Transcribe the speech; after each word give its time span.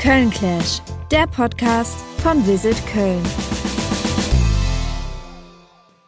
Köln 0.00 0.30
Clash, 0.30 0.80
der 1.10 1.26
Podcast 1.26 1.98
von 2.22 2.46
Visit 2.46 2.74
Köln. 2.86 3.22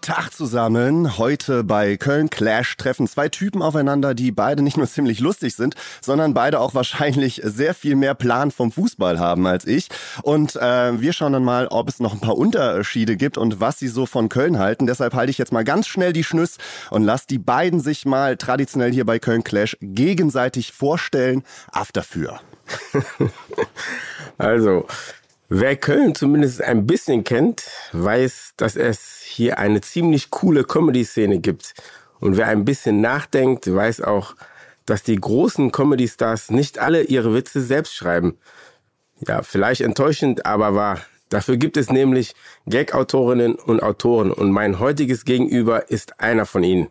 Tag 0.01 0.33
zusammen. 0.33 1.19
Heute 1.19 1.62
bei 1.62 1.99
Köln 1.99 2.31
Clash 2.31 2.78
treffen 2.78 3.06
zwei 3.06 3.28
Typen 3.28 3.60
aufeinander, 3.60 4.15
die 4.15 4.33
beide 4.33 4.63
nicht 4.63 4.78
nur 4.78 4.87
ziemlich 4.87 5.21
lustig 5.21 5.56
sind, 5.56 5.74
sondern 6.01 6.33
beide 6.33 6.60
auch 6.60 6.74
wahrscheinlich 6.74 7.42
sehr 7.44 7.74
viel 7.74 7.94
mehr 7.94 8.15
Plan 8.15 8.51
vom 8.51 8.72
Fußball 8.72 9.21
haben 9.21 9.47
als 9.47 9.67
ich. 9.67 9.88
Und 10.22 10.56
äh, 10.56 10.99
wir 10.99 11.13
schauen 11.13 11.35
dann 11.35 11.45
mal, 11.45 11.67
ob 11.67 11.90
es 11.90 12.01
noch 12.01 12.15
ein 12.15 12.21
paar 12.21 12.38
Unterschiede 12.38 13.19
gibt 13.19 13.37
und 13.37 13.61
was 13.61 13.79
sie 13.79 13.88
so 13.88 14.06
von 14.06 14.31
Köln 14.31 14.59
halten. 14.59 14.87
Deshalb 14.87 15.13
halte 15.13 15.31
ich 15.31 15.37
jetzt 15.37 15.53
mal 15.53 15.65
ganz 15.65 15.87
schnell 15.87 16.15
die 16.15 16.24
Schnüss 16.24 16.56
und 16.91 17.02
lass 17.02 17.27
die 17.27 17.38
beiden 17.38 17.79
sich 17.79 18.06
mal 18.06 18.38
traditionell 18.38 18.91
hier 18.91 19.05
bei 19.05 19.19
Köln 19.19 19.45
Clash 19.45 19.77
gegenseitig 19.83 20.73
vorstellen. 20.73 21.43
Auf 21.70 21.93
dafür. 21.93 22.41
also, 24.39 24.87
wer 25.48 25.77
Köln 25.77 26.15
zumindest 26.15 26.62
ein 26.62 26.87
bisschen 26.87 27.25
kennt, 27.25 27.65
weiß, 27.93 28.55
dass 28.57 28.77
es 28.77 29.23
hier 29.23 29.59
eine 29.59 29.80
ziemlich 29.80 30.30
coole 30.30 30.65
Comedy-Szene 30.65 31.38
gibt. 31.38 31.75
Und 32.21 32.37
wer 32.37 32.48
ein 32.48 32.65
bisschen 32.65 33.01
nachdenkt, 33.01 33.73
weiß 33.73 34.02
auch, 34.02 34.35
dass 34.87 35.02
die 35.02 35.16
großen 35.16 35.73
Comedy-Stars 35.73 36.51
nicht 36.51 36.79
alle 36.79 37.02
ihre 37.02 37.35
Witze 37.35 37.61
selbst 37.61 37.95
schreiben. 37.95 38.38
Ja, 39.27 39.43
vielleicht 39.43 39.80
enttäuschend, 39.80 40.47
aber 40.47 40.74
wahr. 40.74 41.01
Dafür 41.29 41.57
gibt 41.57 41.77
es 41.77 41.91
nämlich 41.91 42.35
Gag-Autorinnen 42.66 43.55
und 43.55 43.83
Autoren 43.83 44.30
und 44.30 44.51
mein 44.51 44.79
heutiges 44.79 45.24
Gegenüber 45.24 45.91
ist 45.91 46.21
einer 46.21 46.45
von 46.45 46.63
ihnen. 46.63 46.88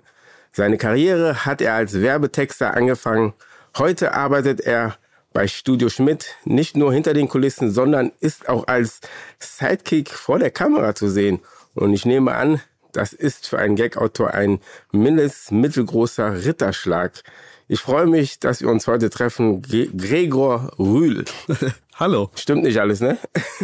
Seine 0.52 0.77
Karriere 0.77 1.45
hat 1.45 1.61
er 1.61 1.75
als 1.75 2.02
Werbetexter 2.02 2.73
angefangen. 2.73 3.33
Heute 3.77 4.13
arbeitet 4.13 4.59
er 4.61 4.97
bei 5.33 5.47
Studio 5.47 5.89
Schmidt 5.89 6.35
nicht 6.45 6.75
nur 6.75 6.93
hinter 6.93 7.13
den 7.13 7.27
Kulissen, 7.27 7.71
sondern 7.71 8.11
ist 8.19 8.49
auch 8.49 8.67
als 8.67 8.99
Sidekick 9.39 10.09
vor 10.09 10.39
der 10.39 10.51
Kamera 10.51 10.95
zu 10.95 11.09
sehen. 11.09 11.39
Und 11.73 11.93
ich 11.93 12.05
nehme 12.05 12.35
an, 12.35 12.61
das 12.91 13.13
ist 13.13 13.47
für 13.47 13.59
einen 13.59 13.75
Gag-Autor 13.75 14.33
ein 14.33 14.59
mindestens 14.91 15.52
mittelgroßer 15.52 16.43
Ritterschlag. 16.45 17.23
Ich 17.67 17.79
freue 17.79 18.05
mich, 18.05 18.39
dass 18.39 18.61
wir 18.61 18.69
uns 18.69 18.87
heute 18.87 19.09
treffen. 19.09 19.61
Gregor 19.61 20.73
Rühl. 20.77 21.23
Hallo. 21.95 22.31
Stimmt 22.36 22.64
nicht 22.64 22.80
alles, 22.80 23.00
ne? 23.02 23.17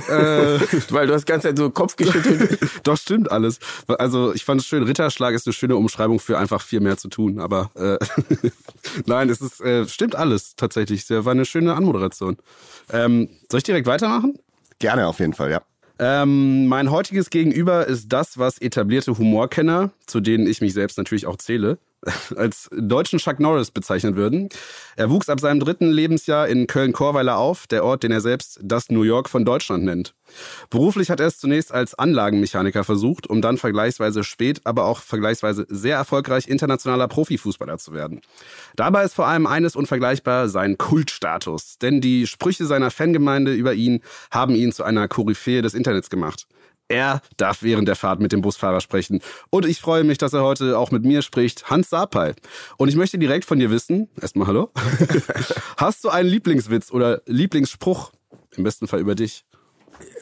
Äh, 0.10 0.60
Weil 0.90 1.08
du 1.08 1.14
hast 1.14 1.28
die 1.28 1.32
ganze 1.32 1.48
Zeit 1.48 1.58
so 1.58 1.70
Kopf 1.70 1.96
geschüttelt. 1.96 2.60
Doch, 2.84 2.98
stimmt 2.98 3.32
alles. 3.32 3.60
Also 3.88 4.34
ich 4.34 4.46
fand 4.46 4.62
es 4.62 4.68
schön, 4.68 4.84
Ritterschlag 4.84 5.34
ist 5.34 5.48
eine 5.48 5.54
schöne 5.54 5.76
Umschreibung 5.76 6.20
für 6.20 6.38
einfach 6.38 6.62
viel 6.62 6.80
mehr 6.80 6.98
zu 6.98 7.08
tun. 7.08 7.40
Aber 7.40 7.72
äh, 7.76 7.98
nein, 9.06 9.30
es 9.30 9.42
ist, 9.42 9.62
äh, 9.62 9.88
stimmt 9.88 10.16
alles 10.16 10.56
tatsächlich. 10.56 11.08
Das 11.08 11.26
war 11.26 11.32
eine 11.32 11.46
schöne 11.46 11.74
Anmoderation. 11.74 12.38
Ähm, 12.92 13.30
soll 13.50 13.60
ich 13.60 13.64
direkt 13.64 13.88
weitermachen? 13.88 14.38
Gerne 14.80 15.08
auf 15.08 15.20
jeden 15.20 15.34
Fall, 15.34 15.52
ja. 15.52 15.62
Ähm, 16.00 16.68
mein 16.68 16.92
heutiges 16.92 17.32
Gegenüber 17.32 17.88
ist 17.88 18.10
das, 18.10 18.38
was 18.38 18.60
etablierte 18.60 19.18
Humorkenner, 19.18 19.90
zu 20.06 20.20
denen 20.20 20.46
ich 20.46 20.62
mich 20.62 20.74
selbst 20.74 20.98
natürlich 20.98 21.26
auch 21.26 21.38
zähle, 21.38 21.80
als 22.36 22.70
deutschen 22.72 23.20
Chuck 23.20 23.40
Norris 23.40 23.72
bezeichnen 23.72 24.16
würden. 24.16 24.50
Er 24.96 25.10
wuchs 25.10 25.30
ab 25.30 25.40
seinem 25.40 25.60
dritten 25.60 25.90
Lebensjahr 25.90 26.48
in 26.48 26.68
Köln-Korweiler 26.68 27.38
auf, 27.38 27.68
der 27.68 27.84
Ort, 27.84 28.04
den 28.04 28.12
er 28.12 28.22
selbst 28.22 28.60
das 28.62 28.90
New 28.90 29.04
York 29.04 29.30
von 29.30 29.46
Deutschland 29.46 29.84
nennt. 29.84 30.14
Beruflich 30.70 31.10
hat 31.10 31.20
er 31.20 31.28
es 31.28 31.40
zunächst 31.40 31.72
als 31.72 31.94
Anlagenmechaniker 31.96 32.84
versucht, 32.84 33.28
um 33.28 33.42
dann 33.42 33.58
vergleichsweise 33.58 34.24
spät, 34.24 34.62
aber 34.66 34.86
auch 34.86 35.00
vergleichsweise 35.00 35.66
sehr 35.70 35.98
erfolgreich 35.98 36.48
internationaler 36.48 37.08
Profifußballer 37.08 37.78
zu 37.78 37.94
werden. 37.94 38.22
Dabei 38.76 39.04
ist 39.04 39.16
vor 39.16 39.28
allem 39.28 39.48
eines 39.48 39.76
unvergleichbar, 39.76 40.50
sein 40.50 40.78
Kultstatus. 40.78 41.78
Denn 41.82 42.02
die 42.02 42.28
Sprüche 42.28 42.66
seiner 42.66 42.92
Fangemeinde 42.92 43.54
über 43.54 43.74
ihn 43.74 44.02
haben 44.32 44.56
ihn 44.56 44.72
zu 44.72 44.84
einer 44.84 45.08
Koryphäe 45.08 45.62
des 45.62 45.74
Internets 45.74 46.10
gemacht. 46.10 46.48
Er 46.88 47.22
darf 47.36 47.64
während 47.64 47.88
der 47.88 47.96
Fahrt 47.96 48.20
mit 48.20 48.32
dem 48.32 48.42
Busfahrer 48.42 48.82
sprechen. 48.82 49.22
Und 49.50 49.66
ich 49.66 49.82
freue 49.82 50.04
mich, 50.04 50.18
dass 50.18 50.34
er 50.34 50.44
heute 50.44 50.78
auch 50.78 50.92
mit 50.92 51.04
mir 51.04 51.22
spricht, 51.22 51.70
Hans 51.70 51.90
Sapai. 51.90 52.34
Und 52.78 52.90
ich 52.90 52.96
möchte 52.96 53.18
direkt 53.18 53.46
von 53.46 53.60
dir 53.60 53.70
wissen, 53.70 54.10
erstmal 54.22 54.48
hallo, 54.48 54.72
hast 55.78 56.04
du 56.04 56.10
einen 56.10 56.30
Lieblingswitz 56.30 56.92
oder 56.92 57.22
Lieblingsspruch? 57.26 58.12
Im 58.56 58.64
besten 58.64 58.88
Fall 58.88 59.02
über 59.02 59.16
dich. 59.16 59.46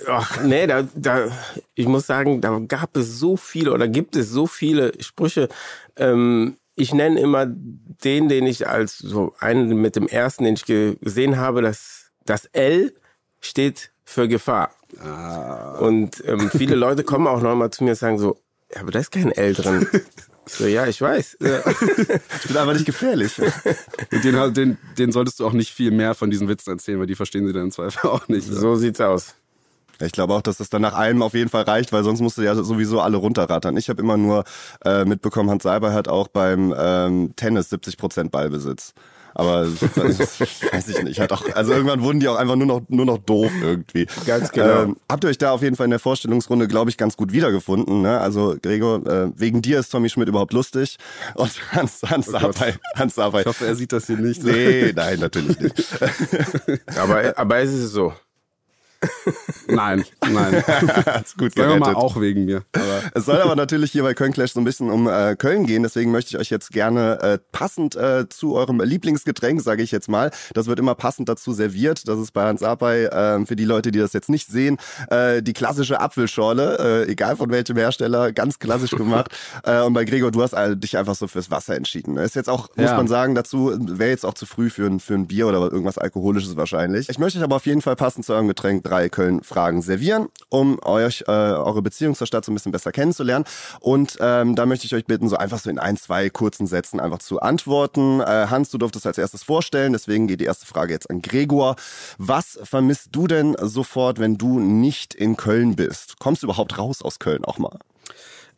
Ach, 0.07 0.41
nee, 0.43 0.67
da, 0.67 0.87
da, 0.95 1.27
ich 1.73 1.87
muss 1.87 2.07
sagen, 2.07 2.41
da 2.41 2.59
gab 2.59 2.95
es 2.95 3.19
so 3.19 3.37
viele 3.37 3.73
oder 3.73 3.87
gibt 3.87 4.15
es 4.15 4.29
so 4.29 4.47
viele 4.47 4.93
Sprüche. 5.01 5.49
Ähm, 5.97 6.57
ich 6.75 6.93
nenne 6.93 7.19
immer 7.19 7.45
den, 7.47 8.27
den 8.27 8.45
ich 8.45 8.67
als 8.67 8.97
so 8.97 9.33
einen 9.39 9.77
mit 9.81 9.95
dem 9.95 10.07
ersten, 10.07 10.43
den 10.43 10.55
ich 10.55 10.65
gesehen 10.65 11.37
habe, 11.37 11.61
dass 11.61 12.11
das 12.25 12.45
L 12.45 12.93
steht 13.39 13.91
für 14.05 14.27
Gefahr. 14.27 14.71
Ah. 14.99 15.77
Und 15.79 16.23
ähm, 16.25 16.49
viele 16.51 16.75
Leute 16.75 17.03
kommen 17.03 17.27
auch 17.27 17.41
nochmal 17.41 17.71
zu 17.71 17.83
mir 17.83 17.91
und 17.91 17.97
sagen 17.97 18.19
so, 18.19 18.37
ja, 18.73 18.81
aber 18.81 18.91
da 18.91 18.99
ist 18.99 19.11
kein 19.11 19.31
L 19.31 19.53
drin. 19.53 19.87
So, 20.47 20.67
ja, 20.67 20.85
ich 20.85 21.01
weiß. 21.01 21.37
Ja. 21.41 21.59
ich 22.41 22.47
bin 22.47 22.57
aber 22.57 22.73
nicht 22.73 22.85
gefährlich. 22.85 23.33
den, 24.11 24.53
den, 24.53 24.77
den 24.97 25.11
solltest 25.11 25.39
du 25.39 25.47
auch 25.47 25.53
nicht 25.53 25.73
viel 25.73 25.91
mehr 25.91 26.13
von 26.13 26.29
diesen 26.29 26.47
Witzen 26.47 26.71
erzählen, 26.71 26.99
weil 26.99 27.07
die 27.07 27.15
verstehen 27.15 27.47
sie 27.47 27.53
dann 27.53 27.63
im 27.63 27.71
Zweifel 27.71 28.09
auch 28.09 28.27
nicht. 28.27 28.47
So 28.47 28.75
sieht's 28.75 29.01
aus. 29.01 29.33
Ich 30.01 30.11
glaube 30.11 30.33
auch, 30.33 30.41
dass 30.41 30.57
das 30.57 30.69
dann 30.69 30.81
nach 30.81 30.93
einem 30.93 31.21
auf 31.21 31.33
jeden 31.33 31.49
Fall 31.49 31.63
reicht, 31.63 31.93
weil 31.93 32.03
sonst 32.03 32.19
musst 32.19 32.37
du 32.37 32.41
ja 32.41 32.53
sowieso 32.55 32.99
alle 32.99 33.17
runterrattern. 33.17 33.77
Ich 33.77 33.89
habe 33.89 34.01
immer 34.01 34.17
nur 34.17 34.43
äh, 34.83 35.05
mitbekommen, 35.05 35.49
Hans 35.49 35.63
Seiber 35.63 35.93
hat 35.93 36.07
auch 36.07 36.27
beim 36.27 36.73
ähm, 36.77 37.33
Tennis 37.35 37.69
70 37.69 37.97
Prozent 37.97 38.31
Ballbesitz. 38.31 38.93
Aber 39.35 39.67
weiß 39.71 40.87
ich 40.87 41.03
nicht. 41.03 41.19
Hat 41.19 41.33
auch, 41.33 41.43
also 41.53 41.73
irgendwann 41.73 42.01
wurden 42.01 42.21
die 42.21 42.27
auch 42.29 42.37
einfach 42.37 42.55
nur 42.55 42.65
noch, 42.65 42.81
nur 42.87 43.05
noch 43.05 43.17
doof 43.17 43.51
irgendwie. 43.61 44.07
Ganz 44.25 44.51
genau. 44.51 44.83
Ähm, 44.83 44.97
habt 45.11 45.25
ihr 45.25 45.29
euch 45.29 45.37
da 45.37 45.51
auf 45.51 45.61
jeden 45.61 45.75
Fall 45.75 45.83
in 45.85 45.91
der 45.91 45.99
Vorstellungsrunde, 45.99 46.69
glaube 46.69 46.89
ich, 46.89 46.97
ganz 46.97 47.17
gut 47.17 47.33
wiedergefunden. 47.33 48.01
Ne? 48.01 48.19
Also 48.19 48.55
Gregor, 48.61 49.05
äh, 49.05 49.31
wegen 49.35 49.61
dir 49.61 49.79
ist 49.79 49.89
Tommy 49.89 50.09
Schmidt 50.09 50.29
überhaupt 50.29 50.53
lustig. 50.53 50.97
Und 51.35 51.51
Hans, 51.73 52.01
Hans, 52.03 52.33
oh 52.33 52.37
Arbeit, 52.37 52.79
Hans 52.95 53.19
Arbeit. 53.19 53.41
Ich 53.41 53.47
hoffe, 53.47 53.67
er 53.67 53.75
sieht 53.75 53.91
das 53.91 54.07
hier 54.07 54.17
nicht. 54.17 54.41
Nee, 54.41 54.93
nein, 54.95 55.19
natürlich 55.19 55.59
nicht. 55.59 55.85
aber, 56.97 57.37
aber 57.37 57.57
es 57.59 57.73
ist 57.73 57.91
so. 57.91 58.13
Nein, 59.67 60.03
nein. 60.31 60.63
Hat's 61.05 61.35
gut 61.35 61.55
Sagen 61.55 61.73
wir 61.73 61.79
mal 61.79 61.95
auch 61.95 62.19
wegen 62.19 62.45
mir. 62.45 62.63
Es 63.13 63.25
soll 63.25 63.41
aber 63.41 63.55
natürlich 63.55 63.91
hier 63.91 64.03
bei 64.03 64.13
Köln 64.13 64.33
Clash 64.33 64.53
so 64.53 64.59
ein 64.59 64.63
bisschen 64.63 64.89
um 64.89 65.07
äh, 65.07 65.35
Köln 65.35 65.65
gehen. 65.65 65.83
Deswegen 65.83 66.11
möchte 66.11 66.29
ich 66.29 66.37
euch 66.39 66.49
jetzt 66.49 66.71
gerne 66.71 67.19
äh, 67.21 67.39
passend 67.51 67.95
äh, 67.95 68.27
zu 68.29 68.55
eurem 68.55 68.79
Lieblingsgetränk, 68.79 69.61
sage 69.61 69.83
ich 69.83 69.91
jetzt 69.91 70.09
mal, 70.09 70.31
das 70.53 70.67
wird 70.67 70.79
immer 70.79 70.95
passend 70.95 71.29
dazu 71.29 71.53
serviert. 71.53 72.07
Das 72.07 72.19
ist 72.19 72.31
bei 72.31 72.43
Hans 72.43 72.63
Apay, 72.63 73.05
äh, 73.05 73.45
für 73.45 73.55
die 73.55 73.65
Leute, 73.65 73.91
die 73.91 73.99
das 73.99 74.13
jetzt 74.13 74.29
nicht 74.29 74.47
sehen, 74.49 74.77
äh, 75.09 75.41
die 75.41 75.53
klassische 75.53 75.99
Apfelschorle, 75.99 77.05
äh, 77.05 77.11
egal 77.11 77.35
von 77.35 77.49
welchem 77.49 77.77
Hersteller, 77.77 78.31
ganz 78.31 78.59
klassisch 78.59 78.91
gemacht. 78.95 79.29
äh, 79.63 79.81
und 79.81 79.93
bei 79.93 80.05
Gregor, 80.05 80.31
du 80.31 80.41
hast 80.41 80.55
dich 80.75 80.97
einfach 80.97 81.15
so 81.15 81.27
fürs 81.27 81.51
Wasser 81.51 81.75
entschieden. 81.75 82.17
Ist 82.17 82.35
jetzt 82.35 82.49
auch, 82.49 82.69
muss 82.75 82.85
ja. 82.85 82.97
man 82.97 83.07
sagen, 83.07 83.35
dazu 83.35 83.75
wäre 83.79 84.09
jetzt 84.09 84.25
auch 84.25 84.33
zu 84.33 84.45
früh 84.45 84.69
für 84.69 84.85
ein, 84.85 84.99
für 84.99 85.13
ein 85.13 85.27
Bier 85.27 85.47
oder 85.47 85.59
irgendwas 85.59 85.97
Alkoholisches 85.97 86.55
wahrscheinlich. 86.55 87.09
Ich 87.09 87.19
möchte 87.19 87.39
euch 87.39 87.43
aber 87.43 87.57
auf 87.57 87.65
jeden 87.65 87.81
Fall 87.81 87.95
passend 87.95 88.25
zu 88.25 88.33
eurem 88.33 88.47
Getränk 88.47 88.83
drei 88.83 88.94
Köln-Fragen 89.09 89.81
servieren, 89.81 90.27
um 90.49 90.79
euch 90.83 91.23
äh, 91.27 91.31
eure 91.31 91.81
Beziehung 91.81 92.15
zur 92.15 92.27
Stadt 92.27 92.45
so 92.45 92.51
ein 92.51 92.55
bisschen 92.55 92.71
besser 92.71 92.91
kennenzulernen. 92.91 93.45
Und 93.79 94.17
ähm, 94.19 94.55
da 94.55 94.65
möchte 94.65 94.85
ich 94.85 94.95
euch 94.95 95.05
bitten, 95.05 95.29
so 95.29 95.37
einfach 95.37 95.59
so 95.59 95.69
in 95.69 95.79
ein, 95.79 95.97
zwei 95.97 96.29
kurzen 96.29 96.67
Sätzen 96.67 96.99
einfach 96.99 97.19
zu 97.19 97.39
antworten. 97.39 98.21
Äh, 98.21 98.47
Hans, 98.49 98.69
du 98.69 98.77
durftest 98.77 99.05
als 99.05 99.17
erstes 99.17 99.43
vorstellen, 99.43 99.93
deswegen 99.93 100.27
geht 100.27 100.41
die 100.41 100.45
erste 100.45 100.65
Frage 100.65 100.93
jetzt 100.93 101.09
an 101.09 101.21
Gregor. 101.21 101.75
Was 102.17 102.59
vermisst 102.63 103.09
du 103.11 103.27
denn 103.27 103.55
sofort, 103.61 104.19
wenn 104.19 104.37
du 104.37 104.59
nicht 104.59 105.13
in 105.13 105.37
Köln 105.37 105.75
bist? 105.75 106.19
Kommst 106.19 106.43
du 106.43 106.47
überhaupt 106.47 106.77
raus 106.77 107.01
aus 107.01 107.19
Köln 107.19 107.45
auch 107.45 107.57
mal? 107.57 107.79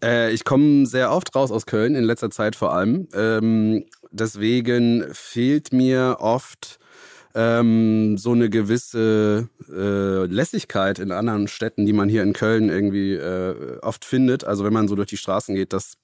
Äh, 0.04 0.32
ich 0.32 0.44
komme 0.44 0.86
sehr 0.86 1.12
oft 1.12 1.36
raus 1.36 1.52
aus 1.52 1.66
Köln, 1.66 1.96
in 1.96 2.04
letzter 2.04 2.30
Zeit 2.30 2.56
vor 2.56 2.74
allem. 2.74 3.08
Ähm, 3.14 3.86
deswegen 4.12 5.06
fehlt 5.12 5.74
mir 5.74 6.18
oft 6.20 6.80
ähm, 7.38 8.18
so 8.18 8.32
eine 8.32 8.50
gewisse 8.50 9.48
äh, 9.70 10.26
Lässigkeit 10.26 10.98
in 10.98 11.12
anderen 11.12 11.48
Städten, 11.48 11.86
die 11.86 11.94
man 11.94 12.10
hier 12.10 12.24
in 12.24 12.34
Köln 12.34 12.70
irgendwie 12.70 13.14
äh, 13.14 13.78
oft 13.84 14.06
findet. 14.06 14.44
Also 14.44 14.66
wenn 14.66 14.74
man 14.74 14.88
so 14.88 14.96
durch 14.96 15.10
die 15.10 15.18
Straßen 15.18 15.54
geht, 15.54 15.72
dass 15.72 15.98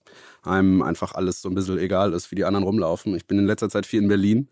einem 0.43 0.83
einfach 0.83 1.15
alles 1.15 1.41
so 1.41 1.49
ein 1.49 1.55
bisschen 1.55 1.79
egal 1.79 2.13
ist, 2.13 2.29
wie 2.29 2.35
die 2.35 2.45
anderen 2.45 2.63
rumlaufen. 2.63 3.15
Ich 3.15 3.25
bin 3.25 3.39
in 3.39 3.47
letzter 3.47 3.69
Zeit 3.69 3.87
viel 3.87 4.03
in 4.03 4.09
Berlin 4.09 4.47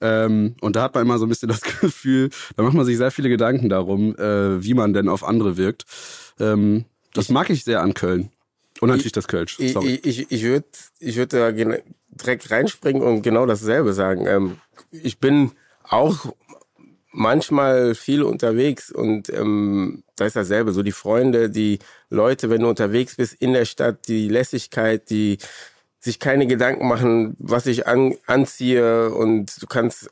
ähm, 0.00 0.54
und 0.60 0.76
da 0.76 0.82
hat 0.82 0.94
man 0.94 1.04
immer 1.04 1.18
so 1.18 1.26
ein 1.26 1.30
bisschen 1.30 1.48
das 1.48 1.62
Gefühl, 1.62 2.30
da 2.56 2.62
macht 2.62 2.74
man 2.74 2.86
sich 2.86 2.96
sehr 2.96 3.10
viele 3.10 3.28
Gedanken 3.28 3.68
darum, 3.68 4.14
äh, 4.16 4.62
wie 4.62 4.74
man 4.74 4.92
denn 4.92 5.08
auf 5.08 5.24
andere 5.24 5.56
wirkt. 5.56 5.84
Ähm, 6.38 6.84
das 7.12 7.24
ich, 7.24 7.30
mag 7.32 7.50
ich 7.50 7.64
sehr 7.64 7.82
an 7.82 7.92
Köln. 7.92 8.30
Und 8.80 8.88
natürlich 8.88 9.06
ich, 9.06 9.12
das 9.12 9.26
Kölsch. 9.26 9.58
Sorry. 9.58 10.00
Ich, 10.04 10.20
ich, 10.20 10.30
ich 10.30 10.42
würde 10.44 10.66
ich 11.00 11.16
würd 11.16 11.32
da 11.32 11.50
direkt 11.50 12.50
reinspringen 12.52 13.02
und 13.02 13.22
genau 13.22 13.46
dasselbe 13.46 13.92
sagen. 13.94 14.26
Ähm, 14.26 14.58
ich 14.92 15.18
bin 15.18 15.50
auch 15.82 16.34
manchmal 17.12 17.94
viel 17.94 18.22
unterwegs 18.22 18.90
und 18.92 19.30
ähm, 19.30 20.04
da 20.16 20.26
ist 20.26 20.36
dasselbe. 20.36 20.72
So 20.72 20.82
die 20.82 20.92
Freunde, 20.92 21.50
die 21.50 21.78
Leute, 22.08 22.50
wenn 22.50 22.62
du 22.62 22.68
unterwegs 22.68 23.16
bist 23.16 23.34
in 23.34 23.52
der 23.52 23.64
Stadt, 23.64 24.06
die 24.08 24.28
Lässigkeit, 24.28 25.10
die 25.10 25.38
sich 25.98 26.18
keine 26.18 26.46
Gedanken 26.46 26.88
machen, 26.88 27.36
was 27.38 27.66
ich 27.66 27.86
an, 27.86 28.16
anziehe 28.26 29.10
und 29.10 29.60
du 29.60 29.66
kannst 29.66 30.10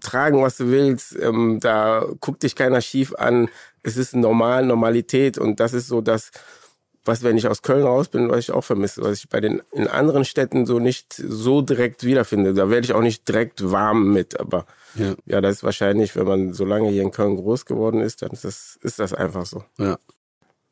tragen, 0.00 0.42
was 0.42 0.56
du 0.56 0.70
willst. 0.70 1.16
Ähm, 1.20 1.58
da 1.60 2.06
guckt 2.20 2.42
dich 2.42 2.56
keiner 2.56 2.80
schief 2.80 3.14
an. 3.14 3.48
Es 3.82 3.96
ist 3.96 4.14
normal, 4.14 4.64
Normalität 4.64 5.38
und 5.38 5.60
das 5.60 5.74
ist 5.74 5.88
so 5.88 6.00
das, 6.00 6.30
was, 7.04 7.22
wenn 7.22 7.36
ich 7.36 7.48
aus 7.48 7.62
Köln 7.62 7.84
raus 7.84 8.08
bin, 8.08 8.30
was 8.30 8.38
ich 8.40 8.52
auch 8.52 8.62
vermisse, 8.62 9.02
was 9.02 9.18
ich 9.18 9.28
bei 9.28 9.40
den 9.40 9.62
in 9.72 9.88
anderen 9.88 10.24
Städten 10.24 10.66
so 10.66 10.78
nicht 10.78 11.14
so 11.14 11.60
direkt 11.62 12.04
wiederfinde. 12.04 12.54
Da 12.54 12.70
werde 12.70 12.84
ich 12.84 12.92
auch 12.92 13.02
nicht 13.02 13.26
direkt 13.28 13.70
warm 13.70 14.12
mit, 14.12 14.38
aber 14.38 14.66
ja. 14.94 15.14
ja, 15.26 15.40
das 15.40 15.56
ist 15.56 15.64
wahrscheinlich, 15.64 16.16
wenn 16.16 16.26
man 16.26 16.52
so 16.52 16.64
lange 16.64 16.90
hier 16.90 17.02
in 17.02 17.10
Köln 17.10 17.36
groß 17.36 17.66
geworden 17.66 18.00
ist, 18.00 18.22
dann 18.22 18.30
ist 18.30 18.44
das, 18.44 18.78
ist 18.82 18.98
das 18.98 19.12
einfach 19.12 19.46
so. 19.46 19.64
Ja. 19.78 19.98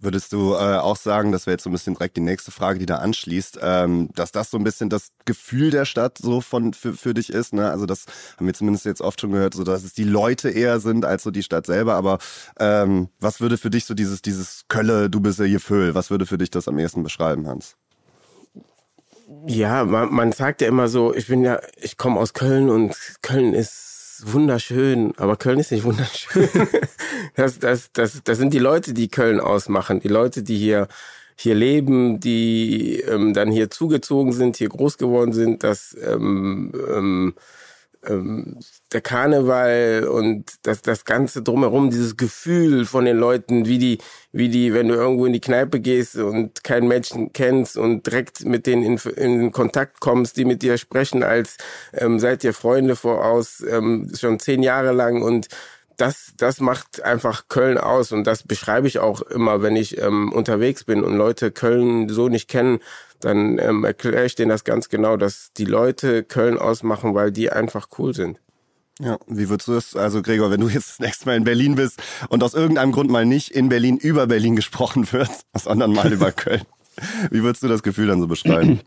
Würdest 0.03 0.33
du 0.33 0.55
äh, 0.55 0.79
auch 0.79 0.97
sagen, 0.97 1.31
das 1.31 1.47
wäre 1.47 1.55
jetzt 1.55 1.65
so 1.65 1.71
ein 1.71 1.73
bisschen 1.73 1.95
direkt 1.95 2.17
die 2.17 2.23
nächste 2.23 2.51
Frage, 2.51 2.79
die 2.79 2.87
da 2.87 2.97
anschließt, 2.97 3.59
ähm, 3.63 4.09
dass 4.15 4.33
das 4.33 4.51
so 4.51 4.57
ein 4.57 4.65
bisschen 4.65 4.89
das 4.89 5.09
Gefühl 5.27 5.71
der 5.71 5.85
Stadt 5.85 6.17
so 6.17 6.41
von 6.41 6.73
für, 6.73 6.95
für 6.95 7.13
dich 7.13 7.31
ist? 7.31 7.53
Ne? 7.53 7.71
Also 7.71 7.85
das 7.85 8.07
haben 8.37 8.47
wir 8.47 8.55
zumindest 8.55 8.87
jetzt 8.87 9.03
oft 9.03 9.21
schon 9.21 9.33
gehört, 9.33 9.53
so 9.53 9.63
dass 9.63 9.85
es 9.85 9.93
die 9.93 10.05
Leute 10.05 10.49
eher 10.49 10.81
sind 10.81 11.05
als 11.05 11.23
so 11.23 11.31
die 11.31 11.43
Stadt 11.43 11.67
selber. 11.67 11.95
Aber 11.95 12.19
ähm, 12.59 13.09
was 13.21 13.41
würde 13.41 13.59
für 13.59 13.69
dich 13.69 13.85
so 13.85 13.93
dieses 13.93 14.23
dieses 14.23 14.65
Kölle, 14.69 15.11
du 15.11 15.21
bist 15.21 15.39
ja 15.39 15.45
hier 15.45 15.61
Föhl, 15.61 15.95
was 15.95 16.11
würde 16.11 16.25
für 16.25 16.39
dich 16.39 16.51
das 16.51 16.67
am 16.67 16.79
ehesten 16.79 17.03
beschreiben, 17.03 17.47
Hans? 17.47 17.77
Ja, 19.47 19.85
man, 19.85 20.13
man 20.13 20.33
sagt 20.33 20.61
ja 20.61 20.69
immer 20.69 20.89
so, 20.89 21.15
ich 21.15 21.29
bin 21.29 21.45
ja, 21.45 21.61
ich 21.77 21.97
komme 21.97 22.19
aus 22.19 22.33
Köln 22.35 22.69
und 22.69 22.97
Köln 23.23 23.55
ist 23.55 23.90
wunderschön, 24.27 25.13
aber 25.17 25.37
Köln 25.37 25.59
ist 25.59 25.73
nicht 25.73 25.85
wunderschön. 25.85 26.49
das, 27.37 27.59
das, 27.59 27.91
das, 27.93 28.23
das 28.23 28.39
sind 28.39 28.53
die 28.55 28.59
Leute, 28.59 28.95
die 28.95 29.09
Köln 29.09 29.41
ausmachen, 29.41 30.01
die 30.01 30.09
Leute, 30.09 30.43
die 30.43 30.57
hier 30.57 30.89
hier 31.37 31.55
leben, 31.55 32.21
die 32.21 33.01
ähm, 33.01 33.33
dann 33.33 33.51
hier 33.51 33.71
zugezogen 33.71 34.33
sind, 34.33 34.59
hier 34.59 34.69
groß 34.69 34.99
geworden 34.99 35.33
sind, 35.33 35.63
dass 35.65 35.97
ähm, 36.07 36.71
ähm, 36.95 37.35
ähm, 38.07 38.59
der 38.93 39.01
Karneval 39.01 40.09
und 40.11 40.45
das, 40.63 40.83
das 40.83 41.05
Ganze 41.05 41.43
drumherum, 41.43 41.91
dieses 41.91 42.17
Gefühl 42.17 42.85
von 42.87 43.05
den 43.05 43.17
Leuten, 43.17 43.67
wie 43.67 43.79
die, 43.79 43.99
wie 44.33 44.49
die, 44.49 44.73
wenn 44.73 44.89
du 44.89 44.95
irgendwo 44.95 45.27
in 45.27 45.33
die 45.33 45.41
Kneipe 45.41 45.81
gehst 45.81 46.17
und 46.17 46.65
keinen 46.65 46.89
Menschen 46.89 47.33
kennst 47.33 47.77
und 47.77 48.07
direkt 48.07 48.45
mit 48.45 48.67
denen 48.67 48.83
in, 48.83 48.99
in 49.17 49.53
Kontakt 49.53 50.01
kommst, 50.01 50.37
die 50.37 50.45
mit 50.45 50.63
dir 50.63 50.79
sprechen, 50.79 51.23
als 51.23 51.57
ähm, 51.93 52.19
seid 52.19 52.45
ihr 52.45 52.55
Freunde 52.55 52.97
voraus, 52.97 53.63
ähm, 53.69 54.11
schon 54.19 54.39
zehn 54.41 54.63
Jahre 54.63 54.93
lang 54.93 55.23
und 55.23 55.49
das, 56.01 56.33
das 56.39 56.61
macht 56.61 57.03
einfach 57.03 57.49
Köln 57.49 57.77
aus 57.77 58.11
und 58.13 58.27
das 58.27 58.43
beschreibe 58.43 58.87
ich 58.87 58.99
auch 59.01 59.21
immer, 59.21 59.63
wenn 59.63 59.77
ich 59.77 60.01
ähm, 60.01 60.33
unterwegs 60.33 60.85
bin 60.85 61.05
und 61.05 61.17
Leute 61.17 61.51
Köln 61.51 62.09
so 62.09 62.29
nicht 62.29 62.49
kennen, 62.49 62.81
dann 63.21 63.59
ähm, 63.59 63.85
erkläre 63.85 64.25
ich 64.25 64.35
denen 64.35 64.51
das 64.51 64.65
ganz 64.65 64.89
genau, 64.89 65.17
dass 65.17 65.53
die 65.57 65.65
Leute 65.65 66.25
Köln 66.25 66.59
ausmachen, 66.59 67.15
weil 67.15 67.33
die 67.33 67.51
einfach 67.51 67.89
cool 67.99 68.15
sind. 68.15 68.39
Ja, 69.01 69.19
wie 69.27 69.49
würdest 69.49 69.69
du 69.69 69.73
das, 69.73 69.97
also 69.97 70.21
Gregor, 70.21 70.51
wenn 70.51 70.61
du 70.61 70.69
jetzt 70.69 70.91
das 70.91 70.99
nächste 70.99 71.27
Mal 71.27 71.37
in 71.37 71.45
Berlin 71.45 71.75
bist 71.75 72.03
und 72.29 72.43
aus 72.43 72.53
irgendeinem 72.53 72.93
Grund 72.93 73.11
mal 73.11 73.25
nicht 73.25 73.51
in 73.51 73.71
Berlin 73.71 73.97
über 73.97 74.27
Berlin 74.27 74.57
gesprochen 74.57 75.11
wird, 75.13 75.31
sondern 75.57 75.93
mal 75.93 76.13
über 76.13 76.33
Köln, 76.33 76.63
wie 77.31 77.43
würdest 77.43 77.63
du 77.63 77.69
das 77.69 77.83
Gefühl 77.83 78.09
dann 78.09 78.21
so 78.21 78.27
beschreiben? 78.27 78.81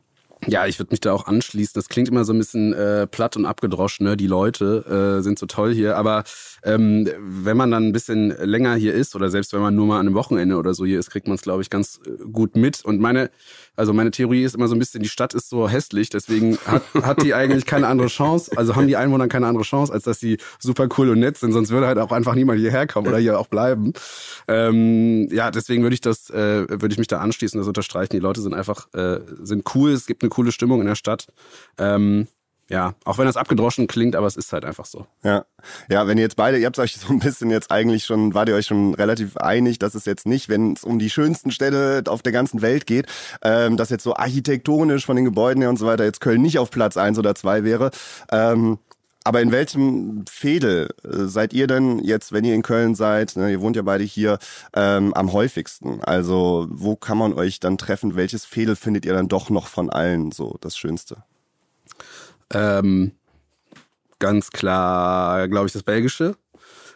Ja, 0.48 0.66
ich 0.66 0.80
würde 0.80 0.92
mich 0.92 1.02
da 1.02 1.14
auch 1.14 1.26
anschließen. 1.26 1.74
Das 1.76 1.90
klingt 1.90 2.10
immer 2.10 2.26
so 2.26 2.34
ein 2.34 2.38
bisschen 2.38 2.74
äh, 2.74 3.08
platt 3.08 3.38
und 3.38 3.46
abgedroschen. 3.46 4.06
Ne? 4.06 4.18
Die 4.18 4.28
Leute 4.28 5.18
äh, 5.20 5.24
sind 5.24 5.40
so 5.40 5.46
toll 5.46 5.74
hier. 5.74 5.98
Aber 5.98 6.24
ähm, 6.64 7.10
wenn 7.20 7.58
man 7.58 7.72
dann 7.72 7.88
ein 7.88 7.92
bisschen 7.92 8.30
länger 8.30 8.76
hier 8.76 8.94
ist 8.94 9.16
oder 9.16 9.30
selbst 9.30 9.54
wenn 9.54 9.62
man 9.62 9.76
nur 9.76 9.88
mal 9.88 10.00
an 10.00 10.08
einem 10.08 10.16
Wochenende 10.16 10.58
oder 10.58 10.74
so 10.74 10.86
hier 10.86 11.00
ist, 11.00 11.10
kriegt 11.10 11.28
man 11.28 11.36
es, 11.36 11.42
glaube 11.42 11.62
ich, 11.62 11.70
ganz 11.70 12.00
äh, 12.06 12.24
gut 12.32 12.56
mit. 12.56 12.84
Und 12.86 13.00
meine, 13.00 13.30
also 13.76 13.94
meine 13.94 14.12
Theorie 14.12 14.44
ist 14.44 14.56
immer 14.56 14.68
so 14.68 14.76
ein 14.76 14.80
bisschen, 14.80 15.02
die 15.02 15.10
Stadt 15.10 15.34
ist 15.34 15.50
so 15.50 15.68
hässlich, 15.68 16.10
deswegen 16.10 16.58
hat, 16.66 16.84
hat 17.02 17.24
die 17.24 17.34
eigentlich 17.34 17.66
keine 17.66 17.88
andere 17.88 18.08
Chance. 18.08 18.52
Also 18.56 18.76
haben 18.76 18.88
die 18.88 18.98
Einwohner 18.98 19.28
keine 19.28 19.48
andere 19.48 19.64
Chance, 19.64 19.92
als 19.92 20.04
dass 20.04 20.20
sie 20.20 20.38
super 20.60 20.88
cool 20.98 21.10
und 21.10 21.20
nett 21.20 21.38
sind. 21.38 21.54
Sonst 21.54 21.72
würde 21.72 21.88
halt 21.88 21.98
auch 21.98 22.12
einfach 22.12 22.36
niemand 22.36 22.60
hierher 22.60 22.88
kommen 22.88 23.08
oder 23.08 23.18
hier 23.18 23.40
auch 23.40 23.48
bleiben. 23.48 23.94
Ähm, 24.48 25.28
ja, 25.32 25.52
deswegen 25.52 25.84
würde 25.84 25.94
ich 25.94 26.02
das, 26.02 26.30
äh, 26.30 26.68
würde 26.70 26.90
ich 26.92 26.98
mich 26.98 27.08
da 27.08 27.20
anschließen, 27.20 27.60
das 27.60 27.68
unterstreichen. 27.68 28.12
Die 28.14 28.20
Leute 28.20 28.42
sind 28.42 28.54
einfach, 28.54 28.94
äh, 28.94 29.20
sind 29.42 29.64
cool. 29.76 29.92
Es 29.92 30.06
gibt 30.06 30.24
eine 30.24 30.30
coole 30.34 30.52
Stimmung 30.52 30.82
in 30.82 30.88
der 30.88 30.96
Stadt. 30.96 31.28
Ähm, 31.78 32.28
ja, 32.70 32.96
auch 33.04 33.18
wenn 33.18 33.26
das 33.26 33.38
abgedroschen 33.38 33.88
klingt, 33.88 34.16
aber 34.16 34.26
es 34.26 34.38
ist 34.38 34.54
halt 34.54 34.64
einfach 34.64 34.86
so. 34.86 35.06
Ja, 35.24 35.46
ja, 35.90 36.08
wenn 36.08 36.18
ihr 36.18 36.24
jetzt 36.24 36.38
beide, 36.38 36.58
ihr 36.58 36.66
habt 36.66 36.80
euch 36.80 36.96
so 36.96 37.12
ein 37.12 37.20
bisschen 37.20 37.50
jetzt 37.52 37.72
eigentlich 37.72 38.06
schon, 38.06 38.34
wart 38.34 38.50
ihr 38.50 38.56
euch 38.56 38.68
schon 38.68 38.96
relativ 38.96 39.38
einig, 39.38 39.80
dass 39.80 39.96
es 39.96 40.06
jetzt 40.06 40.26
nicht, 40.26 40.50
wenn 40.50 40.74
es 40.74 40.84
um 40.84 40.98
die 40.98 41.10
schönsten 41.10 41.52
Städte 41.52 42.04
auf 42.08 42.22
der 42.22 42.32
ganzen 42.32 42.62
Welt 42.62 42.88
geht, 42.88 43.08
ähm, 43.44 43.76
dass 43.76 43.90
jetzt 43.90 44.04
so 44.04 44.16
architektonisch 44.16 45.06
von 45.06 45.16
den 45.16 45.26
Gebäuden 45.26 45.62
her 45.62 45.70
und 45.70 45.78
so 45.78 45.86
weiter 45.86 46.06
jetzt 46.06 46.22
Köln 46.22 46.42
nicht 46.42 46.58
auf 46.58 46.72
Platz 46.72 46.96
eins 46.96 47.20
oder 47.20 47.36
zwei 47.36 47.64
wäre. 47.64 47.92
Ähm, 48.32 48.80
aber 49.24 49.42
in 49.42 49.52
welchem 49.52 50.26
Fädel 50.30 50.90
äh, 51.04 51.26
seid 51.26 51.54
ihr 51.54 51.68
denn 51.68 52.00
jetzt, 52.00 52.32
wenn 52.32 52.44
ihr 52.44 52.56
in 52.56 52.62
Köln 52.62 52.96
seid, 52.96 53.36
ne, 53.36 53.52
ihr 53.52 53.62
wohnt 53.62 53.76
ja 53.76 53.82
beide 53.82 54.04
hier, 54.04 54.38
ähm, 54.76 55.14
am 55.14 55.32
häufigsten? 55.32 56.02
Also 56.04 56.68
wo 56.70 56.96
kann 56.96 57.18
man 57.18 57.34
euch 57.34 57.60
dann 57.60 57.78
treffen? 57.78 58.16
Welches 58.16 58.46
Fädel 58.46 58.76
findet 58.76 59.06
ihr 59.06 59.14
dann 59.14 59.30
doch 59.30 59.50
noch 59.50 59.68
von 59.68 59.90
allen 59.90 60.32
so 60.32 60.58
das 60.62 60.78
Schönste? 60.78 61.24
Ähm, 62.54 63.14
ganz 64.20 64.52
klar, 64.52 65.48
glaube 65.48 65.68
ich, 65.68 65.74
das 65.74 65.84
Belgische. 65.84 66.36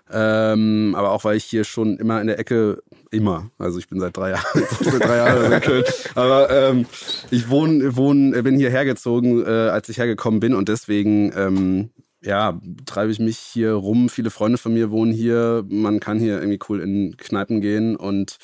Ähm, 0.09 0.95
aber 0.97 1.11
auch 1.11 1.25
weil 1.25 1.35
ich 1.35 1.43
hier 1.43 1.65
schon 1.65 1.97
immer 1.97 2.21
in 2.21 2.27
der 2.27 2.39
Ecke, 2.39 2.81
immer, 3.11 3.49
also 3.57 3.77
ich 3.77 3.89
bin 3.89 3.99
seit 3.99 4.15
drei 4.15 4.31
Jahren, 4.31 4.63
drei 5.01 5.17
Jahren 5.17 5.51
in 5.51 5.59
Köln, 5.59 5.83
aber 6.15 6.49
ähm, 6.49 6.85
ich 7.29 7.49
wohne, 7.49 7.97
wohne, 7.97 8.41
bin 8.41 8.55
hierher 8.55 8.85
gezogen, 8.85 9.45
äh, 9.45 9.49
als 9.49 9.89
ich 9.89 9.97
hergekommen 9.97 10.39
bin 10.39 10.53
und 10.53 10.69
deswegen 10.69 11.33
ähm, 11.35 11.89
ja, 12.27 12.59
treibe 12.85 13.11
ich 13.11 13.19
mich 13.19 13.37
hier 13.37 13.71
rum. 13.71 14.09
Viele 14.09 14.29
Freunde 14.29 14.57
von 14.57 14.73
mir 14.73 14.91
wohnen 14.91 15.13
hier. 15.13 15.63
Man 15.69 16.01
kann 16.01 16.19
hier 16.19 16.39
irgendwie 16.39 16.59
cool 16.67 16.81
in 16.81 17.15
Kneipen 17.15 17.61
gehen 17.61 17.95
und 17.95 18.37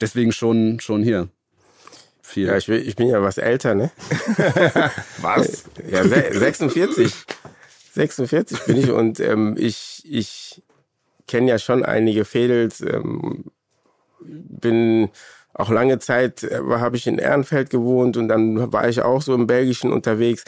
deswegen 0.00 0.32
schon, 0.32 0.80
schon 0.80 1.02
hier 1.02 1.28
viel. 2.20 2.46
Ja, 2.46 2.58
ich, 2.58 2.66
bin, 2.66 2.86
ich 2.86 2.94
bin 2.94 3.08
ja 3.08 3.22
was 3.22 3.38
älter, 3.38 3.74
ne? 3.74 3.90
was? 5.22 5.64
Ja, 5.90 6.04
46. 6.04 7.12
46 7.94 8.60
bin 8.66 8.76
ich 8.76 8.90
und 8.90 9.18
ähm, 9.20 9.54
ich, 9.58 10.02
ich 10.04 10.62
kenne 11.26 11.48
ja 11.48 11.58
schon 11.58 11.84
einige 11.84 12.26
Fädels. 12.26 12.82
Ähm, 12.82 13.46
bin 14.20 15.08
auch 15.54 15.70
lange 15.70 15.98
Zeit 15.98 16.42
äh, 16.42 16.60
habe 16.68 16.96
ich 16.96 17.06
in 17.06 17.18
Ehrenfeld 17.18 17.70
gewohnt 17.70 18.16
und 18.18 18.28
dann 18.28 18.72
war 18.72 18.88
ich 18.88 19.00
auch 19.00 19.22
so 19.22 19.34
im 19.34 19.46
Belgischen 19.46 19.90
unterwegs. 19.90 20.44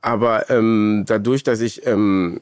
Aber 0.00 0.48
ähm, 0.50 1.04
dadurch, 1.06 1.42
dass 1.42 1.60
ich 1.60 1.86
ähm, 1.86 2.40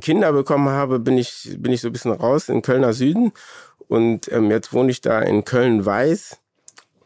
Kinder 0.00 0.32
bekommen 0.32 0.68
habe, 0.68 0.98
bin 0.98 1.16
ich, 1.18 1.56
bin 1.58 1.72
ich 1.72 1.80
so 1.80 1.88
ein 1.88 1.92
bisschen 1.92 2.12
raus 2.12 2.48
in 2.48 2.62
Kölner 2.62 2.92
Süden. 2.92 3.32
Und 3.88 4.30
ähm, 4.30 4.50
jetzt 4.50 4.72
wohne 4.72 4.90
ich 4.90 5.00
da 5.00 5.20
in 5.20 5.44
Köln-Weiß. 5.44 6.38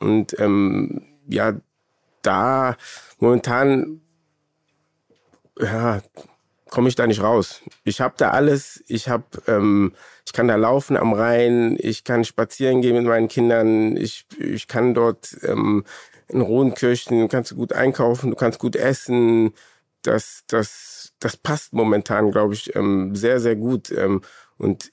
Und 0.00 0.38
ähm, 0.40 1.02
ja, 1.28 1.54
da 2.22 2.76
momentan, 3.18 4.00
ja, 5.58 6.02
komme 6.70 6.88
ich 6.88 6.96
da 6.96 7.06
nicht 7.06 7.22
raus. 7.22 7.62
Ich 7.84 8.00
habe 8.00 8.14
da 8.16 8.30
alles. 8.30 8.82
Ich 8.88 9.08
habe, 9.08 9.24
ähm, 9.46 9.92
ich 10.26 10.32
kann 10.32 10.48
da 10.48 10.56
laufen 10.56 10.96
am 10.96 11.12
Rhein. 11.12 11.76
Ich 11.78 12.02
kann 12.02 12.24
spazieren 12.24 12.80
gehen 12.80 12.96
mit 12.96 13.04
meinen 13.04 13.28
Kindern. 13.28 13.96
Ich, 13.96 14.26
ich 14.38 14.66
kann 14.66 14.94
dort 14.94 15.36
ähm, 15.42 15.84
in 16.28 16.40
Rodenkirchen. 16.40 17.20
Du 17.20 17.28
kannst 17.28 17.54
gut 17.54 17.72
einkaufen. 17.72 18.30
Du 18.30 18.36
kannst 18.36 18.58
gut 18.58 18.74
essen. 18.74 19.52
Das, 20.02 20.42
das, 20.48 21.12
das 21.18 21.36
passt 21.36 21.72
momentan, 21.72 22.30
glaube 22.30 22.54
ich, 22.54 22.74
ähm, 22.74 23.14
sehr, 23.14 23.40
sehr 23.40 23.56
gut. 23.56 23.90
Ähm, 23.90 24.22
und 24.58 24.92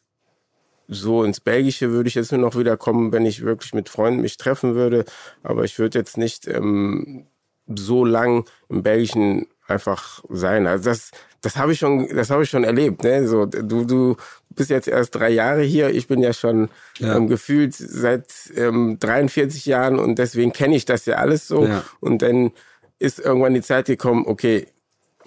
so 0.87 1.23
ins 1.23 1.39
Belgische 1.39 1.91
würde 1.91 2.09
ich 2.09 2.15
jetzt 2.15 2.31
nur 2.31 2.41
noch 2.41 2.57
wieder 2.57 2.75
kommen, 2.75 3.11
wenn 3.11 3.25
ich 3.25 3.43
wirklich 3.43 3.73
mit 3.73 3.89
Freunden 3.89 4.21
mich 4.21 4.37
treffen 4.37 4.73
würde. 4.75 5.05
Aber 5.43 5.63
ich 5.63 5.77
würde 5.77 5.99
jetzt 5.99 6.17
nicht 6.17 6.47
ähm, 6.47 7.27
so 7.67 8.03
lang 8.05 8.45
im 8.69 8.81
Belgischen 8.81 9.47
einfach 9.67 10.23
sein. 10.29 10.65
Also 10.65 10.89
das, 10.89 11.11
das 11.41 11.57
habe 11.57 11.73
ich 11.73 11.79
schon, 11.79 12.07
das 12.15 12.31
habe 12.31 12.43
ich 12.43 12.49
schon 12.49 12.63
erlebt. 12.63 13.03
Ne? 13.03 13.27
So, 13.27 13.45
du, 13.45 13.85
du 13.85 14.15
bist 14.49 14.71
jetzt 14.71 14.87
erst 14.87 15.15
drei 15.15 15.29
Jahre 15.29 15.61
hier. 15.61 15.91
Ich 15.91 16.07
bin 16.07 16.21
ja 16.21 16.33
schon 16.33 16.69
ja. 16.97 17.15
Ähm, 17.15 17.27
gefühlt 17.27 17.75
seit 17.75 18.33
ähm, 18.55 18.97
43 18.99 19.65
Jahren 19.65 19.99
und 19.99 20.17
deswegen 20.17 20.51
kenne 20.53 20.75
ich 20.75 20.85
das 20.85 21.05
ja 21.05 21.15
alles 21.15 21.47
so. 21.47 21.65
Ja. 21.65 21.83
Und 21.99 22.21
dann 22.23 22.51
ist 22.97 23.19
irgendwann 23.19 23.53
die 23.53 23.61
Zeit 23.61 23.85
gekommen, 23.85 24.25
okay, 24.25 24.67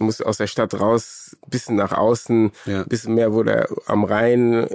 muss 0.02 0.20
aus 0.20 0.38
der 0.38 0.46
Stadt 0.46 0.78
raus, 0.78 1.36
bisschen 1.48 1.76
nach 1.76 1.92
außen, 1.92 2.52
ja. 2.66 2.84
bisschen 2.84 3.14
mehr, 3.14 3.32
wo 3.32 3.42
der 3.42 3.68
am 3.86 4.04
Rhein 4.04 4.68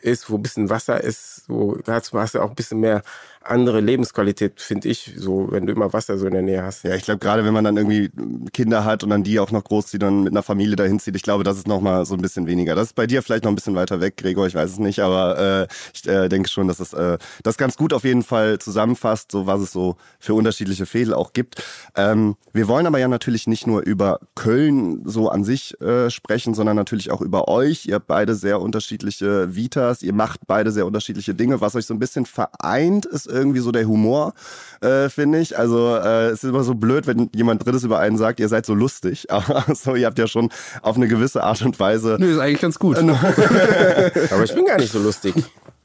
ist, 0.00 0.30
wo 0.30 0.36
ein 0.36 0.42
bisschen 0.42 0.70
Wasser 0.70 1.02
ist, 1.02 1.44
wo 1.48 1.78
hast, 1.86 2.12
hast 2.12 2.34
du 2.34 2.40
auch 2.40 2.50
ein 2.50 2.54
bisschen 2.54 2.80
mehr 2.80 3.02
andere 3.44 3.80
Lebensqualität, 3.80 4.60
finde 4.60 4.88
ich, 4.88 5.14
so 5.16 5.48
wenn 5.50 5.66
du 5.66 5.72
immer 5.72 5.92
Wasser 5.92 6.18
so 6.18 6.26
in 6.26 6.32
der 6.32 6.42
Nähe 6.42 6.62
hast. 6.62 6.84
Ja, 6.84 6.94
ich 6.94 7.04
glaube, 7.04 7.18
gerade 7.18 7.44
wenn 7.44 7.54
man 7.54 7.64
dann 7.64 7.76
irgendwie 7.76 8.10
Kinder 8.52 8.84
hat 8.84 9.02
und 9.04 9.10
dann 9.10 9.22
die 9.22 9.40
auch 9.40 9.50
noch 9.50 9.64
großzieht 9.64 10.02
und 10.04 10.24
mit 10.24 10.32
einer 10.32 10.42
Familie 10.42 10.76
dahin 10.76 11.00
zieht, 11.00 11.16
ich 11.16 11.22
glaube, 11.22 11.44
das 11.44 11.56
ist 11.56 11.68
nochmal 11.68 12.04
so 12.06 12.14
ein 12.14 12.20
bisschen 12.20 12.46
weniger. 12.46 12.74
Das 12.74 12.88
ist 12.88 12.94
bei 12.94 13.06
dir 13.06 13.22
vielleicht 13.22 13.44
noch 13.44 13.52
ein 13.52 13.54
bisschen 13.54 13.74
weiter 13.74 14.00
weg, 14.00 14.16
Gregor, 14.16 14.46
ich 14.46 14.54
weiß 14.54 14.70
es 14.70 14.78
nicht, 14.78 15.00
aber 15.00 15.66
äh, 15.68 15.74
ich 15.94 16.06
äh, 16.06 16.28
denke 16.28 16.48
schon, 16.48 16.68
dass 16.68 16.80
es 16.80 16.92
äh, 16.92 17.18
das 17.42 17.56
ganz 17.56 17.76
gut 17.76 17.92
auf 17.92 18.04
jeden 18.04 18.22
Fall 18.22 18.58
zusammenfasst, 18.58 19.32
so 19.32 19.46
was 19.46 19.60
es 19.60 19.72
so 19.72 19.96
für 20.18 20.34
unterschiedliche 20.34 20.86
Fädel 20.86 21.14
auch 21.14 21.32
gibt. 21.32 21.62
Ähm, 21.96 22.36
wir 22.52 22.68
wollen 22.68 22.86
aber 22.86 22.98
ja 22.98 23.08
natürlich 23.08 23.46
nicht 23.46 23.66
nur 23.66 23.82
über 23.82 24.20
Köln 24.34 25.02
so 25.04 25.28
an 25.28 25.44
sich 25.44 25.80
äh, 25.80 26.10
sprechen, 26.10 26.54
sondern 26.54 26.76
natürlich 26.76 27.10
auch 27.10 27.20
über 27.20 27.48
euch. 27.48 27.86
Ihr 27.86 27.96
habt 27.96 28.06
beide 28.06 28.34
sehr 28.34 28.60
unterschiedliche 28.60 29.54
Vitas, 29.54 30.02
ihr 30.02 30.12
macht 30.12 30.40
beide 30.46 30.70
sehr 30.70 30.86
unterschiedliche 30.86 31.34
Dinge. 31.34 31.60
Was 31.60 31.74
euch 31.74 31.86
so 31.86 31.94
ein 31.94 31.98
bisschen 31.98 32.26
vereint, 32.26 33.06
ist 33.06 33.26
irgendwie 33.32 33.60
so 33.60 33.72
der 33.72 33.86
Humor, 33.86 34.34
äh, 34.80 35.08
finde 35.08 35.40
ich. 35.40 35.58
Also 35.58 35.96
äh, 35.96 36.26
es 36.26 36.44
ist 36.44 36.50
immer 36.50 36.62
so 36.62 36.74
blöd, 36.74 37.06
wenn 37.06 37.30
jemand 37.34 37.64
Drittes 37.64 37.84
über 37.84 37.98
einen 37.98 38.18
sagt, 38.18 38.40
ihr 38.40 38.48
seid 38.48 38.66
so 38.66 38.74
lustig. 38.74 39.26
Aber 39.30 39.64
so, 39.74 39.94
ihr 39.94 40.06
habt 40.06 40.18
ja 40.18 40.26
schon 40.26 40.50
auf 40.82 40.96
eine 40.96 41.08
gewisse 41.08 41.42
Art 41.42 41.62
und 41.62 41.78
Weise. 41.80 42.16
Nö, 42.20 42.32
ist 42.32 42.38
eigentlich 42.38 42.60
ganz 42.60 42.78
gut. 42.78 42.98
Aber 42.98 44.44
ich 44.44 44.54
bin 44.54 44.66
gar 44.66 44.78
nicht 44.78 44.92
so 44.92 45.00
lustig. 45.00 45.34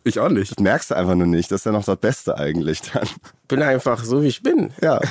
Ich 0.04 0.20
auch 0.20 0.30
nicht. 0.30 0.52
Das 0.52 0.64
merkst 0.64 0.92
du 0.92 0.96
einfach 0.96 1.16
nur 1.16 1.28
nicht. 1.28 1.52
Das 1.52 1.62
ist 1.62 1.66
ja 1.66 1.72
noch 1.72 1.84
das 1.84 1.98
Beste 1.98 2.38
eigentlich 2.38 2.82
dann. 2.82 3.04
Ich 3.04 3.48
bin 3.48 3.62
einfach 3.62 4.04
so, 4.04 4.22
wie 4.22 4.28
ich 4.28 4.42
bin. 4.42 4.72
Ja. 4.82 5.02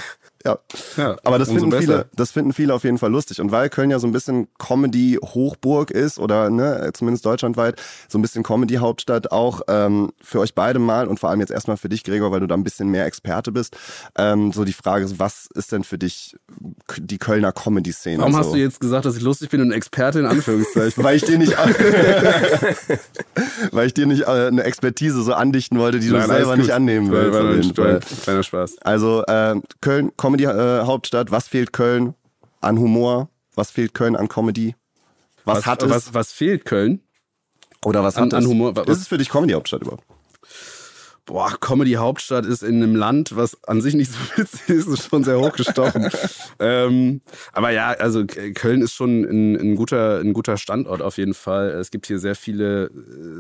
Ja. 0.47 0.59
Ja, 0.97 1.17
Aber 1.25 1.41
das 1.41 1.49
finden, 1.49 1.71
besser. 1.71 1.83
viele, 1.83 2.07
das 2.15 2.31
finden 2.31 2.53
viele 2.53 2.73
auf 2.73 2.85
jeden 2.85 2.99
Fall 2.99 3.11
lustig. 3.11 3.41
Und 3.41 3.51
weil 3.51 3.69
Köln 3.69 3.91
ja 3.91 3.99
so 3.99 4.07
ein 4.07 4.13
bisschen 4.13 4.47
Comedy-Hochburg 4.59 5.91
ist 5.91 6.21
oder 6.21 6.51
ne, 6.51 6.91
zumindest 6.95 7.27
deutschlandweit 7.27 7.83
so 8.09 8.17
ein 8.17 8.23
bisschen 8.23 8.45
Comedy-Hauptstadt 8.45 9.33
auch 9.33 9.63
ähm, 9.67 10.13
für 10.23 10.39
euch 10.39 10.55
beide 10.55 10.79
mal 10.79 11.09
und 11.09 11.19
vor 11.19 11.31
allem 11.31 11.41
jetzt 11.41 11.51
erstmal 11.51 11.77
für 11.77 11.89
dich, 11.89 12.05
Gregor, 12.05 12.31
weil 12.31 12.41
du 12.41 12.47
da 12.47 12.55
ein 12.55 12.63
bisschen 12.63 12.91
mehr 12.91 13.07
Experte 13.07 13.51
bist. 13.51 13.77
Ähm, 14.17 14.53
so 14.53 14.65
die 14.65 14.73
Frage 14.73 15.05
ist, 15.05 15.19
was 15.19 15.49
ist 15.55 15.73
denn 15.73 15.83
für 15.83 15.99
dich 15.99 16.37
die 16.97 17.19
Kölner 17.19 17.51
Comedy-Szene? 17.51 18.19
Warum 18.19 18.33
so? 18.33 18.39
hast 18.39 18.53
du 18.53 18.59
jetzt 18.59 18.79
gesagt, 18.79 19.05
dass 19.05 19.17
ich 19.17 19.23
lustig 19.23 19.51
bin 19.51 19.61
und 19.61 19.73
Experte 19.73 20.21
in 20.21 20.27
Anführungszeichen? 20.27 20.93
Weil 21.03 21.17
ich 21.17 21.25
dir 21.25 21.39
nicht, 21.39 21.57
weil 23.73 23.89
ich 23.89 23.95
dir 23.95 24.07
nicht 24.07 24.23
äh, 24.23 24.47
eine 24.47 24.63
Expertise 24.63 25.23
so 25.23 25.35
andichten 25.35 25.79
wollte, 25.79 25.99
die 25.99 26.09
du 26.09 26.15
Nein, 26.15 26.31
alles 26.31 26.37
selber 26.37 26.57
nicht 26.57 26.73
annehmen 26.73 27.11
willst. 27.11 27.77
war 27.77 28.43
Spaß. 28.43 28.77
Also 28.83 29.25
äh, 29.27 29.57
Köln, 29.81 30.13
Comedy-Hauptstadt. 30.39 31.31
was 31.31 31.49
fehlt 31.49 31.73
Köln 31.73 32.15
an 32.61 32.79
Humor? 32.79 33.29
Was 33.55 33.71
fehlt 33.71 33.95
Köln 33.95 34.17
an 34.17 34.29
Comedy? 34.29 34.75
Was, 35.45 35.65
hat 35.67 35.83
es? 35.83 35.91
was, 35.91 36.15
was 36.15 36.33
fehlt 36.33 36.65
Köln? 36.65 37.01
oder 37.85 38.03
was 38.03 38.17
an- 38.17 38.25
hat 38.25 38.35
an 38.35 38.43
es? 38.43 38.49
Humor? 38.49 38.75
Was- 38.77 38.87
Ist 38.89 39.01
es 39.03 39.09
für 39.09 39.19
dich 39.19 39.29
Comedy-Hauptstadt 39.29 39.83
überhaupt? 39.83 40.05
Boah, 41.27 41.57
Comedy-Hauptstadt 41.59 42.47
ist 42.47 42.63
in 42.63 42.81
einem 42.81 42.95
Land, 42.95 43.35
was 43.35 43.63
an 43.65 43.83
sich 43.83 43.95
nicht 43.95 44.13
so 44.13 44.19
witzig 44.37 44.69
ist, 44.69 44.87
ist 44.87 45.11
schon 45.11 45.25
sehr 45.25 45.41
hochgestochen. 45.41 46.09
ähm, 46.61 47.21
aber 47.53 47.71
ja, 47.71 47.89
also 47.89 48.25
Köln 48.25 48.81
ist 48.81 48.95
schon 48.95 49.25
ein, 49.25 49.57
ein, 49.57 49.75
guter, 49.75 50.21
ein 50.21 50.33
guter 50.33 50.57
Standort 50.57 51.03
auf 51.03 51.19
jeden 51.19 51.35
Fall. 51.35 51.71
Es 51.71 51.91
gibt 51.91 52.07
hier 52.07 52.21
sehr 52.21 52.37
viele, 52.37 52.93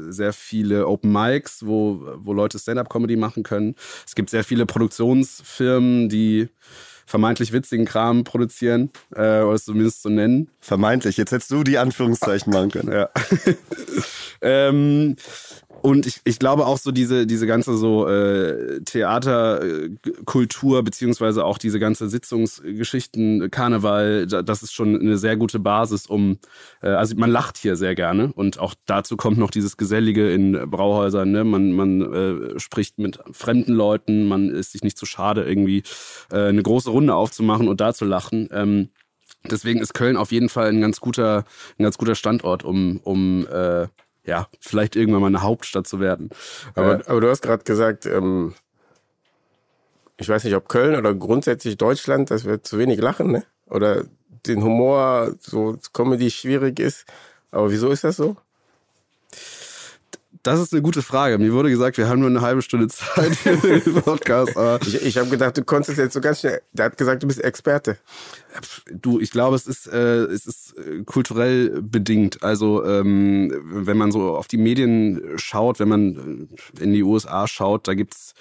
sehr 0.08 0.32
viele 0.32 0.88
Open 0.88 1.12
Mics, 1.12 1.64
wo, 1.64 2.02
wo 2.16 2.32
Leute 2.32 2.58
Stand-up-Comedy 2.58 3.14
machen 3.14 3.44
können. 3.44 3.76
Es 4.04 4.16
gibt 4.16 4.30
sehr 4.30 4.42
viele 4.42 4.66
Produktionsfirmen, 4.66 6.08
die 6.08 6.48
vermeintlich 7.06 7.52
witzigen 7.52 7.86
Kram 7.86 8.24
produzieren, 8.24 8.90
äh, 9.14 9.40
oder 9.40 9.52
es 9.52 9.64
zumindest 9.64 10.02
so 10.02 10.08
nennen. 10.08 10.50
Vermeintlich. 10.60 11.16
Jetzt 11.16 11.30
hättest 11.30 11.52
du 11.52 11.62
die 11.62 11.78
Anführungszeichen 11.78 12.52
machen 12.52 12.72
können. 12.72 12.92
Ja. 12.92 13.08
ähm, 14.42 15.14
und 15.86 16.04
ich, 16.04 16.20
ich 16.24 16.40
glaube 16.40 16.66
auch 16.66 16.78
so 16.78 16.90
diese, 16.90 17.28
diese 17.28 17.46
ganze 17.46 17.76
so 17.76 18.08
äh, 18.08 18.80
Theaterkultur, 18.84 20.82
beziehungsweise 20.82 21.44
auch 21.44 21.58
diese 21.58 21.78
ganze 21.78 22.08
Sitzungsgeschichten, 22.08 23.52
Karneval, 23.52 24.26
da- 24.26 24.42
das 24.42 24.64
ist 24.64 24.72
schon 24.74 24.98
eine 25.00 25.16
sehr 25.16 25.36
gute 25.36 25.60
Basis, 25.60 26.08
um, 26.08 26.38
äh, 26.82 26.88
also 26.88 27.14
man 27.16 27.30
lacht 27.30 27.56
hier 27.56 27.76
sehr 27.76 27.94
gerne 27.94 28.32
und 28.32 28.58
auch 28.58 28.74
dazu 28.86 29.16
kommt 29.16 29.38
noch 29.38 29.52
dieses 29.52 29.76
Gesellige 29.76 30.28
in 30.32 30.58
Brauhäusern, 30.68 31.30
ne? 31.30 31.44
man, 31.44 31.70
man 31.70 32.00
äh, 32.12 32.58
spricht 32.58 32.98
mit 32.98 33.20
fremden 33.30 33.72
Leuten, 33.72 34.26
man 34.26 34.50
ist 34.50 34.72
sich 34.72 34.82
nicht 34.82 34.98
zu 34.98 35.06
schade, 35.06 35.44
irgendwie 35.44 35.84
äh, 36.32 36.48
eine 36.48 36.64
große 36.64 36.90
Runde 36.90 37.14
aufzumachen 37.14 37.68
und 37.68 37.80
da 37.80 37.94
zu 37.94 38.04
lachen. 38.04 38.48
Ähm, 38.50 38.88
Deswegen 39.48 39.80
ist 39.80 39.94
Köln 39.94 40.16
auf 40.16 40.32
jeden 40.32 40.48
Fall 40.48 40.68
ein 40.70 40.80
ganz 40.80 40.98
guter, 40.98 41.44
ein 41.78 41.84
ganz 41.84 41.98
guter 41.98 42.16
Standort, 42.16 42.64
um, 42.64 42.98
um 43.04 43.46
äh, 43.46 43.86
ja, 44.26 44.48
vielleicht 44.60 44.96
irgendwann 44.96 45.22
mal 45.22 45.28
eine 45.28 45.42
Hauptstadt 45.42 45.86
zu 45.86 46.00
werden. 46.00 46.30
Aber, 46.74 47.00
aber 47.06 47.20
du 47.20 47.30
hast 47.30 47.42
gerade 47.42 47.64
gesagt, 47.64 48.06
ähm, 48.06 48.54
ich 50.16 50.28
weiß 50.28 50.44
nicht, 50.44 50.54
ob 50.54 50.68
Köln 50.68 50.96
oder 50.96 51.14
grundsätzlich 51.14 51.76
Deutschland, 51.76 52.30
dass 52.30 52.44
wir 52.44 52.62
zu 52.62 52.78
wenig 52.78 53.00
lachen, 53.00 53.30
ne? 53.30 53.44
Oder 53.66 54.04
den 54.46 54.62
Humor, 54.62 55.34
so 55.40 55.78
Comedy 55.92 56.30
schwierig 56.30 56.78
ist. 56.78 57.04
Aber 57.50 57.70
wieso 57.70 57.90
ist 57.90 58.04
das 58.04 58.16
so? 58.16 58.36
Das 60.46 60.60
ist 60.60 60.72
eine 60.72 60.80
gute 60.80 61.02
Frage. 61.02 61.38
Mir 61.38 61.52
wurde 61.52 61.70
gesagt, 61.70 61.98
wir 61.98 62.08
haben 62.08 62.20
nur 62.20 62.28
eine 62.28 62.40
halbe 62.40 62.62
Stunde 62.62 62.86
Zeit 62.86 63.34
für 63.34 63.56
den 63.56 63.94
Podcast. 64.02 64.56
Aber 64.56 64.78
Ich, 64.86 65.02
ich 65.04 65.18
habe 65.18 65.28
gedacht, 65.28 65.56
du 65.56 65.64
konntest 65.64 65.98
jetzt 65.98 66.12
so 66.12 66.20
ganz 66.20 66.38
schnell. 66.38 66.62
Der 66.72 66.84
hat 66.84 66.96
gesagt, 66.96 67.24
du 67.24 67.26
bist 67.26 67.42
Experte. 67.42 67.98
du, 68.92 69.18
ich 69.18 69.32
glaube, 69.32 69.56
es 69.56 69.66
ist, 69.66 69.88
äh, 69.88 70.22
es 70.26 70.46
ist 70.46 70.78
äh, 70.78 71.02
kulturell 71.02 71.82
bedingt. 71.82 72.44
Also 72.44 72.84
ähm, 72.84 73.52
wenn 73.64 73.96
man 73.96 74.12
so 74.12 74.36
auf 74.36 74.46
die 74.46 74.56
Medien 74.56 75.20
schaut, 75.34 75.80
wenn 75.80 75.88
man 75.88 76.48
äh, 76.78 76.84
in 76.84 76.92
die 76.92 77.02
USA 77.02 77.48
schaut, 77.48 77.88
da 77.88 77.94
gibt's 77.94 78.34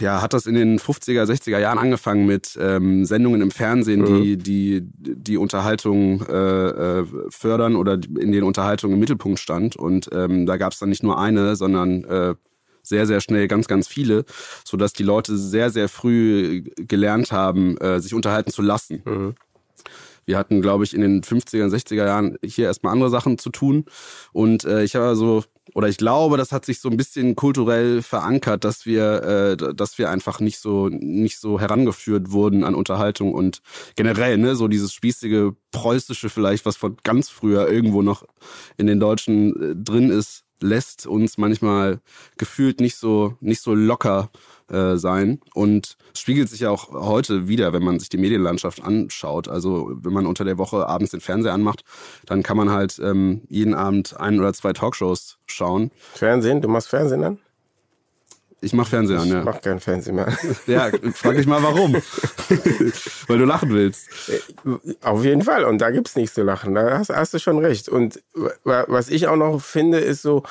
ja, 0.00 0.22
hat 0.22 0.32
das 0.32 0.46
in 0.46 0.54
den 0.54 0.78
50er, 0.78 1.24
60er 1.24 1.58
Jahren 1.58 1.78
angefangen 1.78 2.26
mit 2.26 2.58
ähm, 2.60 3.04
Sendungen 3.04 3.40
im 3.40 3.50
Fernsehen, 3.50 4.04
die 4.04 4.36
die 4.36 4.82
die 4.82 5.36
Unterhaltung 5.36 6.22
äh, 6.26 7.00
äh, 7.00 7.06
fördern 7.30 7.76
oder 7.76 7.94
in 7.94 8.32
den 8.32 8.42
Unterhaltung 8.42 8.92
im 8.92 8.98
Mittelpunkt 8.98 9.38
stand. 9.38 9.76
Und 9.76 10.10
ähm, 10.12 10.46
da 10.46 10.56
gab 10.56 10.72
es 10.72 10.78
dann 10.78 10.88
nicht 10.88 11.02
nur 11.02 11.18
eine, 11.18 11.56
sondern 11.56 12.04
äh, 12.04 12.34
sehr, 12.82 13.06
sehr 13.06 13.20
schnell 13.20 13.48
ganz, 13.48 13.66
ganz 13.66 13.88
viele, 13.88 14.24
sodass 14.64 14.92
die 14.92 15.02
Leute 15.02 15.36
sehr, 15.36 15.70
sehr 15.70 15.88
früh 15.88 16.62
gelernt 16.76 17.32
haben, 17.32 17.76
äh, 17.78 18.00
sich 18.00 18.14
unterhalten 18.14 18.50
zu 18.50 18.62
lassen. 18.62 19.02
Wir 20.24 20.38
hatten, 20.38 20.60
glaube 20.60 20.84
ich, 20.84 20.92
in 20.92 21.00
den 21.00 21.22
50er, 21.22 21.68
60er 21.68 22.04
Jahren 22.04 22.36
hier 22.44 22.66
erstmal 22.66 22.92
andere 22.92 23.10
Sachen 23.10 23.38
zu 23.38 23.50
tun. 23.50 23.84
Und 24.32 24.64
äh, 24.64 24.82
ich 24.82 24.96
habe 24.96 25.14
so, 25.14 25.44
oder 25.74 25.88
ich 25.88 25.96
glaube, 25.96 26.36
das 26.36 26.52
hat 26.52 26.64
sich 26.64 26.80
so 26.80 26.88
ein 26.88 26.96
bisschen 26.96 27.36
kulturell 27.36 28.02
verankert, 28.02 28.64
dass 28.64 28.86
wir, 28.86 29.22
äh, 29.22 29.74
dass 29.74 29.98
wir 29.98 30.10
einfach 30.10 30.40
nicht 30.40 30.58
so, 30.58 30.88
nicht 30.88 31.38
so 31.38 31.60
herangeführt 31.60 32.30
wurden 32.30 32.64
an 32.64 32.74
Unterhaltung 32.74 33.32
und 33.34 33.62
generell, 33.96 34.38
ne, 34.38 34.56
so 34.56 34.68
dieses 34.68 34.92
spießige 34.92 35.54
preußische 35.72 36.30
vielleicht, 36.30 36.64
was 36.66 36.76
von 36.76 36.96
ganz 37.02 37.28
früher 37.28 37.68
irgendwo 37.68 38.02
noch 38.02 38.24
in 38.76 38.86
den 38.86 39.00
Deutschen 39.00 39.72
äh, 39.72 39.74
drin 39.76 40.10
ist, 40.10 40.45
lässt 40.60 41.06
uns 41.06 41.38
manchmal 41.38 42.00
gefühlt 42.38 42.80
nicht 42.80 42.96
so, 42.96 43.34
nicht 43.40 43.60
so 43.60 43.74
locker 43.74 44.30
äh, 44.68 44.96
sein. 44.96 45.40
Und 45.54 45.96
spiegelt 46.14 46.48
sich 46.48 46.60
ja 46.60 46.70
auch 46.70 46.92
heute 46.92 47.48
wieder, 47.48 47.72
wenn 47.72 47.82
man 47.82 47.98
sich 47.98 48.08
die 48.08 48.18
Medienlandschaft 48.18 48.82
anschaut. 48.82 49.48
Also 49.48 49.92
wenn 49.94 50.12
man 50.12 50.26
unter 50.26 50.44
der 50.44 50.58
Woche 50.58 50.86
abends 50.86 51.10
den 51.12 51.20
Fernseher 51.20 51.54
anmacht, 51.54 51.84
dann 52.26 52.42
kann 52.42 52.56
man 52.56 52.70
halt 52.70 52.98
ähm, 52.98 53.42
jeden 53.48 53.74
Abend 53.74 54.18
ein 54.18 54.38
oder 54.38 54.52
zwei 54.52 54.72
Talkshows 54.72 55.38
schauen. 55.46 55.90
Fernsehen, 56.14 56.60
du 56.62 56.68
machst 56.68 56.88
Fernsehen 56.88 57.24
an? 57.24 57.38
Ich 58.66 58.72
mache 58.72 58.90
Fernsehen 58.90 59.18
an, 59.18 59.26
Ich 59.28 59.32
ja. 59.32 59.42
mach 59.44 59.60
kein 59.60 59.78
Fernsehen 59.78 60.16
mehr. 60.16 60.26
Ja, 60.66 60.90
frag 61.14 61.36
dich 61.36 61.46
mal 61.46 61.62
warum. 61.62 61.94
Weil 63.28 63.38
du 63.38 63.44
lachen 63.44 63.70
willst. 63.70 64.08
Auf 65.02 65.24
jeden 65.24 65.42
Fall. 65.42 65.64
Und 65.64 65.78
da 65.78 65.90
gibt's 65.90 66.16
nichts 66.16 66.34
zu 66.34 66.42
lachen. 66.42 66.74
Da 66.74 66.98
hast, 66.98 67.10
hast 67.10 67.32
du 67.32 67.38
schon 67.38 67.58
recht. 67.58 67.88
Und 67.88 68.20
wa- 68.64 68.84
was 68.88 69.08
ich 69.08 69.28
auch 69.28 69.36
noch 69.36 69.60
finde, 69.62 69.98
ist 69.98 70.22
so, 70.22 70.42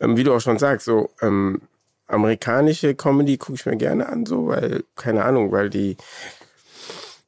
ähm, 0.00 0.16
wie 0.16 0.24
du 0.24 0.32
auch 0.32 0.40
schon 0.40 0.58
sagst, 0.58 0.86
so 0.86 1.10
ähm, 1.20 1.60
amerikanische 2.06 2.94
Comedy 2.94 3.36
gucke 3.36 3.54
ich 3.56 3.66
mir 3.66 3.76
gerne 3.76 4.08
an, 4.08 4.24
so, 4.24 4.46
weil, 4.48 4.84
keine 4.96 5.24
Ahnung, 5.26 5.52
weil 5.52 5.68
die 5.68 5.98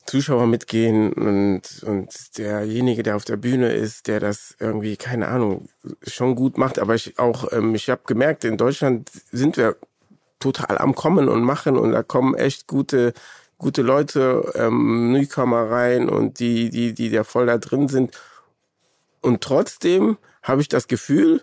Zuschauer 0.07 0.47
mitgehen 0.47 1.13
und, 1.13 1.83
und 1.85 2.39
derjenige, 2.39 3.03
der 3.03 3.17
auf 3.17 3.25
der 3.27 3.37
Bühne 3.37 3.73
ist, 3.73 4.09
der 4.09 4.19
das 4.21 4.57
irgendwie, 4.59 4.97
keine 4.97 5.29
Ahnung, 5.29 5.69
schon 6.07 6.35
gut 6.35 6.57
macht. 6.57 6.79
Aber 6.79 6.95
ich 6.95 7.19
auch, 7.19 7.53
ähm, 7.53 7.75
ich 7.75 7.91
habe 7.91 8.01
gemerkt, 8.07 8.45
in 8.45 8.57
Deutschland 8.57 9.11
sind 9.31 9.57
wir 9.59 9.77
total 10.41 10.79
am 10.79 10.95
Kommen 10.95 11.29
und 11.29 11.43
Machen 11.43 11.77
und 11.79 11.93
da 11.93 12.03
kommen 12.03 12.35
echt 12.35 12.67
gute, 12.67 13.13
gute 13.59 13.83
Leute, 13.83 14.51
ähm, 14.57 15.13
Newcomer 15.13 15.71
rein 15.71 16.09
und 16.09 16.41
die, 16.41 16.71
die, 16.71 16.95
die 16.95 17.11
da 17.11 17.25
voll 17.25 17.47
da 17.47 17.59
drin 17.59 17.89
sind. 17.89 18.19
Und 19.21 19.43
trotzdem 19.43 20.17
habe 20.43 20.63
ich 20.63 20.69
das 20.69 20.89
Gefühl, 20.89 21.43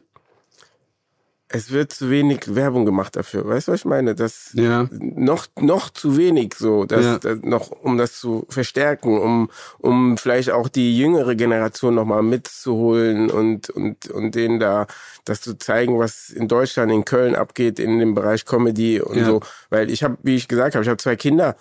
es 1.50 1.72
wird 1.72 1.94
zu 1.94 2.10
wenig 2.10 2.56
Werbung 2.56 2.86
gemacht 2.86 3.16
dafür. 3.16 3.48
Weißt 3.48 3.68
du, 3.68 3.72
was 3.72 3.80
ich 3.82 3.86
meine? 3.86 4.16
Das 4.16 4.50
Ja. 4.54 4.88
noch 4.92 5.48
noch 5.60 5.90
zu 5.90 6.18
wenig 6.18 6.56
so, 6.56 6.84
das, 6.86 7.06
Ja. 7.06 7.18
das 7.20 7.40
noch 7.44 7.72
um 7.72 7.98
das 7.98 8.20
zu 8.20 8.46
verstärken, 8.50 9.18
um 9.18 9.50
um 9.78 10.18
vielleicht 10.18 10.52
auch 10.52 10.68
die 10.68 10.98
jüngere 10.98 11.36
Generation 11.36 11.96
noch 11.96 12.06
mal 12.06 12.22
mitzuholen 12.24 13.32
und 13.32 13.70
und 13.70 14.10
und 14.12 14.36
denen 14.36 14.60
da 14.60 14.88
das 15.24 15.40
zu 15.42 15.58
zeigen, 15.58 16.00
was 16.00 16.30
in 16.30 16.48
Deutschland 16.50 16.92
in 16.92 17.06
Köln 17.06 17.36
abgeht 17.36 17.80
in 17.80 18.00
dem 18.00 18.14
Bereich 18.14 18.46
Comedy 18.46 19.00
und 19.02 19.18
Ja. 19.18 19.26
so, 19.26 19.42
weil 19.70 19.90
ich 19.90 20.04
habe, 20.04 20.18
wie 20.24 20.36
ich 20.36 20.48
gesagt 20.50 20.76
habe, 20.76 20.84
ich 20.84 20.90
habe 20.90 20.98
zwei 20.98 21.16
Kinder 21.16 21.56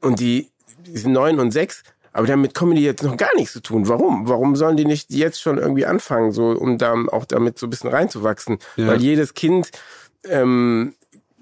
und 0.00 0.18
die, 0.18 0.50
die 0.86 0.96
sind 0.98 1.12
neun 1.12 1.38
und 1.38 1.52
sechs. 1.52 1.82
Aber 2.12 2.26
die 2.26 2.32
haben 2.32 2.40
mit 2.40 2.54
Comedy 2.54 2.82
jetzt 2.82 3.02
noch 3.04 3.16
gar 3.16 3.34
nichts 3.36 3.52
zu 3.52 3.60
tun. 3.60 3.86
Warum? 3.88 4.28
Warum 4.28 4.56
sollen 4.56 4.76
die 4.76 4.84
nicht 4.84 5.10
jetzt 5.12 5.40
schon 5.40 5.58
irgendwie 5.58 5.86
anfangen, 5.86 6.32
so 6.32 6.50
um 6.50 6.76
da 6.78 6.94
auch 7.12 7.24
damit 7.24 7.58
so 7.58 7.66
ein 7.66 7.70
bisschen 7.70 7.90
reinzuwachsen? 7.90 8.58
Ja. 8.76 8.88
Weil 8.88 9.00
jedes 9.00 9.34
Kind 9.34 9.70
ähm, 10.24 10.94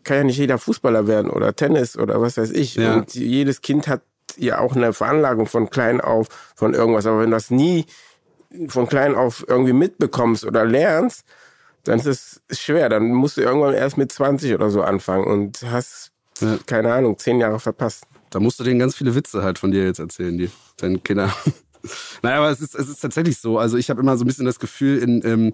kann 0.04 0.16
ja 0.18 0.25
nicht 0.25 0.37
jeder 0.38 0.58
Fußballer 0.58 1.06
werden 1.06 1.30
oder 1.30 1.54
Tennis 1.56 1.96
oder 1.98 2.20
was 2.20 2.37
weiß 2.37 2.50
ich. 2.50 2.75
Ja. 2.75 2.94
Und 2.94 3.14
jedes 3.14 3.62
Kind 3.62 3.88
hat 3.88 4.02
ja 4.37 4.58
auch 4.58 4.76
eine 4.76 4.92
Veranlagung 4.92 5.46
von 5.46 5.70
klein 5.70 6.00
auf 6.00 6.28
von 6.54 6.75
irgendwas. 6.75 7.06
Aber 7.06 7.20
wenn 7.20 7.30
du 7.30 7.37
das 7.37 7.50
nie 7.50 7.87
von 8.68 8.88
klein 8.88 9.14
auf 9.14 9.44
irgendwie 9.48 9.72
mitbekommst 9.72 10.44
oder 10.44 10.64
lernst, 10.64 11.25
dann 11.84 11.98
ist 12.00 12.40
es 12.48 12.60
schwer. 12.60 12.88
Dann 12.90 13.08
musst 13.08 13.37
du 13.38 13.40
irgendwann 13.40 13.75
erst 13.75 13.96
mit 13.96 14.12
20 14.12 14.54
oder 14.54 14.68
so 14.70 14.82
anfangen 14.82 15.25
und 15.25 15.62
hast, 15.70 16.10
Ja. 16.40 16.58
keine 16.66 16.92
Ahnung, 16.92 17.18
zehn 17.18 17.40
Jahre 17.40 17.58
verpasst. 17.58 18.04
Da 18.30 18.40
musst 18.40 18.61
du 18.61 18.64
denen 18.64 18.78
ganz 18.78 18.94
viele 18.94 19.14
Witze 19.14 19.42
halt 19.42 19.58
von 19.58 19.70
dir 19.70 19.85
jetzt 19.85 19.99
erzählen, 19.99 20.37
die 20.37 20.50
deinen 20.76 21.02
Kinder. 21.02 21.32
Naja, 22.23 22.38
aber 22.38 22.50
es 22.50 22.61
ist, 22.61 22.75
es 22.75 22.88
ist 22.88 23.00
tatsächlich 23.00 23.38
so. 23.38 23.56
Also 23.56 23.76
ich 23.76 23.88
habe 23.88 24.00
immer 24.00 24.16
so 24.16 24.25
ein 24.25 24.26
bisschen 24.26 24.44
das 24.44 24.58
Gefühl, 24.58 24.99
in, 24.99 25.25
ähm, 25.25 25.52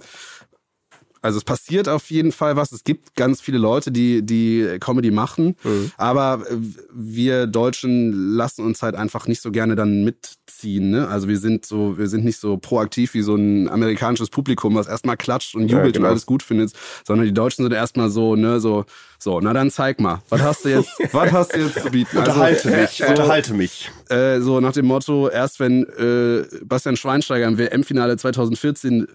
also 1.25 1.38
es 1.38 1.45
passiert 1.45 1.88
auf 1.88 2.11
jeden 2.11 2.33
Fall 2.33 2.57
was. 2.57 2.71
Es 2.71 2.85
gibt 2.85 3.14
ganz 3.14 3.40
viele 3.40 3.57
Leute, 3.57 3.90
die, 3.90 4.21
die 4.21 4.76
Comedy 4.78 5.11
machen, 5.11 5.57
aber 5.97 6.45
äh, 6.50 6.57
wir 6.93 7.47
Deutschen 7.47 8.37
lassen 8.37 8.62
uns 8.62 8.83
halt 8.83 8.95
einfach 8.95 9.26
nicht 9.26 9.40
so 9.40 9.50
gerne 9.50 9.75
dann 9.75 10.04
mitziehen. 10.04 10.90
Ne? 10.90 11.09
Also 11.09 11.26
wir 11.26 11.38
sind 11.38 11.64
so, 11.64 11.97
wir 11.97 12.09
sind 12.09 12.26
nicht 12.26 12.38
so 12.38 12.59
proaktiv 12.59 13.14
wie 13.14 13.23
so 13.23 13.37
ein 13.37 13.71
amerikanisches 13.71 14.28
Publikum, 14.28 14.75
was 14.75 14.87
erstmal 14.87 15.16
klatscht 15.16 15.54
und 15.54 15.69
jubelt 15.69 15.95
genau. 15.95 16.09
und 16.09 16.11
alles 16.11 16.26
gut 16.26 16.43
findet, 16.43 16.75
sondern 17.07 17.25
die 17.25 17.33
Deutschen 17.33 17.64
sind 17.64 17.73
erstmal 17.73 18.11
so, 18.11 18.37
ne, 18.37 18.61
so, 18.61 18.85
so, 19.18 19.40
na 19.40 19.52
dann 19.52 19.71
zeig 19.71 20.00
mal, 20.00 20.23
was 20.28 20.42
hast 20.42 20.64
du 20.64 20.68
jetzt, 20.71 20.90
was 21.12 21.33
hast 21.33 21.54
du 21.54 21.61
jetzt 21.61 21.80
zu 21.83 21.90
bieten? 21.90 22.18
Also, 22.18 22.30
Unterhalte 22.33 22.71
mich, 22.71 22.90
so, 22.99 23.06
unterhalte 23.06 23.54
mich. 23.54 23.90
äh, 24.11 24.40
so 24.40 24.61
nach 24.61 24.73
dem 24.73 24.87
Motto, 24.87 25.28
erst 25.28 25.61
wenn 25.61 25.85
äh, 25.85 26.44
Bastian 26.64 26.97
Schweinsteiger 26.97 27.47
im 27.47 27.59
WM-Finale 27.59 28.16
2014 28.16 29.06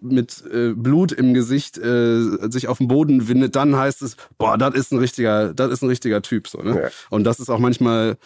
mit 0.00 0.42
äh, 0.52 0.72
Blut 0.74 1.12
im 1.12 1.34
Gesicht 1.34 1.78
äh, 1.78 2.20
sich 2.50 2.68
auf 2.68 2.78
den 2.78 2.88
Boden 2.88 3.28
windet, 3.28 3.56
dann 3.56 3.76
heißt 3.76 4.02
es, 4.02 4.16
boah, 4.38 4.56
das 4.56 4.74
ist 4.74 4.92
ein 4.92 4.98
richtiger, 4.98 5.52
das 5.54 5.70
ist 5.70 5.82
ein 5.82 5.88
richtiger 5.88 6.22
Typ. 6.22 6.48
So, 6.48 6.58
ne? 6.62 6.82
Ja. 6.82 6.88
Und 7.10 7.24
das 7.24 7.40
ist 7.40 7.50
auch 7.50 7.58
manchmal 7.58 8.16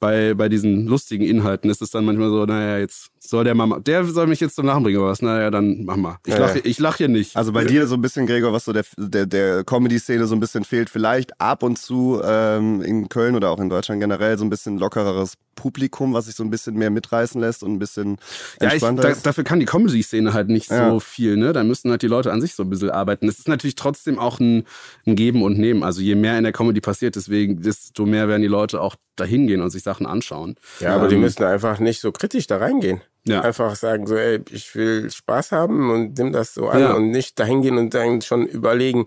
bei, 0.00 0.34
bei 0.34 0.48
diesen 0.48 0.86
lustigen 0.86 1.24
Inhalten 1.24 1.70
ist 1.70 1.80
es 1.82 1.90
dann 1.90 2.04
manchmal 2.04 2.28
so, 2.30 2.44
naja, 2.44 2.78
jetzt 2.78 3.10
soll 3.28 3.44
der 3.44 3.54
mal, 3.54 3.80
der 3.80 4.04
soll 4.04 4.26
mich 4.26 4.40
jetzt 4.40 4.56
zum 4.56 4.66
Lachen 4.66 4.82
bringen, 4.82 4.98
oder 4.98 5.10
was? 5.10 5.22
Naja, 5.22 5.50
dann 5.50 5.84
mach 5.84 5.96
mal. 5.96 6.18
Ich 6.26 6.36
lache 6.36 6.58
ich 6.58 6.78
lach 6.78 6.96
hier 6.96 7.08
nicht. 7.08 7.36
Also 7.36 7.52
bei 7.52 7.64
dir 7.64 7.86
so 7.86 7.94
ein 7.94 8.02
bisschen, 8.02 8.26
Gregor, 8.26 8.52
was 8.52 8.64
so 8.64 8.72
der, 8.72 8.84
der, 8.96 9.26
der 9.26 9.64
Comedy-Szene 9.64 10.26
so 10.26 10.34
ein 10.34 10.40
bisschen 10.40 10.64
fehlt, 10.64 10.90
vielleicht 10.90 11.40
ab 11.40 11.62
und 11.62 11.78
zu 11.78 12.20
ähm, 12.24 12.82
in 12.82 13.08
Köln 13.08 13.34
oder 13.34 13.50
auch 13.50 13.60
in 13.60 13.68
Deutschland 13.68 14.00
generell 14.00 14.38
so 14.38 14.44
ein 14.44 14.50
bisschen 14.50 14.78
lockereres 14.78 15.34
Publikum, 15.54 16.14
was 16.14 16.26
sich 16.26 16.34
so 16.34 16.42
ein 16.44 16.50
bisschen 16.50 16.74
mehr 16.76 16.90
mitreißen 16.90 17.40
lässt 17.40 17.62
und 17.62 17.72
ein 17.72 17.78
bisschen 17.78 18.16
Ja, 18.60 18.68
ich, 18.68 18.72
entspannter 18.74 19.02
da, 19.02 19.08
ist. 19.10 19.26
dafür 19.26 19.44
kann 19.44 19.60
die 19.60 19.66
Comedy-Szene 19.66 20.32
halt 20.32 20.48
nicht 20.48 20.70
Ja. 20.70 20.90
so 20.90 21.00
viel, 21.00 21.36
ne? 21.36 21.52
Da 21.52 21.62
müssen 21.64 21.90
halt 21.90 22.02
die 22.02 22.06
Leute 22.08 22.32
an 22.32 22.40
sich 22.40 22.54
so 22.54 22.62
ein 22.62 22.70
bisschen 22.70 22.90
arbeiten. 22.90 23.28
Es 23.28 23.38
ist 23.38 23.48
natürlich 23.48 23.74
trotzdem 23.74 24.18
auch 24.18 24.40
ein, 24.40 24.64
ein 25.06 25.16
Geben 25.16 25.42
und 25.42 25.58
Nehmen. 25.58 25.82
Also 25.82 26.00
je 26.00 26.14
mehr 26.14 26.36
in 26.38 26.44
der 26.44 26.52
Comedy 26.52 26.80
passiert, 26.80 27.16
deswegen, 27.16 27.62
desto 27.62 28.06
mehr 28.06 28.28
werden 28.28 28.42
die 28.42 28.48
Leute 28.48 28.80
auch 28.80 28.96
dahin 29.16 29.46
gehen 29.46 29.60
und 29.60 29.70
sich 29.70 29.82
Sachen 29.82 30.06
anschauen. 30.06 30.56
Ja, 30.80 30.94
aber 30.96 31.08
die 31.08 31.16
Ähm, 31.16 31.20
müssen 31.20 31.44
einfach 31.44 31.78
nicht 31.78 32.00
so 32.00 32.12
kritisch 32.12 32.46
da 32.46 32.56
reingehen. 32.56 33.00
Ja. 33.24 33.42
Einfach 33.42 33.76
sagen 33.76 34.06
so, 34.06 34.16
ey, 34.16 34.40
ich 34.50 34.74
will 34.74 35.08
Spaß 35.10 35.52
haben 35.52 35.90
und 35.90 36.18
nimm 36.18 36.32
das 36.32 36.54
so 36.54 36.68
an 36.68 36.80
Ja. 36.80 36.92
und 36.94 37.10
nicht 37.10 37.38
dahin 37.38 37.62
gehen 37.62 37.78
und 37.78 37.94
dann 37.94 38.20
schon 38.22 38.46
überlegen, 38.46 39.06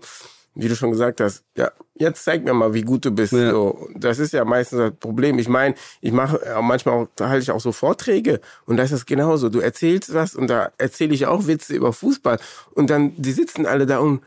wie 0.58 0.68
du 0.68 0.74
schon 0.74 0.90
gesagt 0.90 1.20
hast, 1.20 1.44
ja, 1.56 1.70
jetzt 1.94 2.24
zeig 2.24 2.42
mir 2.44 2.54
mal, 2.54 2.72
wie 2.74 2.82
gut 2.82 3.04
du 3.04 3.10
bist. 3.10 3.32
Ja. 3.32 3.50
So, 3.50 3.88
das 3.94 4.18
ist 4.18 4.32
ja 4.32 4.44
meistens 4.44 4.78
das 4.78 4.92
Problem. 4.98 5.38
Ich 5.38 5.48
meine, 5.48 5.74
ich 6.00 6.12
mache 6.12 6.44
äh, 6.44 6.60
manchmal 6.62 6.94
auch, 6.94 7.08
da 7.14 7.28
halte 7.28 7.42
ich 7.42 7.50
auch 7.50 7.60
so 7.60 7.72
Vorträge 7.72 8.40
und 8.64 8.78
da 8.78 8.82
ist 8.82 8.92
das 8.92 9.04
genauso. 9.06 9.50
Du 9.50 9.60
erzählst 9.60 10.14
was 10.14 10.34
und 10.34 10.48
da 10.48 10.72
erzähle 10.78 11.14
ich 11.14 11.26
auch 11.26 11.46
Witze 11.46 11.74
über 11.74 11.92
Fußball 11.92 12.40
und 12.72 12.88
dann, 12.90 13.12
die 13.16 13.32
sitzen 13.32 13.66
alle 13.66 13.84
da 13.86 13.98
und, 13.98 14.22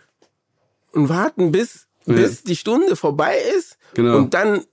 und 0.94 1.10
warten 1.10 1.52
bis, 1.52 1.88
Ja. 2.06 2.14
bis 2.14 2.44
die 2.44 2.56
Stunde 2.56 2.96
vorbei 2.96 3.36
ist 3.58 3.78
Genau. 3.96 4.18
und 4.18 4.34
dann 4.36 4.64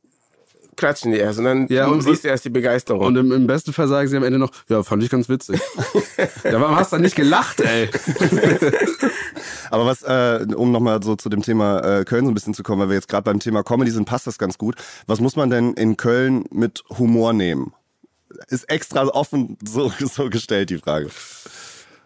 klatschen 0.76 1.12
die 1.12 1.18
erst 1.18 1.38
und 1.38 1.44
dann 1.46 1.66
Ja, 1.68 1.86
und- 1.88 2.02
siehst 2.02 2.24
du 2.24 2.28
erst 2.28 2.44
die 2.44 2.50
Begeisterung. 2.50 3.00
Und 3.06 3.16
im, 3.16 3.32
im 3.32 3.46
besten 3.46 3.72
Fall 3.72 3.88
sagen 3.88 4.08
sie 4.08 4.16
am 4.16 4.24
Ende 4.24 4.38
noch, 4.38 4.50
ja, 4.68 4.82
fand 4.82 5.02
ich 5.02 5.10
ganz 5.10 5.28
witzig. 5.28 5.60
ja, 6.44 6.60
warum 6.60 6.76
hast 6.76 6.92
du 6.92 6.96
dann 6.96 7.02
nicht 7.02 7.16
gelacht, 7.16 7.60
ey? 7.60 7.88
Aber 9.70 9.86
was, 9.86 10.02
äh, 10.02 10.46
um 10.54 10.70
nochmal 10.72 11.02
so 11.02 11.16
zu 11.16 11.28
dem 11.28 11.42
Thema 11.42 11.80
äh, 12.00 12.04
Köln 12.04 12.24
so 12.24 12.30
ein 12.30 12.34
bisschen 12.34 12.54
zu 12.54 12.62
kommen, 12.62 12.80
weil 12.82 12.88
wir 12.88 12.94
jetzt 12.94 13.08
gerade 13.08 13.24
beim 13.24 13.40
Thema 13.40 13.62
Comedy 13.62 13.90
sind, 13.90 14.04
passt 14.06 14.26
das 14.26 14.38
ganz 14.38 14.58
gut. 14.58 14.76
Was 15.06 15.20
muss 15.20 15.36
man 15.36 15.50
denn 15.50 15.74
in 15.74 15.96
Köln 15.96 16.44
mit 16.50 16.84
Humor 16.98 17.32
nehmen? 17.32 17.72
Ist 18.48 18.68
extra 18.70 19.04
offen 19.06 19.56
so, 19.66 19.90
so 19.98 20.28
gestellt, 20.30 20.70
die 20.70 20.78
Frage. 20.78 21.08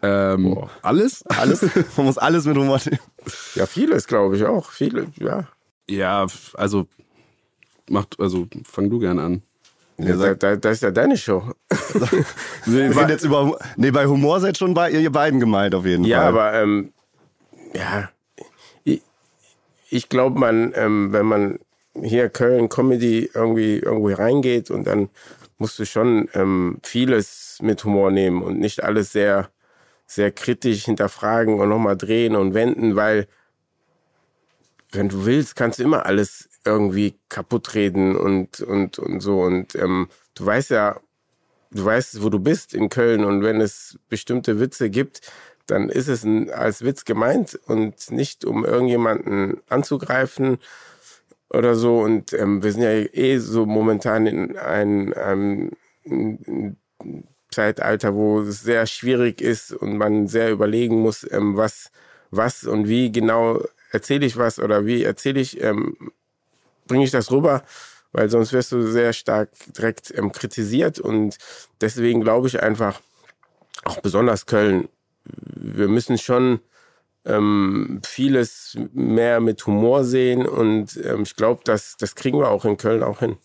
Ähm, 0.02 0.56
alles? 0.82 1.22
Alles? 1.26 1.60
Man 1.96 2.06
muss 2.06 2.16
alles 2.16 2.46
mit 2.46 2.56
Humor 2.56 2.80
nehmen. 2.84 3.00
Ja, 3.54 3.66
vieles, 3.66 4.06
glaube 4.06 4.36
ich 4.36 4.44
auch. 4.44 4.70
Viele, 4.70 5.08
ja. 5.18 5.46
Ja, 5.88 6.26
also, 6.54 6.86
macht, 7.90 8.18
also, 8.18 8.46
fang 8.64 8.90
du 8.90 8.98
gern 8.98 9.18
an. 9.18 9.42
ja 9.98 10.16
da, 10.16 10.34
da, 10.34 10.56
das 10.56 10.78
ist 10.78 10.82
ja 10.82 10.90
deine 10.90 11.16
Show. 11.16 11.52
Wir 12.64 12.90
reden 12.90 13.08
jetzt 13.08 13.24
über, 13.24 13.58
nee, 13.76 13.90
bei 13.90 14.06
Humor 14.06 14.40
seid 14.40 14.56
schon 14.58 14.74
bei 14.74 14.90
ihr 14.90 15.10
beiden 15.10 15.40
gemeint 15.40 15.74
auf 15.74 15.84
jeden 15.84 16.04
ja, 16.04 16.20
Fall. 16.20 16.28
aber 16.28 16.54
ähm, 16.54 16.92
ja, 17.74 18.10
ich, 18.84 19.02
ich 19.90 20.08
glaube, 20.08 20.38
man, 20.38 20.72
ähm, 20.74 21.12
wenn 21.12 21.26
man 21.26 21.58
hier 22.02 22.28
Köln 22.28 22.68
Comedy 22.68 23.30
irgendwie 23.34 23.78
irgendwo 23.78 24.12
reingeht 24.12 24.70
und 24.70 24.86
dann 24.86 25.10
musst 25.58 25.78
du 25.78 25.84
schon 25.84 26.28
ähm, 26.34 26.78
vieles 26.82 27.58
mit 27.60 27.84
Humor 27.84 28.10
nehmen 28.10 28.42
und 28.42 28.58
nicht 28.58 28.82
alles 28.82 29.12
sehr, 29.12 29.50
sehr 30.06 30.30
kritisch 30.30 30.84
hinterfragen 30.84 31.60
und 31.60 31.68
nochmal 31.68 31.96
drehen 31.96 32.34
und 32.36 32.54
wenden, 32.54 32.96
weil 32.96 33.26
wenn 34.92 35.08
du 35.08 35.24
willst, 35.24 35.56
kannst 35.56 35.78
du 35.78 35.84
immer 35.84 36.06
alles 36.06 36.48
irgendwie 36.64 37.14
kaputt 37.28 37.74
reden 37.74 38.16
und, 38.16 38.60
und, 38.60 38.98
und 38.98 39.20
so. 39.20 39.42
Und 39.42 39.74
ähm, 39.74 40.08
du 40.34 40.46
weißt 40.46 40.70
ja, 40.70 41.00
du 41.70 41.84
weißt, 41.84 42.22
wo 42.22 42.28
du 42.28 42.38
bist 42.38 42.74
in 42.74 42.88
Köln 42.88 43.24
und 43.24 43.42
wenn 43.42 43.60
es 43.60 43.98
bestimmte 44.08 44.60
Witze 44.60 44.90
gibt, 44.90 45.20
dann 45.66 45.88
ist 45.88 46.08
es 46.08 46.24
ein, 46.24 46.50
als 46.50 46.84
Witz 46.84 47.04
gemeint 47.04 47.58
und 47.66 48.10
nicht 48.10 48.44
um 48.44 48.64
irgendjemanden 48.64 49.60
anzugreifen 49.68 50.58
oder 51.48 51.74
so. 51.74 52.00
Und 52.00 52.32
ähm, 52.32 52.62
wir 52.62 52.72
sind 52.72 52.82
ja 52.82 52.90
eh 52.90 53.38
so 53.38 53.66
momentan 53.66 54.26
in 54.26 54.56
einem, 54.56 55.12
einem, 55.14 55.70
einem 56.04 56.76
Zeitalter, 57.50 58.14
wo 58.14 58.40
es 58.40 58.62
sehr 58.62 58.86
schwierig 58.86 59.40
ist 59.40 59.72
und 59.72 59.96
man 59.96 60.26
sehr 60.28 60.50
überlegen 60.50 61.00
muss, 61.00 61.26
ähm, 61.30 61.56
was, 61.56 61.90
was 62.30 62.64
und 62.64 62.88
wie 62.88 63.12
genau 63.12 63.62
erzähle 63.92 64.26
ich 64.26 64.36
was 64.36 64.58
oder 64.58 64.86
wie 64.86 65.02
erzähle 65.02 65.40
ich, 65.40 65.60
ähm, 65.62 65.96
bringe 66.90 67.04
ich 67.04 67.12
das 67.12 67.30
rüber, 67.30 67.62
weil 68.12 68.28
sonst 68.28 68.52
wirst 68.52 68.72
du 68.72 68.82
sehr 68.90 69.12
stark 69.12 69.50
direkt 69.76 70.12
ähm, 70.16 70.32
kritisiert 70.32 70.98
und 70.98 71.38
deswegen 71.80 72.20
glaube 72.20 72.48
ich 72.48 72.60
einfach, 72.60 73.00
auch 73.84 74.00
besonders 74.00 74.44
Köln, 74.44 74.88
wir 75.24 75.86
müssen 75.86 76.18
schon 76.18 76.58
ähm, 77.24 78.00
vieles 78.04 78.76
mehr 78.92 79.40
mit 79.40 79.64
Humor 79.66 80.02
sehen 80.04 80.46
und 80.46 80.98
ähm, 81.04 81.22
ich 81.22 81.36
glaube, 81.36 81.60
das, 81.64 81.96
das 81.96 82.16
kriegen 82.16 82.38
wir 82.40 82.50
auch 82.50 82.64
in 82.64 82.76
Köln 82.76 83.04
auch 83.04 83.20
hin. 83.20 83.36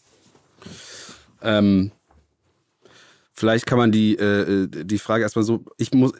Ähm, 1.43 1.91
vielleicht 3.35 3.65
kann 3.65 3.77
man 3.77 3.91
die, 3.91 4.15
äh, 4.17 4.67
die 4.67 4.97
Frage 4.97 5.23
erstmal 5.23 5.43
so, 5.43 5.63
ich 5.77 5.93
muss, 5.93 6.13
äh, 6.13 6.15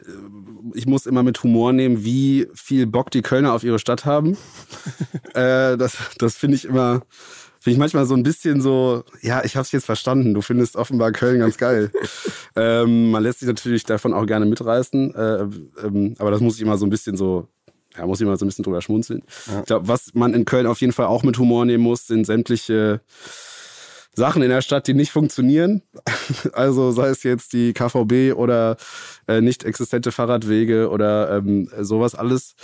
ich 0.74 0.86
muss 0.86 1.06
immer 1.06 1.22
mit 1.22 1.42
Humor 1.42 1.72
nehmen, 1.72 2.04
wie 2.04 2.46
viel 2.54 2.86
Bock 2.86 3.10
die 3.10 3.22
Kölner 3.22 3.54
auf 3.54 3.64
ihre 3.64 3.78
Stadt 3.78 4.04
haben. 4.04 4.36
äh, 5.34 5.76
das 5.76 5.96
das 6.18 6.36
finde 6.36 6.56
ich 6.56 6.66
immer, 6.66 7.02
finde 7.58 7.72
ich 7.72 7.78
manchmal 7.78 8.04
so 8.04 8.14
ein 8.14 8.22
bisschen 8.22 8.60
so, 8.60 9.02
ja, 9.22 9.42
ich 9.44 9.56
habe 9.56 9.64
es 9.64 9.72
jetzt 9.72 9.86
verstanden, 9.86 10.34
du 10.34 10.42
findest 10.42 10.76
offenbar 10.76 11.10
Köln 11.12 11.40
ganz 11.40 11.56
geil. 11.56 11.90
ähm, 12.56 13.10
man 13.10 13.22
lässt 13.22 13.40
sich 13.40 13.48
natürlich 13.48 13.84
davon 13.84 14.12
auch 14.12 14.26
gerne 14.26 14.44
mitreißen, 14.44 15.14
äh, 15.14 15.46
ähm, 15.84 16.14
aber 16.18 16.30
das 16.30 16.40
muss 16.40 16.56
ich 16.56 16.62
immer 16.62 16.76
so 16.76 16.84
ein 16.84 16.90
bisschen 16.90 17.16
so, 17.16 17.48
ja, 17.96 18.06
muss 18.06 18.20
ich 18.20 18.26
mal 18.26 18.36
so 18.36 18.44
ein 18.44 18.48
bisschen 18.48 18.64
drüber 18.64 18.82
schmunzeln. 18.82 19.22
Ich 19.60 19.64
glaube, 19.64 19.88
was 19.88 20.12
man 20.12 20.34
in 20.34 20.44
Köln 20.44 20.66
auf 20.66 20.82
jeden 20.82 20.92
Fall 20.92 21.06
auch 21.06 21.22
mit 21.22 21.38
Humor 21.38 21.64
nehmen 21.64 21.82
muss, 21.82 22.06
sind 22.06 22.26
sämtliche 22.26 23.00
Sachen 24.16 24.42
in 24.42 24.48
der 24.48 24.62
Stadt, 24.62 24.86
die 24.88 24.94
nicht 24.94 25.12
funktionieren. 25.12 25.82
Also 26.52 26.90
sei 26.90 27.08
es 27.08 27.22
jetzt 27.22 27.52
die 27.52 27.72
KVB 27.72 28.34
oder 28.34 28.76
äh, 29.28 29.40
nicht 29.40 29.64
existente 29.64 30.10
Fahrradwege 30.10 30.90
oder 30.90 31.36
ähm, 31.36 31.68
sowas 31.80 32.14
alles. 32.14 32.54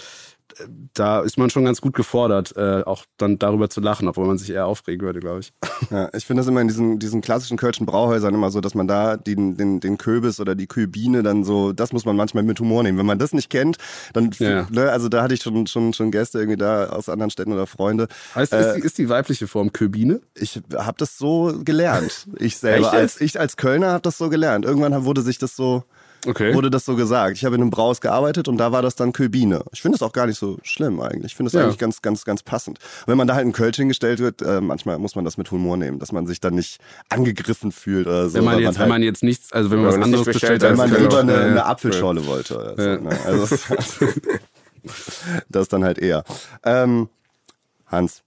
Da 0.94 1.20
ist 1.20 1.38
man 1.38 1.50
schon 1.50 1.64
ganz 1.64 1.80
gut 1.80 1.94
gefordert, 1.94 2.54
äh, 2.56 2.82
auch 2.84 3.04
dann 3.16 3.38
darüber 3.38 3.70
zu 3.70 3.80
lachen, 3.80 4.08
obwohl 4.08 4.26
man 4.26 4.38
sich 4.38 4.50
eher 4.50 4.66
aufregen 4.66 5.06
würde, 5.06 5.20
glaube 5.20 5.40
ich. 5.40 5.52
Ja, 5.90 6.08
ich 6.14 6.26
finde 6.26 6.40
das 6.40 6.48
immer 6.48 6.60
in 6.60 6.68
diesen, 6.68 6.98
diesen 6.98 7.20
klassischen 7.20 7.56
kölschen 7.56 7.86
Brauhäusern 7.86 8.34
immer 8.34 8.50
so, 8.50 8.60
dass 8.60 8.74
man 8.74 8.86
da 8.86 9.16
den, 9.16 9.56
den, 9.56 9.80
den 9.80 9.98
Köbis 9.98 10.40
oder 10.40 10.54
die 10.54 10.66
Köbine 10.66 11.22
dann 11.22 11.44
so, 11.44 11.72
das 11.72 11.92
muss 11.92 12.04
man 12.04 12.16
manchmal 12.16 12.44
mit 12.44 12.60
Humor 12.60 12.82
nehmen. 12.82 12.98
Wenn 12.98 13.06
man 13.06 13.18
das 13.18 13.32
nicht 13.32 13.50
kennt, 13.50 13.76
dann, 14.12 14.30
ja. 14.38 14.66
ne, 14.70 14.90
also 14.90 15.08
da 15.08 15.22
hatte 15.22 15.34
ich 15.34 15.42
schon, 15.42 15.66
schon, 15.66 15.92
schon 15.92 16.10
Gäste 16.10 16.38
irgendwie 16.38 16.58
da 16.58 16.90
aus 16.90 17.08
anderen 17.08 17.30
Städten 17.30 17.52
oder 17.52 17.66
Freunde. 17.66 18.08
Heißt, 18.34 18.52
äh, 18.52 18.60
ist, 18.60 18.76
die, 18.76 18.80
ist 18.80 18.98
die 18.98 19.08
weibliche 19.08 19.46
Form 19.48 19.72
Köbine? 19.72 20.20
Ich 20.34 20.60
habe 20.74 20.96
das 20.98 21.18
so 21.18 21.52
gelernt. 21.64 22.26
Ich 22.38 22.58
selber, 22.58 22.92
als, 22.92 23.20
ich 23.20 23.40
als 23.40 23.56
Kölner 23.56 23.92
habe 23.92 24.02
das 24.02 24.18
so 24.18 24.28
gelernt. 24.28 24.64
Irgendwann 24.64 25.04
wurde 25.04 25.22
sich 25.22 25.38
das 25.38 25.56
so 25.56 25.84
okay. 26.26 26.54
wurde 26.54 26.70
das 26.70 26.84
so 26.84 26.96
gesagt. 26.96 27.36
Ich 27.36 27.44
habe 27.44 27.54
in 27.54 27.62
einem 27.62 27.70
Braus 27.70 28.00
gearbeitet 28.00 28.48
und 28.48 28.58
da 28.58 28.72
war 28.72 28.82
das 28.82 28.94
dann 28.94 29.12
Köbine. 29.12 29.64
Ich 29.72 29.82
finde 29.82 29.96
es 29.96 30.02
auch 30.02 30.12
gar 30.12 30.26
nicht 30.26 30.38
so 30.38 30.58
schlimm 30.62 31.00
eigentlich. 31.00 31.32
Ich 31.32 31.36
finde 31.36 31.48
es 31.48 31.52
ja. 31.52 31.62
eigentlich 31.62 31.78
ganz, 31.78 32.02
ganz, 32.02 32.24
ganz 32.24 32.42
passend. 32.42 32.78
wenn 33.06 33.16
man 33.16 33.26
da 33.26 33.34
halt 33.34 33.46
ein 33.46 33.52
Kölsch 33.52 33.76
hingestellt 33.76 34.18
wird, 34.18 34.42
äh, 34.42 34.60
manchmal 34.60 34.98
muss 34.98 35.14
man 35.14 35.24
das 35.24 35.36
mit 35.36 35.50
Humor 35.50 35.76
nehmen, 35.76 35.98
dass 35.98 36.12
man 36.12 36.26
sich 36.26 36.40
dann 36.40 36.54
nicht 36.54 36.80
angegriffen 37.08 37.72
fühlt 37.72 38.06
oder 38.06 38.28
so. 38.28 38.34
Wenn 38.34 38.44
man, 38.44 38.58
jetzt, 38.58 38.64
man 38.64 38.76
halt, 38.76 38.82
wenn 38.82 38.88
man 38.88 39.02
jetzt 39.02 39.22
nichts, 39.22 39.52
also 39.52 39.70
wenn 39.70 39.82
man 39.82 39.88
was 39.88 40.02
anderes 40.02 40.26
bestellt, 40.26 40.62
wenn 40.62 40.76
man 40.76 40.90
lieber 40.90 41.20
eine, 41.20 41.38
eine 41.38 41.66
Apfelschorle 41.66 42.26
wollte. 42.26 42.56
Oder 42.56 42.92
ja. 42.94 43.00
ne? 43.00 43.18
Also 43.24 43.56
das 45.48 45.68
dann 45.68 45.84
halt 45.84 45.98
eher. 45.98 46.24
Ähm, 46.64 47.08
Hans, 47.86 48.22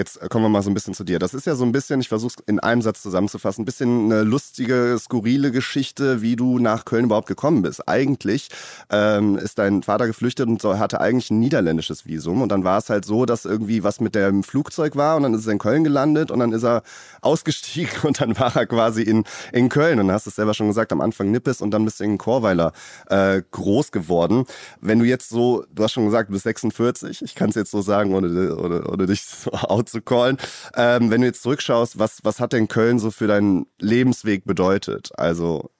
Jetzt 0.00 0.18
kommen 0.30 0.46
wir 0.46 0.48
mal 0.48 0.62
so 0.62 0.70
ein 0.70 0.74
bisschen 0.74 0.94
zu 0.94 1.04
dir. 1.04 1.18
Das 1.18 1.34
ist 1.34 1.46
ja 1.46 1.54
so 1.54 1.62
ein 1.62 1.72
bisschen, 1.72 2.00
ich 2.00 2.08
versuche 2.08 2.32
es 2.38 2.44
in 2.46 2.58
einem 2.58 2.80
Satz 2.80 3.02
zusammenzufassen, 3.02 3.60
ein 3.60 3.64
bisschen 3.66 4.06
eine 4.06 4.22
lustige, 4.22 4.96
skurrile 4.98 5.50
Geschichte, 5.50 6.22
wie 6.22 6.36
du 6.36 6.58
nach 6.58 6.86
Köln 6.86 7.04
überhaupt 7.04 7.28
gekommen 7.28 7.60
bist. 7.60 7.86
Eigentlich 7.86 8.48
ähm, 8.88 9.36
ist 9.36 9.58
dein 9.58 9.82
Vater 9.82 10.06
geflüchtet 10.06 10.48
und 10.48 10.64
hatte 10.64 11.02
eigentlich 11.02 11.30
ein 11.30 11.38
niederländisches 11.38 12.06
Visum. 12.06 12.40
Und 12.40 12.48
dann 12.48 12.64
war 12.64 12.78
es 12.78 12.88
halt 12.88 13.04
so, 13.04 13.26
dass 13.26 13.44
irgendwie 13.44 13.84
was 13.84 14.00
mit 14.00 14.14
dem 14.14 14.42
Flugzeug 14.42 14.96
war 14.96 15.18
und 15.18 15.24
dann 15.24 15.34
ist 15.34 15.46
er 15.46 15.52
in 15.52 15.58
Köln 15.58 15.84
gelandet 15.84 16.30
und 16.30 16.38
dann 16.38 16.52
ist 16.52 16.64
er 16.64 16.82
ausgestiegen 17.20 17.92
und 18.04 18.22
dann 18.22 18.38
war 18.38 18.56
er 18.56 18.64
quasi 18.64 19.02
in, 19.02 19.24
in 19.52 19.68
Köln. 19.68 20.00
Und 20.00 20.10
hast 20.10 20.26
es 20.26 20.36
selber 20.36 20.54
schon 20.54 20.68
gesagt, 20.68 20.92
am 20.92 21.02
Anfang 21.02 21.30
Nippes 21.30 21.60
und 21.60 21.72
dann 21.72 21.84
bist 21.84 22.00
du 22.00 22.04
in 22.04 22.16
Chorweiler 22.16 22.72
äh, 23.10 23.42
groß 23.50 23.92
geworden. 23.92 24.46
Wenn 24.80 24.98
du 24.98 25.04
jetzt 25.04 25.28
so, 25.28 25.66
du 25.74 25.82
hast 25.82 25.92
schon 25.92 26.06
gesagt, 26.06 26.30
du 26.30 26.32
bist 26.32 26.44
46, 26.44 27.20
ich 27.20 27.34
kann 27.34 27.50
es 27.50 27.54
jetzt 27.54 27.70
so 27.70 27.82
sagen, 27.82 28.14
ohne, 28.14 28.56
ohne, 28.56 28.88
ohne 28.88 29.04
dich 29.04 29.20
so 29.20 29.50
out 29.68 29.89
zu 29.90 30.02
callen. 30.02 30.38
Ähm, 30.74 31.10
wenn 31.10 31.20
du 31.20 31.26
jetzt 31.26 31.42
zurückschaust, 31.42 31.98
was, 31.98 32.18
was 32.22 32.40
hat 32.40 32.52
denn 32.52 32.68
Köln 32.68 32.98
so 32.98 33.10
für 33.10 33.26
deinen 33.26 33.66
Lebensweg 33.78 34.44
bedeutet? 34.44 35.10
Also, 35.16 35.70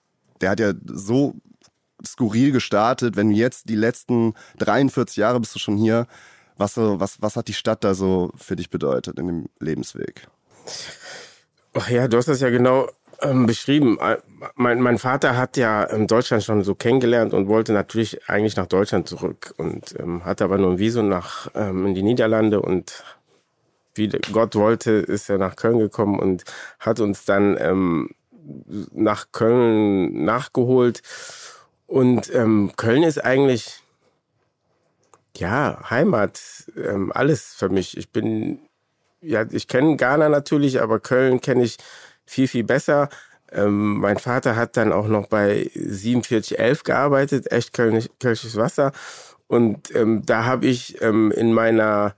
der 0.41 0.51
hat 0.51 0.59
ja 0.59 0.73
so 0.85 1.35
skurril 2.05 2.51
gestartet. 2.51 3.15
Wenn 3.15 3.29
du 3.29 3.35
jetzt 3.35 3.69
die 3.69 3.75
letzten 3.75 4.33
43 4.59 5.17
Jahre 5.17 5.39
bist 5.39 5.55
du 5.55 5.59
schon 5.59 5.77
hier, 5.77 6.07
was, 6.57 6.73
so, 6.73 6.99
was, 6.99 7.21
was 7.21 7.35
hat 7.35 7.47
die 7.47 7.53
Stadt 7.53 7.83
da 7.83 7.93
so 7.93 8.31
für 8.35 8.55
dich 8.55 8.69
bedeutet 8.69 9.19
in 9.19 9.27
dem 9.27 9.45
Lebensweg? 9.59 10.27
Ach 11.73 11.89
ja, 11.89 12.07
du 12.07 12.17
hast 12.17 12.27
das 12.27 12.41
ja 12.41 12.49
genau 12.49 12.87
ähm, 13.21 13.45
beschrieben. 13.45 13.97
Äh, 13.99 14.17
mein, 14.55 14.81
mein 14.81 14.97
Vater 14.97 15.37
hat 15.37 15.57
ja 15.57 15.89
ähm, 15.89 16.07
Deutschland 16.07 16.43
schon 16.43 16.63
so 16.63 16.75
kennengelernt 16.75 17.33
und 17.33 17.47
wollte 17.47 17.73
natürlich 17.73 18.29
eigentlich 18.29 18.55
nach 18.55 18.67
Deutschland 18.67 19.07
zurück 19.07 19.53
und 19.57 19.95
ähm, 19.99 20.25
hatte 20.25 20.43
aber 20.43 20.57
nur 20.57 20.71
ein 20.71 20.79
Visum 20.79 21.09
nach 21.09 21.47
ähm, 21.55 21.87
in 21.87 21.95
die 21.95 22.03
Niederlande 22.03 22.61
und 22.61 23.03
wie 23.95 24.07
Gott 24.31 24.55
wollte, 24.55 24.91
ist 24.91 25.29
er 25.29 25.37
nach 25.37 25.55
Köln 25.55 25.79
gekommen 25.79 26.19
und 26.19 26.43
hat 26.79 26.99
uns 26.99 27.25
dann 27.25 27.57
ähm, 27.59 28.09
nach 28.93 29.27
Köln 29.31 30.23
nachgeholt. 30.23 31.01
Und 31.87 32.33
ähm, 32.33 32.71
Köln 32.77 33.03
ist 33.03 33.23
eigentlich 33.23 33.81
ja 35.37 35.89
Heimat, 35.89 36.39
ähm, 36.77 37.11
alles 37.13 37.53
für 37.53 37.69
mich. 37.69 37.97
Ich 37.97 38.11
bin 38.11 38.59
ja, 39.21 39.45
ich 39.51 39.67
kenne 39.67 39.97
Ghana 39.97 40.29
natürlich, 40.29 40.81
aber 40.81 40.99
Köln 40.99 41.41
kenne 41.41 41.63
ich 41.63 41.77
viel 42.25 42.47
viel 42.47 42.63
besser. 42.63 43.09
Ähm, 43.51 43.99
mein 43.99 44.17
Vater 44.17 44.55
hat 44.55 44.77
dann 44.77 44.93
auch 44.93 45.07
noch 45.07 45.27
bei 45.27 45.69
4711 45.73 46.83
gearbeitet, 46.83 47.51
echt 47.51 47.73
Kölnisches 47.73 48.55
Wasser. 48.55 48.93
Und 49.47 49.93
ähm, 49.93 50.23
da 50.25 50.45
habe 50.45 50.65
ich 50.65 51.01
ähm, 51.01 51.31
in 51.31 51.51
meiner 51.53 52.15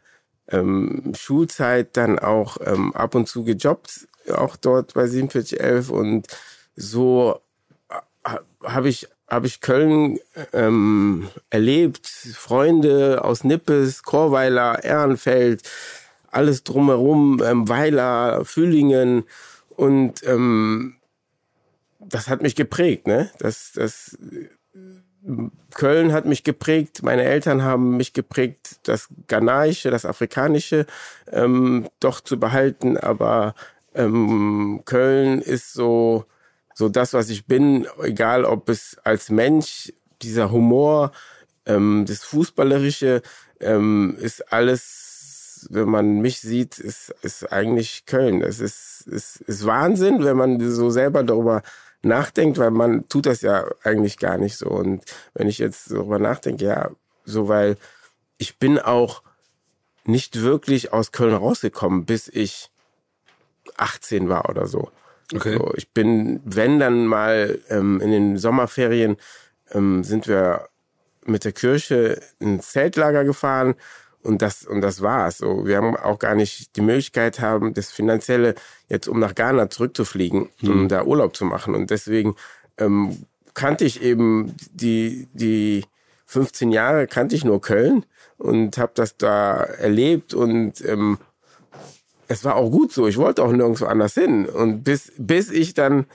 ähm, 0.49 1.13
Schulzeit 1.15 1.95
dann 1.97 2.19
auch 2.19 2.57
ähm, 2.65 2.93
ab 2.93 3.15
und 3.15 3.27
zu 3.27 3.43
gejobbt, 3.43 4.07
auch 4.33 4.55
dort 4.55 4.93
bei 4.93 5.07
4711 5.07 5.89
und 5.89 6.27
so 6.75 7.39
äh, 7.89 8.37
habe 8.63 8.89
ich 8.89 9.07
habe 9.29 9.47
ich 9.47 9.61
Köln 9.61 10.19
ähm, 10.51 11.27
erlebt, 11.49 12.07
Freunde 12.07 13.23
aus 13.23 13.43
Nippes, 13.43 14.03
Chorweiler, 14.03 14.83
Ehrenfeld, 14.83 15.67
alles 16.27 16.63
drumherum, 16.63 17.41
ähm, 17.43 17.67
Weiler, 17.67 18.45
Fühlingen. 18.45 19.23
Und 19.69 20.23
ähm, 20.27 20.97
das 21.99 22.27
hat 22.27 22.41
mich 22.41 22.55
geprägt, 22.55 23.07
ne? 23.07 23.31
Das, 23.39 23.71
das 23.73 24.17
Köln 25.73 26.11
hat 26.11 26.25
mich 26.25 26.43
geprägt, 26.43 27.01
meine 27.03 27.23
Eltern 27.23 27.63
haben 27.63 27.97
mich 27.97 28.13
geprägt, 28.13 28.79
das 28.83 29.07
Ghanaische, 29.27 29.89
das 29.89 30.05
Afrikanische 30.05 30.85
ähm, 31.31 31.87
doch 31.99 32.19
zu 32.19 32.39
behalten, 32.39 32.97
aber 32.97 33.55
ähm, 33.95 34.81
Köln 34.85 35.41
ist 35.41 35.73
so, 35.73 36.25
so 36.73 36.89
das, 36.89 37.13
was 37.13 37.29
ich 37.29 37.45
bin, 37.45 37.87
egal 38.01 38.43
ob 38.43 38.69
es 38.69 38.97
als 39.03 39.29
Mensch, 39.29 39.93
dieser 40.21 40.51
Humor, 40.51 41.11
ähm, 41.65 42.05
das 42.07 42.23
Fußballerische, 42.23 43.21
ähm, 43.59 44.17
ist 44.19 44.51
alles, 44.51 45.67
wenn 45.69 45.89
man 45.89 46.21
mich 46.21 46.41
sieht, 46.41 46.79
ist, 46.79 47.13
ist 47.21 47.51
eigentlich 47.51 48.05
Köln. 48.05 48.41
Es 48.41 48.59
ist, 48.59 49.07
ist, 49.07 49.37
ist 49.41 49.65
Wahnsinn, 49.65 50.23
wenn 50.23 50.37
man 50.37 50.59
so 50.71 50.89
selber 50.89 51.23
darüber 51.23 51.61
nachdenkt, 52.03 52.57
weil 52.57 52.71
man 52.71 53.07
tut 53.07 53.25
das 53.25 53.41
ja 53.41 53.65
eigentlich 53.83 54.17
gar 54.17 54.37
nicht 54.37 54.57
so. 54.57 54.67
Und 54.67 55.03
wenn 55.33 55.47
ich 55.47 55.57
jetzt 55.57 55.91
darüber 55.91 56.19
nachdenke, 56.19 56.65
ja, 56.65 56.91
so 57.25 57.47
weil 57.47 57.77
ich 58.37 58.59
bin 58.59 58.77
auch 58.77 59.23
nicht 60.05 60.41
wirklich 60.41 60.91
aus 60.91 61.11
Köln 61.11 61.33
rausgekommen, 61.33 62.05
bis 62.05 62.27
ich 62.27 62.69
18 63.77 64.29
war 64.29 64.49
oder 64.49 64.67
so. 64.67 64.91
Okay. 65.33 65.57
So, 65.57 65.73
ich 65.75 65.89
bin, 65.91 66.41
wenn 66.43 66.79
dann 66.79 67.05
mal 67.05 67.59
ähm, 67.69 68.01
in 68.01 68.11
den 68.11 68.37
Sommerferien 68.37 69.15
ähm, 69.71 70.03
sind 70.03 70.27
wir 70.27 70.67
mit 71.25 71.45
der 71.45 71.53
Kirche 71.53 72.21
ins 72.39 72.71
Zeltlager 72.71 73.23
gefahren 73.23 73.75
und 74.23 74.41
das, 74.41 74.65
und 74.65 74.81
das 74.81 75.01
war's. 75.01 75.39
So, 75.39 75.65
wir 75.65 75.77
haben 75.77 75.95
auch 75.95 76.19
gar 76.19 76.35
nicht 76.35 76.75
die 76.75 76.81
Möglichkeit 76.81 77.39
haben, 77.39 77.73
das 77.73 77.91
Finanzielle 77.91 78.55
jetzt, 78.89 79.07
um 79.07 79.19
nach 79.19 79.35
Ghana 79.35 79.69
zurückzufliegen, 79.69 80.49
hm. 80.59 80.71
um 80.71 80.87
da 80.87 81.03
Urlaub 81.03 81.35
zu 81.35 81.45
machen. 81.45 81.75
Und 81.75 81.89
deswegen 81.89 82.35
ähm, 82.77 83.25
kannte 83.53 83.85
ich 83.85 84.01
eben 84.01 84.55
die, 84.71 85.27
die 85.33 85.85
15 86.25 86.71
Jahre 86.71 87.05
kannte 87.05 87.35
ich 87.35 87.45
nur 87.45 87.61
Köln 87.61 88.05
und 88.37 88.77
habe 88.77 88.93
das 88.95 89.17
da 89.17 89.57
erlebt 89.57 90.33
und 90.33 90.83
ähm, 90.83 91.19
es 92.27 92.43
war 92.43 92.55
auch 92.55 92.71
gut 92.71 92.91
so. 92.91 93.07
Ich 93.07 93.17
wollte 93.17 93.43
auch 93.43 93.51
nirgendwo 93.51 93.85
anders 93.85 94.15
hin. 94.15 94.47
Und 94.47 94.83
bis, 94.83 95.11
bis 95.17 95.51
ich 95.51 95.73
dann 95.73 96.05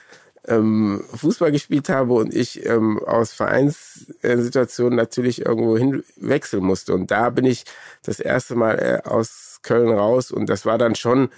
ähm, 0.46 1.04
Fußball 1.14 1.52
gespielt 1.52 1.88
habe 1.88 2.14
und 2.14 2.34
ich 2.34 2.64
ähm, 2.66 2.98
aus 3.04 3.32
Vereinssituationen 3.32 4.96
natürlich 4.96 5.44
irgendwo 5.44 5.76
hin 5.76 6.04
wechseln 6.16 6.64
musste. 6.64 6.94
Und 6.94 7.10
da 7.10 7.30
bin 7.30 7.44
ich 7.44 7.64
das 8.02 8.20
erste 8.20 8.54
Mal 8.54 8.78
äh, 8.78 9.08
aus 9.08 9.60
Köln 9.62 9.90
raus 9.90 10.30
und 10.30 10.48
das 10.48 10.64
war 10.64 10.78
dann 10.78 10.94
schon 10.94 11.30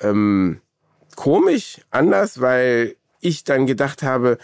ähm, 0.00 0.60
komisch, 1.16 1.80
anders, 1.90 2.40
weil 2.40 2.96
ich 3.20 3.44
dann 3.44 3.66
gedacht 3.66 4.02
habe, 4.02 4.38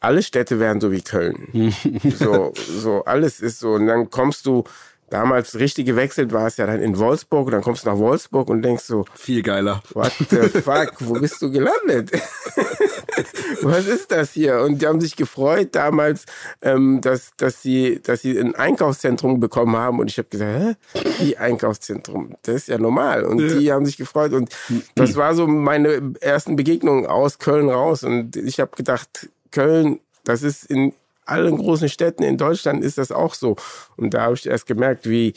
alle 0.00 0.22
Städte 0.22 0.58
wären 0.58 0.80
so 0.80 0.92
wie 0.92 1.02
Köln. 1.02 1.48
so, 2.18 2.52
so, 2.54 3.04
alles 3.04 3.40
ist 3.40 3.58
so. 3.58 3.72
Und 3.74 3.86
dann 3.86 4.10
kommst 4.10 4.46
du 4.46 4.64
damals 5.12 5.58
richtig 5.58 5.86
gewechselt 5.86 6.32
war 6.32 6.46
es 6.46 6.56
ja 6.56 6.66
dann 6.66 6.80
in 6.80 6.98
Wolfsburg 6.98 7.46
und 7.46 7.52
dann 7.52 7.62
kommst 7.62 7.84
du 7.84 7.90
nach 7.90 7.98
Wolfsburg 7.98 8.48
und 8.48 8.62
denkst 8.62 8.84
so, 8.84 9.04
viel 9.14 9.42
geiler. 9.42 9.82
What 9.92 10.12
the 10.30 10.36
fuck, 10.62 10.94
wo 11.00 11.14
bist 11.14 11.40
du 11.42 11.50
gelandet? 11.50 12.10
Was 13.62 13.86
ist 13.86 14.10
das 14.10 14.32
hier? 14.32 14.62
Und 14.62 14.80
die 14.80 14.86
haben 14.86 15.00
sich 15.00 15.14
gefreut 15.14 15.74
damals, 15.74 16.24
ähm, 16.62 17.00
dass, 17.02 17.32
dass, 17.36 17.60
sie, 17.60 18.00
dass 18.02 18.22
sie 18.22 18.38
ein 18.38 18.54
Einkaufszentrum 18.54 19.38
bekommen 19.38 19.76
haben 19.76 20.00
und 20.00 20.08
ich 20.08 20.16
habe 20.16 20.28
gesagt, 20.28 20.78
hä? 20.94 21.02
Wie 21.20 21.36
Einkaufszentrum? 21.36 22.34
Das 22.42 22.54
ist 22.56 22.68
ja 22.68 22.78
normal. 22.78 23.24
Und 23.24 23.40
ja. 23.40 23.54
die 23.54 23.72
haben 23.72 23.84
sich 23.84 23.98
gefreut 23.98 24.32
und 24.32 24.48
das 24.94 25.16
war 25.16 25.34
so 25.34 25.46
meine 25.46 26.14
ersten 26.20 26.56
Begegnungen 26.56 27.06
aus 27.06 27.38
Köln 27.38 27.68
raus 27.68 28.02
und 28.02 28.36
ich 28.36 28.60
habe 28.60 28.74
gedacht, 28.74 29.28
Köln, 29.50 30.00
das 30.24 30.42
ist 30.42 30.64
in 30.64 30.94
allen 31.24 31.56
großen 31.56 31.88
Städten 31.88 32.22
in 32.22 32.36
Deutschland 32.36 32.84
ist 32.84 32.98
das 32.98 33.12
auch 33.12 33.34
so. 33.34 33.56
Und 33.96 34.14
da 34.14 34.22
habe 34.22 34.34
ich 34.34 34.46
erst 34.46 34.66
gemerkt, 34.66 35.08
wie, 35.08 35.34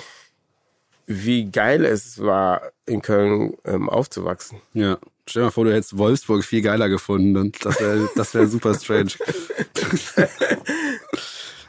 wie 1.06 1.50
geil 1.50 1.86
es 1.86 2.21
war, 2.21 2.62
in 2.86 3.02
Köln 3.02 3.56
ähm, 3.65 3.89
aufzuwachsen. 3.89 4.62
Ja. 4.74 4.98
Stell 5.28 5.41
dir 5.41 5.45
mal 5.45 5.52
vor, 5.52 5.65
du 5.65 5.74
hättest 5.74 5.98
Wolfsburg 5.98 6.43
viel 6.43 6.62
geiler 6.62 6.88
gefunden. 6.88 7.36
Und 7.38 7.65
das 7.65 7.80
wäre 7.80 8.10
das 8.15 8.34
wär 8.34 8.48
super 8.48 8.74
strange. 8.74 9.12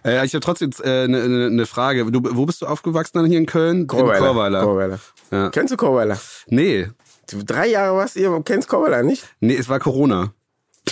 Äh, 0.07 0.25
ich 0.25 0.35
habe 0.35 0.41
trotzdem 0.41 0.71
eine 0.85 1.03
äh, 1.03 1.09
ne, 1.09 1.29
ne, 1.29 1.51
ne 1.51 1.67
Frage. 1.67 2.11
Du, 2.13 2.21
wo 2.23 2.47
bist 2.47 2.63
du 2.63 2.67
aufgewachsen 2.67 3.19
dann 3.19 3.27
hier 3.27 3.39
in 3.39 3.47
Köln? 3.47 3.89
Chorweiler. 3.89 4.19
In 4.19 4.23
Chorweiler. 4.23 4.63
Chorweiler. 4.63 5.01
Ja. 5.33 5.51
Kennst 5.51 5.73
du 5.73 5.77
Chorweiler? 5.77 6.17
Nee. 6.47 6.91
Du, 7.29 7.43
drei 7.43 7.67
Jahre 7.67 7.97
warst 7.97 8.15
du 8.15 8.21
hier, 8.21 8.43
kennst 8.45 8.69
Chorweiler 8.69 9.03
nicht? 9.03 9.27
Nee, 9.41 9.57
es 9.57 9.69
war 9.69 9.81
Corona. 9.81 10.33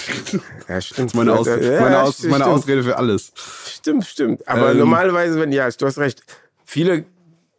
Ja, 0.69 0.81
stimmt. 0.81 0.99
Das 0.99 1.13
ist 1.13 1.15
meine, 1.15 1.33
Aus 1.35 1.47
Ja, 1.47 1.81
meine, 1.81 2.03
Aus 2.03 2.15
stimmt, 2.19 2.31
meine. 2.33 2.47
Ausrede 2.47 2.83
für 2.83 2.97
alles. 2.97 3.33
Stimmt, 3.67 4.05
stimmt. 4.07 4.47
Aber 4.49 4.73
Ähm. 4.73 4.79
normalerweise, 4.79 5.39
wenn, 5.41 5.53
ja, 5.53 5.69
du 5.71 5.87
hast 5.87 5.99
recht. 5.99 6.23
Viele 6.65 7.05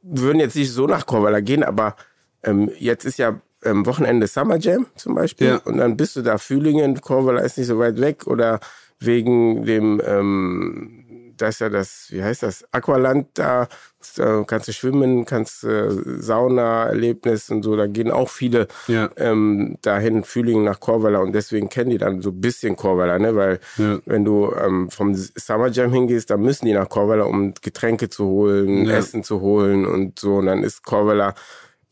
würden 0.02 0.40
jetzt 0.40 0.56
nicht 0.56 0.72
so 0.72 0.88
nach 0.88 1.06
Chorweiler 1.06 1.42
gehen, 1.42 1.64
aber 1.64 1.96
ähm, 2.44 2.72
jetzt 2.80 3.06
ist 3.06 3.18
ja 3.18 3.40
ähm, 3.64 3.86
Wochenende 3.86 4.28
Summer 4.28 4.58
Jam 4.58 4.86
zum 4.96 5.16
Beispiel. 5.16 5.48
Ja. 5.48 5.58
Und 5.58 5.78
dann 5.78 5.98
bist 5.98 6.16
du 6.16 6.22
da 6.22 6.38
Fühlingen, 6.38 7.02
Chorweiler 7.02 7.44
ist 7.44 7.58
nicht 7.58 7.68
so 7.68 7.80
weit 7.80 8.00
weg 8.00 8.28
oder 8.28 8.60
wegen 9.00 9.66
dem, 9.66 10.02
ähm, 10.06 11.34
da 11.38 11.48
ist 11.48 11.60
ja 11.60 11.70
das, 11.70 12.08
wie 12.10 12.24
heißt 12.24 12.44
das, 12.44 12.66
Aqualand 12.72 13.28
da, 13.34 13.68
da 14.14 14.44
kannst 14.46 14.68
du 14.68 14.74
schwimmen, 14.74 15.26
kannst 15.26 15.64
äh, 15.64 15.90
Sauna-Erlebnis 16.20 17.50
und 17.50 17.64
so, 17.64 17.76
da 17.76 17.88
gehen 17.88 18.12
auch 18.12 18.30
viele 18.30 18.68
Ja. 18.88 19.10
ähm, 19.18 19.78
dahin, 19.82 20.24
Fühlingen 20.24 20.64
nach 20.64 20.80
Chorweiler 20.80 21.22
und 21.22 21.34
deswegen 21.34 21.70
kennen 21.70 21.90
die 21.90 21.98
dann 21.98 22.22
so 22.22 22.30
ein 22.30 22.42
bisschen 22.42 22.76
Chorweiler, 22.76 23.20
ne? 23.20 23.36
weil 23.36 23.60
Ja. 23.78 24.00
wenn 24.06 24.24
du 24.26 24.52
ähm, 24.54 24.90
vom 24.90 25.16
Summer 25.16 25.68
Jam 25.70 25.92
hingehst, 25.92 26.30
dann 26.30 26.42
müssen 26.42 26.66
die 26.66 26.74
nach 26.74 26.90
Chorweiler, 26.90 27.28
um 27.28 27.54
Getränke 27.62 28.10
zu 28.10 28.26
holen, 28.26 28.86
Ja. 28.86 28.98
Essen 28.98 29.24
zu 29.24 29.42
holen 29.42 29.86
und 29.86 30.20
so 30.20 30.36
und 30.38 30.46
dann 30.46 30.64
ist 30.64 30.84
Chorweiler 30.84 31.34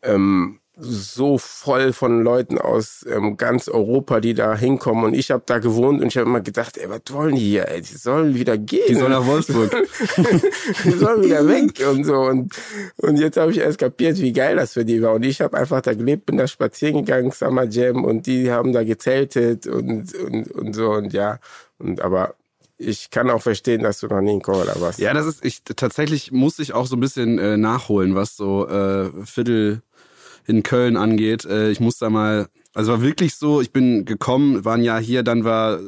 ähm, 0.02 0.60
so 0.76 1.38
voll 1.38 1.94
von 1.94 2.24
Leuten 2.24 2.58
aus 2.58 3.06
ähm, 3.08 3.38
ganz 3.38 3.68
Europa, 3.68 4.20
die 4.20 4.34
da 4.34 4.56
hinkommen 4.56 5.06
und 5.06 5.14
ich 5.14 5.30
habe 5.30 5.44
da 5.46 5.60
gewohnt 5.60 6.02
und 6.02 6.08
ich 6.08 6.18
habe 6.18 6.28
immer 6.28 6.42
gedacht, 6.42 6.78
ey, 6.78 6.90
was 6.90 7.02
wollen 7.12 7.36
die 7.36 7.42
hier, 7.42 7.68
ey, 7.68 7.82
die 7.82 7.96
sollen 7.96 8.34
wieder 8.34 8.58
gehen. 8.58 8.86
Die 8.88 8.96
soll 8.96 9.10
nach 9.10 9.26
Wolfsburg. 9.26 9.72
die 10.84 10.92
sollen 10.92 11.24
wieder 11.24 11.48
weg 11.48 11.80
und 11.88 12.06
so. 12.06 12.22
Und, 12.22 12.54
und 12.98 13.18
jetzt 13.18 13.38
habe 13.38 13.52
ich 13.52 13.60
erst 13.60 13.78
kapiert, 13.78 14.20
wie 14.20 14.34
geil 14.34 14.56
das 14.56 14.74
für 14.74 14.84
die 14.84 15.02
war. 15.02 15.14
Und 15.14 15.24
ich 15.24 15.42
habe 15.42 15.56
einfach 15.58 15.82
da 15.82 15.94
gelebt, 15.94 16.26
bin 16.26 16.38
da 16.38 16.48
spazieren 16.48 17.06
gegangen, 17.06 17.32
Summer 17.32 17.66
Jam, 17.66 18.04
und 18.04 18.26
die 18.26 18.52
haben 18.52 18.74
da 18.74 18.84
gezeltet 18.84 19.68
und, 19.68 20.16
und, 20.16 20.52
und 20.52 20.74
so. 20.74 20.92
Und 20.92 21.14
ja, 21.14 21.38
und 21.78 22.02
aber 22.02 22.34
ich 22.78 23.12
kann 23.12 23.30
auch 23.30 23.42
verstehen, 23.42 23.84
dass 23.84 24.00
du 24.00 24.08
noch 24.08 24.22
nie 24.22 24.34
in 24.34 24.42
Chorweiler 24.42 24.82
warst. 24.82 25.00
Ja, 25.00 25.14
das 25.14 25.28
ist, 25.28 25.46
ich, 25.46 25.64
tatsächlich 25.64 26.32
muss 26.32 26.58
ich 26.58 26.74
auch 26.74 26.88
so 26.88 26.96
ein 26.96 27.00
bisschen 27.00 27.38
äh, 27.38 27.58
nachholen, 27.58 28.16
was 28.16 28.36
so 28.36 28.68
äh, 28.68 29.12
Viertel 29.26 29.84
in 30.46 30.64
Köln 30.64 30.98
angeht. 30.98 31.46
Äh, 31.46 31.70
ich 31.72 31.80
muss 31.80 31.98
da 31.98 32.10
mal, 32.10 32.48
also 32.74 32.92
war 32.94 33.02
wirklich 33.02 33.36
so, 33.36 33.62
ich 33.62 33.72
bin 33.72 34.06
gekommen, 34.06 34.66
war 34.66 34.76
ein 34.76 34.84
Jahr 34.84 35.00
hier, 35.02 35.24
dann 35.24 35.44
war, 35.44 35.80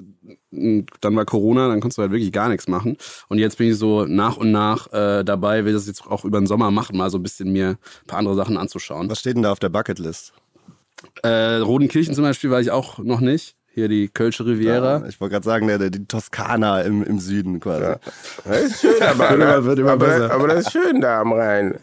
dann 0.51 1.15
war 1.15 1.25
Corona, 1.25 1.67
dann 1.67 1.79
konntest 1.81 1.97
du 1.97 2.01
halt 2.03 2.11
wirklich 2.11 2.31
gar 2.31 2.49
nichts 2.49 2.67
machen. 2.67 2.97
Und 3.27 3.37
jetzt 3.39 3.57
bin 3.57 3.69
ich 3.69 3.77
so 3.77 4.05
nach 4.05 4.37
und 4.37 4.51
nach 4.51 4.91
äh, 4.93 5.23
dabei, 5.23 5.65
will 5.65 5.73
das 5.73 5.87
jetzt 5.87 6.05
auch 6.07 6.23
über 6.25 6.39
den 6.39 6.47
Sommer 6.47 6.71
machen, 6.71 6.97
mal 6.97 7.09
so 7.09 7.17
ein 7.17 7.23
bisschen 7.23 7.51
mir 7.51 7.69
ein 7.69 8.07
paar 8.07 8.19
andere 8.19 8.35
Sachen 8.35 8.57
anzuschauen. 8.57 9.09
Was 9.09 9.19
steht 9.19 9.35
denn 9.35 9.43
da 9.43 9.51
auf 9.51 9.59
der 9.59 9.69
Bucketlist? 9.69 10.33
Äh, 11.23 11.57
Rodenkirchen 11.57 12.13
zum 12.15 12.23
Beispiel 12.23 12.49
war 12.51 12.61
ich 12.61 12.71
auch 12.71 12.99
noch 12.99 13.19
nicht. 13.19 13.55
Hier 13.73 13.89
die 13.89 14.07
Kölsche 14.07 14.45
Riviera. 14.45 15.05
Ich 15.09 15.19
wollte 15.19 15.33
gerade 15.33 15.43
sagen, 15.45 15.67
der, 15.67 15.77
der, 15.77 15.89
die 15.89 16.05
Toskana 16.05 16.79
im, 16.83 17.03
im 17.03 17.19
Süden 17.19 17.59
quasi. 17.59 17.99
Das 18.45 18.61
ist 18.61 18.79
schön, 18.79 19.01
aber, 19.03 19.29
Wird 19.31 19.41
immer- 19.41 19.65
wird 19.65 19.79
immer 19.79 19.91
aber, 19.91 20.05
besser. 20.05 20.31
aber 20.31 20.47
das 20.47 20.59
ist 20.67 20.71
schön 20.71 21.01
da 21.01 21.19
am 21.19 21.33
Rhein. 21.33 21.75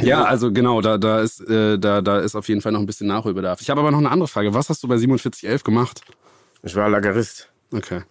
Ja, 0.00 0.24
also 0.24 0.52
genau, 0.52 0.80
da, 0.80 0.98
da, 0.98 1.20
ist, 1.20 1.40
äh, 1.48 1.78
da, 1.78 2.02
da 2.02 2.18
ist 2.20 2.34
auf 2.34 2.48
jeden 2.48 2.60
Fall 2.60 2.72
noch 2.72 2.80
ein 2.80 2.86
bisschen 2.86 3.06
Nachholbedarf. 3.06 3.60
Ich 3.60 3.70
habe 3.70 3.80
aber 3.80 3.90
noch 3.90 3.98
eine 3.98 4.10
andere 4.10 4.28
Frage. 4.28 4.52
Was 4.52 4.68
hast 4.68 4.82
du 4.82 4.88
bei 4.88 4.98
4711 4.98 5.64
gemacht? 5.64 6.00
Ich 6.62 6.74
war 6.74 6.88
Lagerist, 6.88 7.48
Okay. 7.72 8.02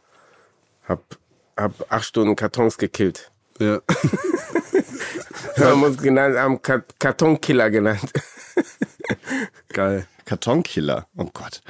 hab, 0.88 1.02
hab 1.56 1.74
acht 1.92 2.06
Stunden 2.06 2.36
Kartons 2.36 2.78
gekillt. 2.78 3.32
Ja. 3.60 3.80
haben 5.58 5.84
uns 5.84 5.98
genannt, 5.98 6.38
haben 6.38 6.60
Kartonkiller 6.62 7.70
genannt. 7.70 8.12
Geil. 9.70 10.08
Kartonkiller. 10.26 11.08
Oh 11.18 11.30
Gott. 11.34 11.62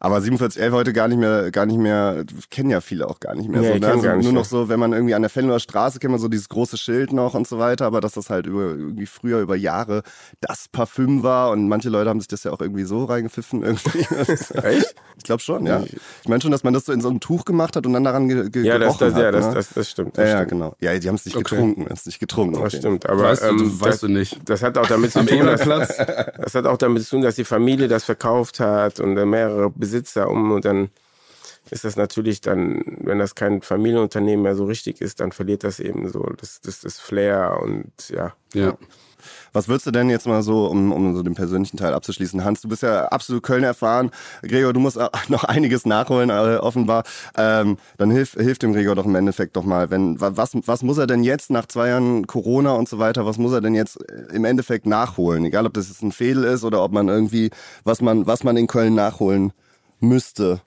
Aber 0.00 0.20
4711 0.20 0.72
heute 0.74 0.92
gar 0.92 1.08
nicht 1.08 1.16
mehr, 1.16 1.50
gar 1.50 1.64
nicht 1.64 1.78
mehr, 1.78 2.24
kennen 2.50 2.68
ja 2.68 2.82
viele 2.82 3.08
auch 3.08 3.20
gar 3.20 3.34
nicht 3.34 3.48
mehr. 3.48 3.62
Nee, 3.62 3.72
so, 3.72 3.78
ne? 3.78 3.86
also 3.86 4.02
gar 4.02 4.16
nicht 4.16 4.24
nur 4.24 4.32
mehr. 4.34 4.42
noch 4.42 4.44
so, 4.46 4.68
wenn 4.68 4.78
man 4.78 4.92
irgendwie 4.92 5.14
an 5.14 5.22
der 5.22 5.30
Fenloer 5.30 5.60
Straße 5.60 5.98
kennt 5.98 6.10
man 6.10 6.20
so 6.20 6.28
dieses 6.28 6.50
große 6.50 6.76
Schild 6.76 7.14
noch 7.14 7.32
und 7.32 7.46
so 7.48 7.58
weiter, 7.58 7.86
aber 7.86 8.02
dass 8.02 8.12
das 8.12 8.28
halt 8.28 8.44
über, 8.44 8.64
irgendwie 8.64 9.06
früher 9.06 9.40
über 9.40 9.56
Jahre 9.56 10.02
das 10.42 10.68
Parfüm 10.70 11.22
war 11.22 11.50
und 11.52 11.68
manche 11.68 11.88
Leute 11.88 12.10
haben 12.10 12.20
sich 12.20 12.28
das 12.28 12.44
ja 12.44 12.52
auch 12.52 12.60
irgendwie 12.60 12.84
so 12.84 13.04
reingepfiffen 13.04 13.62
irgendwie. 13.62 14.00
Echt? 14.62 14.94
Ich 15.16 15.22
glaube 15.24 15.40
schon, 15.40 15.64
ja. 15.64 15.82
Ich 15.84 16.28
meine 16.28 16.42
schon, 16.42 16.50
dass 16.50 16.64
man 16.64 16.74
das 16.74 16.84
so 16.84 16.92
in 16.92 17.00
so 17.00 17.08
einem 17.08 17.20
Tuch 17.20 17.46
gemacht 17.46 17.74
hat 17.74 17.86
und 17.86 17.94
dann 17.94 18.04
daran 18.04 18.28
ge 18.28 18.50
ge 18.50 18.62
Ja, 18.62 18.76
das, 18.78 18.98
gerochen 18.98 19.14
das, 19.14 19.18
ja 19.22 19.26
hat. 19.28 19.34
das, 19.34 19.46
ne? 19.46 19.54
das, 19.54 19.68
das 19.70 19.90
stimmt. 19.90 20.16
ja, 20.18 20.22
Das 20.24 20.30
ja, 20.32 20.36
stimmt. 20.38 20.50
genau. 20.50 20.76
Ja, 20.80 20.98
die 20.98 21.08
haben 21.08 21.14
es 21.14 21.24
nicht 21.24 21.36
Okay. 21.36 21.44
getrunken, 21.56 21.86
es 21.90 22.04
nicht 22.04 22.18
getrunken. 22.20 22.54
Das 22.54 22.62
okay. 22.62 22.76
stimmt, 22.76 23.08
aber 23.08 23.22
Weißt 23.22 23.42
du, 23.42 23.46
ähm, 23.46 23.56
du, 23.58 23.80
weißt 23.80 23.84
das, 23.94 24.00
du 24.00 24.08
nicht. 24.08 24.38
das 24.44 24.62
hat 24.62 24.76
auch 24.76 24.86
damit 24.86 25.12
zu 25.12 25.24
tun, 25.24 25.46
dass, 25.46 25.60
das 25.62 26.54
hat 26.54 26.66
auch 26.66 26.76
damit 26.76 27.04
zu 27.04 27.10
tun, 27.10 27.22
dass 27.22 27.36
die 27.36 27.44
Familie 27.44 27.88
das 27.88 28.03
verkauft 28.04 28.60
hat 28.60 29.00
und 29.00 29.14
mehrere 29.14 29.70
Besitzer 29.70 30.30
um 30.30 30.52
und 30.52 30.64
dann 30.64 30.90
ist 31.70 31.84
das 31.84 31.96
natürlich 31.96 32.40
dann, 32.40 32.82
wenn 33.00 33.18
das 33.18 33.34
kein 33.34 33.62
Familienunternehmen 33.62 34.42
mehr 34.42 34.54
so 34.54 34.66
richtig 34.66 35.00
ist, 35.00 35.20
dann 35.20 35.32
verliert 35.32 35.64
das 35.64 35.80
eben 35.80 36.08
so 36.10 36.22
das, 36.36 36.60
das, 36.60 36.80
das 36.80 37.00
Flair 37.00 37.58
und 37.62 37.90
ja. 38.10 38.34
Ja. 38.52 38.76
Was 39.54 39.68
würdest 39.68 39.86
du 39.86 39.90
denn 39.92 40.10
jetzt 40.10 40.26
mal 40.26 40.42
so, 40.42 40.66
um, 40.66 40.92
um 40.92 41.14
so 41.16 41.22
den 41.22 41.34
persönlichen 41.34 41.76
Teil 41.78 41.94
abzuschließen, 41.94 42.44
Hans, 42.44 42.60
du 42.60 42.68
bist 42.68 42.82
ja 42.82 43.06
absolut 43.06 43.42
Köln 43.42 43.64
erfahren. 43.64 44.10
Gregor, 44.42 44.72
du 44.74 44.80
musst 44.80 44.98
auch 45.00 45.10
noch 45.28 45.44
einiges 45.44 45.86
nachholen, 45.86 46.28
äh, 46.28 46.56
offenbar. 46.56 47.04
Ähm, 47.38 47.78
dann 47.96 48.10
hilf, 48.10 48.32
hilf 48.34 48.58
dem 48.58 48.72
Gregor 48.74 48.94
doch 48.96 49.06
im 49.06 49.14
Endeffekt 49.14 49.56
doch 49.56 49.64
mal. 49.64 49.90
Wenn, 49.90 50.20
wa- 50.20 50.32
was, 50.34 50.50
was 50.66 50.82
muss 50.82 50.98
er 50.98 51.06
denn 51.06 51.24
jetzt 51.24 51.50
nach 51.50 51.66
zwei 51.66 51.88
Jahren 51.88 52.26
Corona 52.26 52.72
und 52.72 52.88
so 52.88 52.98
weiter, 52.98 53.24
was 53.24 53.38
muss 53.38 53.52
er 53.52 53.60
denn 53.60 53.74
jetzt 53.74 53.98
äh, 54.10 54.34
im 54.34 54.44
Endeffekt 54.44 54.86
nachholen? 54.86 55.44
Egal, 55.44 55.64
ob 55.66 55.72
das 55.74 55.88
jetzt 55.88 56.02
ein 56.02 56.12
Fehler 56.12 56.48
ist 56.50 56.64
oder 56.64 56.82
ob 56.82 56.92
man 56.92 57.08
irgendwie, 57.08 57.50
was 57.84 58.00
man, 58.02 58.26
was 58.26 58.42
man 58.44 58.56
in 58.56 58.66
Köln 58.66 58.94
nachholen 58.94 59.52
müsste. 60.00 60.60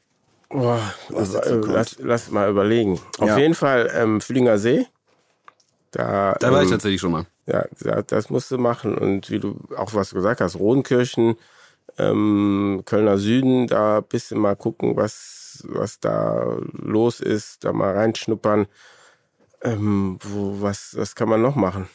Boah, 0.49 0.79
Was 1.09 1.29
äh, 1.33 1.41
dazu 1.41 1.49
kommt. 1.59 1.67
lass, 1.73 1.97
lass 1.99 2.31
mal 2.31 2.49
überlegen. 2.49 3.01
Auf 3.19 3.27
Ja. 3.27 3.37
jeden 3.37 3.53
Fall 3.53 3.91
ähm, 3.93 4.21
Fühlinger 4.21 4.57
See. 4.57 4.87
Da, 5.91 6.35
Da 6.39 6.51
war 6.53 6.61
ich 6.61 6.67
ähm, 6.67 6.71
tatsächlich 6.71 7.01
schon 7.01 7.11
mal. 7.11 7.25
Ja, 7.47 7.65
das 8.03 8.29
musst 8.29 8.51
du 8.51 8.57
machen. 8.57 8.97
Und 8.97 9.29
wie 9.31 9.39
du 9.39 9.57
auch 9.77 9.93
was 9.93 10.13
gesagt 10.13 10.41
hast, 10.41 10.57
Rodenkirchen, 10.59 11.37
ähm, 11.97 12.83
Kölner 12.85 13.17
Süden, 13.17 13.67
da 13.67 14.01
bisschen 14.01 14.39
mal 14.39 14.55
gucken, 14.55 14.97
was, 14.97 15.63
was 15.69 15.99
da 15.99 16.57
los 16.73 17.21
ist, 17.21 17.63
da 17.63 17.73
mal 17.73 17.95
reinschnuppern. 17.95 18.67
Ähm, 19.63 20.19
wo, 20.23 20.61
was, 20.61 20.95
was 20.97 21.15
kann 21.15 21.29
man 21.29 21.41
noch 21.41 21.55
machen? 21.55 21.89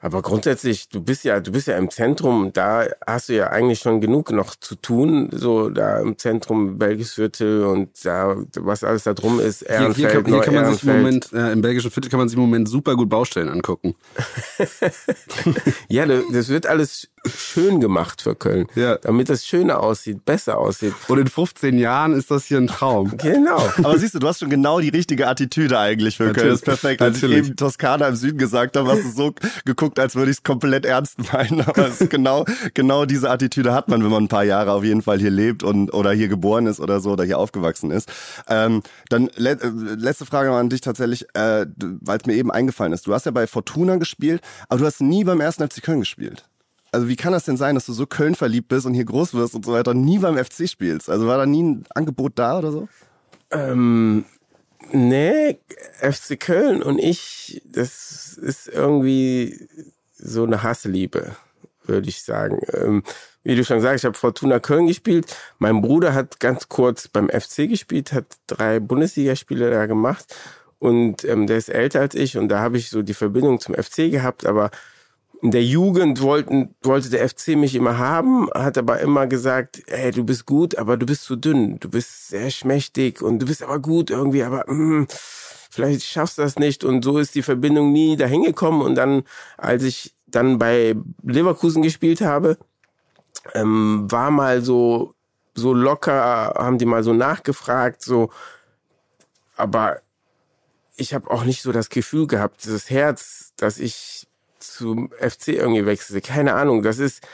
Aber 0.00 0.22
grundsätzlich, 0.22 0.88
du 0.88 1.00
bist 1.02 1.24
ja, 1.24 1.40
du 1.40 1.50
bist 1.50 1.66
ja 1.66 1.76
im 1.76 1.90
Zentrum, 1.90 2.52
da 2.52 2.86
hast 3.04 3.28
du 3.28 3.34
ja 3.34 3.48
eigentlich 3.48 3.80
schon 3.80 4.00
genug 4.00 4.30
noch 4.30 4.54
zu 4.54 4.76
tun, 4.76 5.28
so 5.32 5.70
da 5.70 5.98
im 5.98 6.16
Zentrum 6.16 6.78
Belgisviertel 6.78 7.64
und 7.64 7.90
da, 8.04 8.36
was 8.54 8.84
alles 8.84 9.02
da 9.02 9.12
drum 9.14 9.40
ist, 9.40 9.58
Hier, 9.60 9.70
Ehrenfeld, 9.70 9.96
hier, 10.12 10.22
kann, 10.22 10.32
hier 10.32 10.40
kann 10.42 10.54
man 10.54 10.72
sich 10.72 10.82
im. 10.84 10.96
Moment, 10.98 11.32
äh, 11.32 11.50
im 11.52 11.62
belgischen 11.62 11.90
Viertel 11.90 12.10
kann 12.10 12.18
man 12.20 12.28
sich 12.28 12.36
im 12.36 12.42
Moment 12.42 12.68
super 12.68 12.94
gut 12.94 13.08
Baustellen 13.08 13.48
angucken. 13.48 13.96
Ja, 15.88 16.06
da- 16.06 16.22
das 16.32 16.48
wird 16.48 16.66
alles 16.66 17.08
schön 17.28 17.80
gemacht 17.80 18.22
für 18.22 18.34
Köln. 18.34 18.66
Ja. 18.74 18.96
Damit 18.96 19.28
das 19.28 19.46
schöner 19.46 19.80
aussieht, 19.80 20.24
besser 20.24 20.58
aussieht. 20.58 20.94
Und 21.08 21.18
in 21.18 21.26
15 21.26 21.78
Jahren 21.78 22.14
ist 22.14 22.30
das 22.30 22.44
hier 22.44 22.58
ein 22.58 22.66
Traum. 22.66 23.12
Genau. 23.28 23.58
Aber 23.78 23.98
siehst 23.98 24.14
du, 24.14 24.20
du 24.20 24.28
hast 24.28 24.40
schon 24.40 24.48
genau 24.48 24.80
die 24.80 24.88
richtige 24.88 25.28
Attitüde 25.28 25.78
eigentlich 25.78 26.16
für 26.16 26.32
Köln. 26.32 26.34
Natürlich. 26.34 26.50
Das 26.50 26.60
ist 26.60 26.64
perfekt. 26.64 27.02
Als 27.02 27.14
Natürlich. 27.16 27.38
ich 27.40 27.46
eben 27.48 27.56
Toskana 27.56 28.08
im 28.08 28.16
Süden 28.16 28.38
gesagt 28.38 28.76
habe, 28.76 28.90
hast 28.90 29.04
du 29.04 29.10
so 29.10 29.34
geguckt, 29.64 29.98
als 29.98 30.14
würde 30.14 30.30
ich 30.30 30.38
es 30.38 30.42
komplett 30.42 30.86
ernst 30.86 31.32
meinen. 31.32 31.60
Aber 31.60 31.88
es 31.88 32.00
ist 32.00 32.10
genau, 32.10 32.44
genau 32.74 33.04
diese 33.04 33.28
Attitüde 33.28 33.74
hat 33.74 33.88
man, 33.88 34.02
wenn 34.02 34.10
man 34.10 34.24
ein 34.24 34.28
paar 34.28 34.44
Jahre 34.44 34.72
auf 34.72 34.84
jeden 34.84 35.02
Fall 35.02 35.18
hier 35.18 35.30
lebt 35.30 35.62
und 35.62 35.92
oder 35.92 36.12
hier 36.12 36.28
geboren 36.28 36.66
ist 36.66 36.80
oder 36.80 37.00
so 37.00 37.12
oder 37.12 37.24
hier 37.24 37.38
aufgewachsen 37.38 37.90
ist. 37.90 38.10
Ähm, 38.48 38.82
dann 39.08 39.30
le 39.36 39.50
äh, 39.50 39.68
letzte 39.96 40.26
Frage 40.26 40.50
an 40.52 40.68
dich 40.68 40.80
tatsächlich, 40.80 41.26
äh, 41.34 41.66
weil 41.76 42.18
es 42.18 42.26
mir 42.26 42.34
eben 42.34 42.50
eingefallen 42.50 42.92
ist. 42.92 43.06
Du 43.06 43.14
hast 43.14 43.26
ja 43.26 43.32
bei 43.32 43.46
Fortuna 43.46 43.96
gespielt, 43.96 44.42
aber 44.68 44.80
du 44.80 44.86
hast 44.86 45.00
nie 45.00 45.24
beim 45.24 45.40
ersten 45.40 45.68
FC 45.68 45.82
Köln 45.82 46.00
gespielt. 46.00 46.44
Also 46.90 47.08
wie 47.08 47.16
kann 47.16 47.32
das 47.32 47.44
denn 47.44 47.56
sein, 47.56 47.74
dass 47.74 47.86
du 47.86 47.92
so 47.92 48.06
Köln 48.06 48.34
verliebt 48.34 48.68
bist 48.68 48.86
und 48.86 48.94
hier 48.94 49.04
groß 49.04 49.34
wirst 49.34 49.54
und 49.54 49.64
so 49.64 49.72
weiter, 49.72 49.90
und 49.90 50.02
nie 50.02 50.18
beim 50.18 50.42
FC 50.42 50.68
spielst? 50.68 51.10
Also 51.10 51.26
war 51.26 51.36
da 51.36 51.46
nie 51.46 51.62
ein 51.62 51.84
Angebot 51.94 52.32
da 52.36 52.58
oder 52.58 52.72
so? 52.72 52.88
Ähm, 53.50 54.24
nee, 54.90 55.58
FC 56.00 56.38
Köln 56.40 56.82
und 56.82 56.98
ich, 56.98 57.62
das 57.66 58.38
ist 58.40 58.68
irgendwie 58.68 59.68
so 60.14 60.44
eine 60.44 60.62
Hassliebe, 60.62 61.36
würde 61.84 62.08
ich 62.08 62.22
sagen. 62.22 62.60
Ähm, 62.72 63.02
wie 63.42 63.54
du 63.54 63.64
schon 63.64 63.80
sagst, 63.80 64.04
ich 64.04 64.06
habe 64.06 64.18
Fortuna 64.18 64.58
Köln 64.58 64.86
gespielt. 64.86 65.34
Mein 65.58 65.80
Bruder 65.80 66.12
hat 66.12 66.40
ganz 66.40 66.68
kurz 66.68 67.08
beim 67.08 67.28
FC 67.28 67.68
gespielt, 67.68 68.12
hat 68.12 68.26
drei 68.46 68.80
Bundesligaspiele 68.80 69.70
da 69.70 69.86
gemacht 69.86 70.34
und 70.78 71.24
ähm, 71.24 71.46
der 71.46 71.58
ist 71.58 71.68
älter 71.68 72.00
als 72.00 72.14
ich 72.14 72.36
und 72.36 72.48
da 72.48 72.60
habe 72.60 72.78
ich 72.78 72.90
so 72.90 73.02
die 73.02 73.14
Verbindung 73.14 73.60
zum 73.60 73.74
FC 73.74 74.10
gehabt, 74.10 74.46
aber 74.46 74.70
in 75.40 75.50
der 75.50 75.64
Jugend 75.64 76.20
wollten, 76.20 76.74
wollte 76.82 77.10
der 77.10 77.28
FC 77.28 77.48
mich 77.48 77.74
immer 77.74 77.98
haben, 77.98 78.48
hat 78.54 78.76
aber 78.76 79.00
immer 79.00 79.26
gesagt, 79.26 79.82
ey, 79.86 80.10
du 80.10 80.24
bist 80.24 80.46
gut, 80.46 80.76
aber 80.76 80.96
du 80.96 81.06
bist 81.06 81.24
zu 81.24 81.36
dünn, 81.36 81.78
du 81.78 81.88
bist 81.88 82.28
sehr 82.28 82.50
schmächtig 82.50 83.22
und 83.22 83.38
du 83.40 83.46
bist 83.46 83.62
aber 83.62 83.78
gut 83.78 84.10
irgendwie, 84.10 84.42
aber 84.42 84.70
mm, 84.70 85.06
vielleicht 85.70 86.02
schaffst 86.02 86.38
du 86.38 86.42
das 86.42 86.58
nicht. 86.58 86.82
Und 86.82 87.04
so 87.04 87.18
ist 87.18 87.34
die 87.34 87.42
Verbindung 87.42 87.92
nie 87.92 88.16
dahin 88.16 88.42
gekommen. 88.42 88.82
Und 88.82 88.96
dann, 88.96 89.22
als 89.56 89.84
ich 89.84 90.14
dann 90.26 90.58
bei 90.58 90.96
Leverkusen 91.22 91.82
gespielt 91.82 92.20
habe, 92.20 92.58
ähm, 93.54 94.10
war 94.10 94.30
mal 94.30 94.62
so, 94.62 95.14
so 95.54 95.72
locker, 95.72 96.54
haben 96.56 96.78
die 96.78 96.86
mal 96.86 97.04
so 97.04 97.12
nachgefragt, 97.12 98.02
so, 98.02 98.30
aber 99.56 100.00
ich 100.96 101.14
habe 101.14 101.30
auch 101.30 101.44
nicht 101.44 101.62
so 101.62 101.72
das 101.72 101.90
Gefühl 101.90 102.26
gehabt, 102.26 102.64
dieses 102.64 102.90
Herz, 102.90 103.52
dass 103.56 103.78
ich 103.78 104.27
zum 104.60 105.10
FC 105.10 105.48
irgendwie 105.48 105.86
wechsle. 105.86 106.20
Keine 106.20 106.54
Ahnung, 106.54 106.82
das 106.82 106.98
ist, 106.98 107.26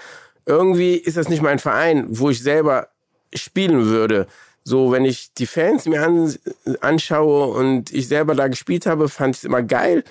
irgendwie 0.46 0.94
ist 0.94 1.16
das 1.16 1.28
nicht 1.28 1.42
mein 1.42 1.58
Verein, 1.58 2.06
wo 2.08 2.30
ich 2.30 2.42
selber 2.42 2.88
spielen 3.34 3.86
würde. 3.86 4.26
So, 4.62 4.92
wenn 4.92 5.04
ich 5.04 5.34
die 5.34 5.46
Fans 5.46 5.84
mir 5.86 6.02
an, 6.02 6.34
anschaue 6.80 7.48
und 7.48 7.92
ich 7.92 8.08
selber 8.08 8.34
da 8.34 8.48
gespielt 8.48 8.86
habe, 8.86 9.08
fand 9.08 9.36
ich 9.36 9.42
es 9.42 9.44
immer 9.44 9.62
geil. 9.62 10.04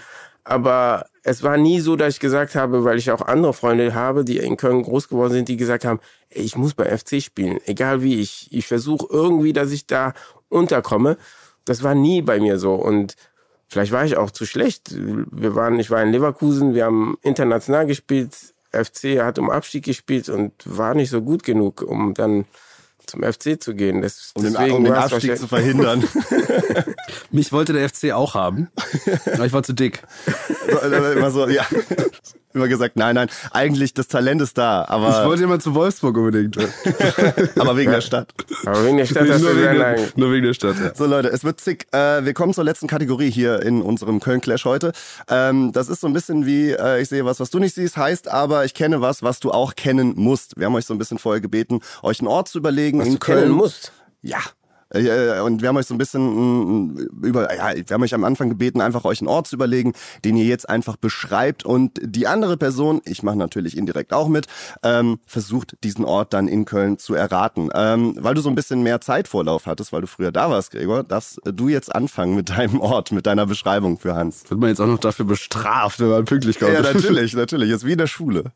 Aber 0.44 1.08
es 1.24 1.42
war 1.42 1.58
nie 1.58 1.80
so, 1.80 1.96
dass 1.96 2.16
ich 2.16 2.20
gesagt 2.20 2.54
habe, 2.54 2.84
weil 2.84 2.98
ich 2.98 3.10
auch 3.12 3.22
andere 3.22 3.54
Freunde 3.54 3.96
habe, 3.96 4.26
die 4.26 4.38
in 4.38 4.58
Köln 4.58 4.84
groß 4.84 5.08
geworden 5.08 5.32
sind, 5.32 5.48
die 5.48 5.58
gesagt 5.58 5.86
haben, 5.86 6.00
ey, 6.30 6.44
ich 6.44 6.58
muss 6.58 6.74
bei 6.74 6.86
FC 6.96 7.22
spielen, 7.22 7.60
egal 7.66 8.04
wie. 8.04 8.20
Ich, 8.20 8.50
ich 8.52 8.68
versuche 8.68 9.08
irgendwie, 9.10 9.54
dass 9.54 9.72
ich 9.72 9.88
da 9.88 10.14
unterkomme. 10.50 11.18
Das 11.66 11.82
war 11.82 11.96
nie 11.96 12.22
bei 12.22 12.40
mir 12.40 12.60
so. 12.60 12.76
Und 12.76 13.16
vielleicht 13.74 13.92
war 13.92 14.06
ich 14.06 14.18
auch 14.18 14.32
zu 14.32 14.46
schlecht. 14.46 14.92
Wir 14.94 15.56
waren, 15.56 15.80
ich 15.80 15.90
war 15.90 16.02
in 16.02 16.12
Leverkusen, 16.12 16.74
wir 16.74 16.86
haben 16.86 17.18
international 17.22 17.86
gespielt. 17.86 18.36
FC 18.72 19.22
hat 19.22 19.38
um 19.38 19.50
Abstieg 19.50 19.86
gespielt 19.86 20.30
und 20.30 20.54
war 20.66 20.96
nicht 20.96 21.10
so 21.10 21.22
gut 21.22 21.44
genug, 21.44 21.82
um 21.82 22.14
dann 22.14 22.46
zum 23.06 23.22
FC 23.22 23.62
zu 23.62 23.76
gehen. 23.76 24.02
Das, 24.02 24.32
um 24.36 24.44
den, 24.44 24.56
um 24.72 24.84
den 24.84 24.94
Abstieg 24.94 25.38
zu 25.38 25.48
verhindern. 25.48 26.04
Mich 27.32 27.52
wollte 27.52 27.74
der 27.74 27.90
FC 27.90 28.12
auch 28.12 28.34
haben, 28.34 28.70
aber 29.32 29.46
ich 29.46 29.54
war 29.54 29.64
zu 29.64 29.74
dick. 29.74 30.04
Immer 31.16 31.32
so, 31.32 31.48
ja. 31.48 31.66
Immer 32.54 32.68
gesagt, 32.68 32.96
nein, 32.96 33.16
nein, 33.16 33.30
eigentlich 33.52 33.94
das 33.94 34.08
Talent 34.08 34.42
ist 34.42 34.58
da, 34.58 34.86
aber. 34.88 35.10
Ich 35.22 35.28
wollte 35.28 35.44
immer 35.44 35.60
zu 35.60 35.74
Wolfsburg 35.74 36.16
unbedingt. 36.18 36.58
aber 37.60 37.78
wegen 37.78 37.92
der 37.92 38.02
Stadt. 38.02 38.34
Aber 38.66 38.86
wegen 38.86 38.98
der 38.98 39.06
Stadt 39.06 39.28
hast 39.30 39.42
nur, 39.42 39.52
wegen, 39.52 39.62
sehr 39.62 39.96
der, 39.96 40.08
nur 40.16 40.32
wegen 40.32 40.46
der 40.46 40.54
Stadt, 40.54 40.76
ja. 40.80 40.94
So 40.94 41.06
Leute, 41.06 41.30
es 41.30 41.44
wird 41.44 41.60
zick. 41.60 41.88
Äh, 41.92 42.26
wir 42.26 42.34
kommen 42.34 42.54
zur 42.54 42.64
letzten 42.64 42.88
Kategorie 42.88 43.32
hier 43.32 43.62
in 43.64 43.82
unserem 43.82 44.20
Köln-Clash 44.20 44.66
heute. 44.66 44.92
Ähm, 45.30 45.72
das 45.72 45.90
ist 45.90 46.02
so 46.02 46.08
ein 46.08 46.14
bisschen 46.14 46.46
wie, 46.46 46.72
äh, 46.72 47.02
ich 47.02 47.10
sehe 47.10 47.26
was, 47.26 47.40
was 47.40 47.50
du 47.50 47.60
nicht 47.60 47.76
siehst, 47.76 47.98
heißt 47.98 48.28
aber, 48.28 48.66
ich 48.66 48.74
kenne 48.74 49.02
was, 49.02 49.24
was 49.24 49.40
du 49.40 49.52
auch 49.52 49.76
kennen 49.76 50.14
musst. 50.16 50.58
Wir 50.58 50.68
haben 50.68 50.76
euch 50.76 50.86
so 50.86 50.94
ein 50.94 51.00
bisschen 51.00 51.18
vorher 51.18 51.42
gebeten, 51.42 51.82
euch 52.04 52.20
einen 52.20 52.28
Ort 52.28 52.50
zu 52.50 52.60
überlegen 52.60 53.00
Was 53.00 53.08
in 53.08 53.14
du 53.14 53.20
Köln. 53.20 53.40
kennen 53.40 53.52
musst. 53.52 53.92
Ja. 54.22 54.40
Äh, 54.94 55.40
Und 55.42 55.62
wir 55.62 55.70
haben 55.70 55.78
euch 55.78 55.88
so 55.88 55.94
ein 55.94 55.98
bisschen 55.98 56.94
mm, 56.94 56.98
über, 57.24 57.54
ja, 57.54 57.74
wir 57.76 57.94
haben 57.94 58.04
euch 58.04 58.14
am 58.14 58.24
Anfang 58.24 58.50
gebeten, 58.50 58.82
einfach 58.82 59.06
euch 59.06 59.22
einen 59.22 59.28
Ort 59.28 59.48
zu 59.48 59.56
überlegen, 59.56 59.94
den 60.24 60.38
ihr 60.38 60.46
jetzt 60.46 60.70
einfach 60.70 60.96
beschreibt 60.96 61.66
und 61.66 62.00
die 62.02 62.28
andere 62.28 62.58
Person, 62.58 63.02
ich 63.06 63.24
mache 63.24 63.38
natürlich 63.38 63.78
indirekt 63.78 64.14
auch 64.14 64.28
mit, 64.28 64.48
ähm, 64.84 65.20
versucht 65.26 65.78
diesen 65.84 66.06
Ort 66.06 66.34
dann 66.34 66.48
in 66.48 66.66
Köln 66.66 66.98
zu 66.98 67.16
erraten. 67.16 67.70
Ähm, 67.74 68.16
weil 68.20 68.36
du 68.36 68.42
so 68.42 68.50
ein 68.50 68.56
bisschen 68.56 68.84
mehr 68.84 69.02
Zeitvorlauf 69.02 69.66
hattest, 69.66 69.92
weil 69.92 70.02
du 70.02 70.08
früher 70.08 70.32
da 70.32 70.50
warst, 70.50 70.72
Gregor, 70.72 71.04
darfst 71.04 71.40
du 71.44 71.68
jetzt 71.70 71.94
anfangen 71.94 72.36
mit 72.36 72.50
deinem 72.50 72.80
Ort, 72.80 73.12
mit 73.12 73.26
deiner 73.26 73.46
Beschreibung 73.46 73.98
für 73.98 74.16
Hans. 74.16 74.50
Wird 74.50 74.60
man 74.60 74.70
jetzt 74.70 74.80
auch 74.80 74.88
noch 74.88 75.00
dafür 75.00 75.26
bestraft, 75.26 76.00
wenn 76.00 76.10
man 76.10 76.26
pünktlich 76.26 76.60
kommt? 76.60 76.74
Ja, 76.74 76.82
natürlich, 76.82 77.34
natürlich. 77.34 77.72
Ist 77.72 77.86
wie 77.86 77.94
in 77.94 77.98
der 77.98 78.08
Schule. 78.08 78.52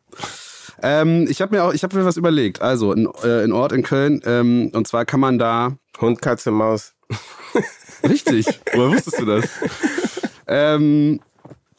Ähm, 0.81 1.27
ich 1.29 1.41
habe 1.41 1.55
mir 1.55 1.63
auch, 1.63 1.73
ich 1.73 1.83
habe 1.83 1.97
mir 1.97 2.05
was 2.05 2.17
überlegt. 2.17 2.61
Also 2.61 2.91
ein, 2.91 3.07
äh, 3.23 3.43
ein 3.43 3.51
Ort 3.51 3.71
in 3.71 3.83
Köln. 3.83 4.21
Ähm, 4.25 4.71
und 4.73 4.87
zwar 4.87 5.05
kann 5.05 5.19
man 5.19 5.39
da 5.39 5.77
Hund, 5.99 6.21
Katze, 6.21 6.51
Maus. 6.51 6.93
Richtig. 8.03 8.47
Woher 8.73 8.91
wusstest 8.91 9.19
du 9.19 9.25
das? 9.25 9.49
ähm, 10.47 11.19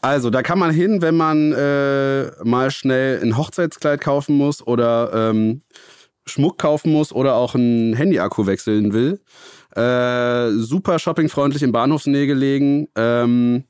also, 0.00 0.30
da 0.30 0.42
kann 0.42 0.58
man 0.58 0.70
hin, 0.70 1.02
wenn 1.02 1.16
man 1.16 1.52
äh, 1.52 2.30
mal 2.44 2.70
schnell 2.70 3.20
ein 3.20 3.36
Hochzeitskleid 3.36 4.00
kaufen 4.00 4.36
muss 4.36 4.64
oder 4.64 5.30
ähm, 5.30 5.62
Schmuck 6.26 6.58
kaufen 6.58 6.92
muss 6.92 7.12
oder 7.12 7.34
auch 7.34 7.54
ein 7.54 7.94
Handy-Akku 7.94 8.46
wechseln 8.46 8.92
will. 8.92 9.20
Äh, 9.74 10.52
super 10.52 10.98
shoppingfreundlich 10.98 11.62
in 11.62 11.72
Bahnhofsnähe 11.72 12.26
gelegen. 12.26 12.88
Ähm, 12.96 13.64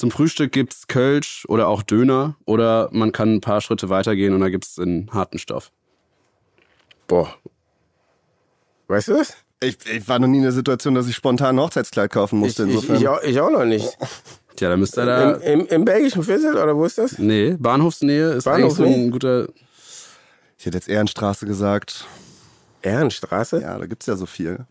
zum 0.00 0.10
Frühstück 0.10 0.52
gibt's 0.52 0.88
Kölsch 0.88 1.44
oder 1.48 1.68
auch 1.68 1.82
Döner 1.82 2.36
oder 2.46 2.88
man 2.92 3.12
kann 3.12 3.34
ein 3.34 3.40
paar 3.40 3.60
Schritte 3.60 3.88
weitergehen 3.88 4.34
und 4.34 4.40
da 4.40 4.48
gibt's 4.48 4.78
einen 4.78 5.10
harten 5.12 5.38
Stoff. 5.38 5.70
Boah. 7.06 7.34
Weißt 8.88 9.08
du 9.08 9.12
das? 9.14 9.34
Ich, 9.62 9.76
ich 9.92 10.08
war 10.08 10.18
noch 10.18 10.26
nie 10.28 10.38
in 10.38 10.42
der 10.42 10.52
Situation, 10.52 10.94
dass 10.94 11.06
ich 11.06 11.14
spontan 11.14 11.56
ein 11.56 11.60
Hochzeitskleid 11.62 12.10
kaufen 12.10 12.36
Ich, 12.36 12.44
musste. 12.46 12.64
ich, 12.64 12.70
Insofern. 12.70 12.96
ich, 12.96 13.08
auch, 13.08 13.22
ich 13.22 13.40
auch 13.40 13.50
noch 13.50 13.64
nicht. 13.64 13.96
Tja, 14.56 14.70
da 14.70 14.76
müsste 14.76 15.00
er 15.02 15.06
da. 15.06 15.32
Im, 15.34 15.60
im, 15.60 15.66
Im 15.66 15.84
belgischen 15.84 16.22
Viertel 16.22 16.54
oder 16.56 16.74
wo 16.76 16.84
ist 16.84 16.98
das? 16.98 17.18
Nee, 17.18 17.56
Bahnhofsnähe 17.58 18.30
ist 18.32 18.48
eigentlich 18.48 18.72
so 18.74 18.84
ein 18.84 19.10
guter. 19.10 19.48
ich 20.58 20.66
hätte 20.66 20.76
jetzt 20.78 20.88
Ehrenstraße 20.88 21.46
gesagt. 21.46 22.06
Ehrenstraße? 22.82 23.60
Ja, 23.60 23.78
da 23.78 23.86
gibt's 23.86 24.06
ja 24.06 24.16
so 24.16 24.26
viel. 24.26 24.64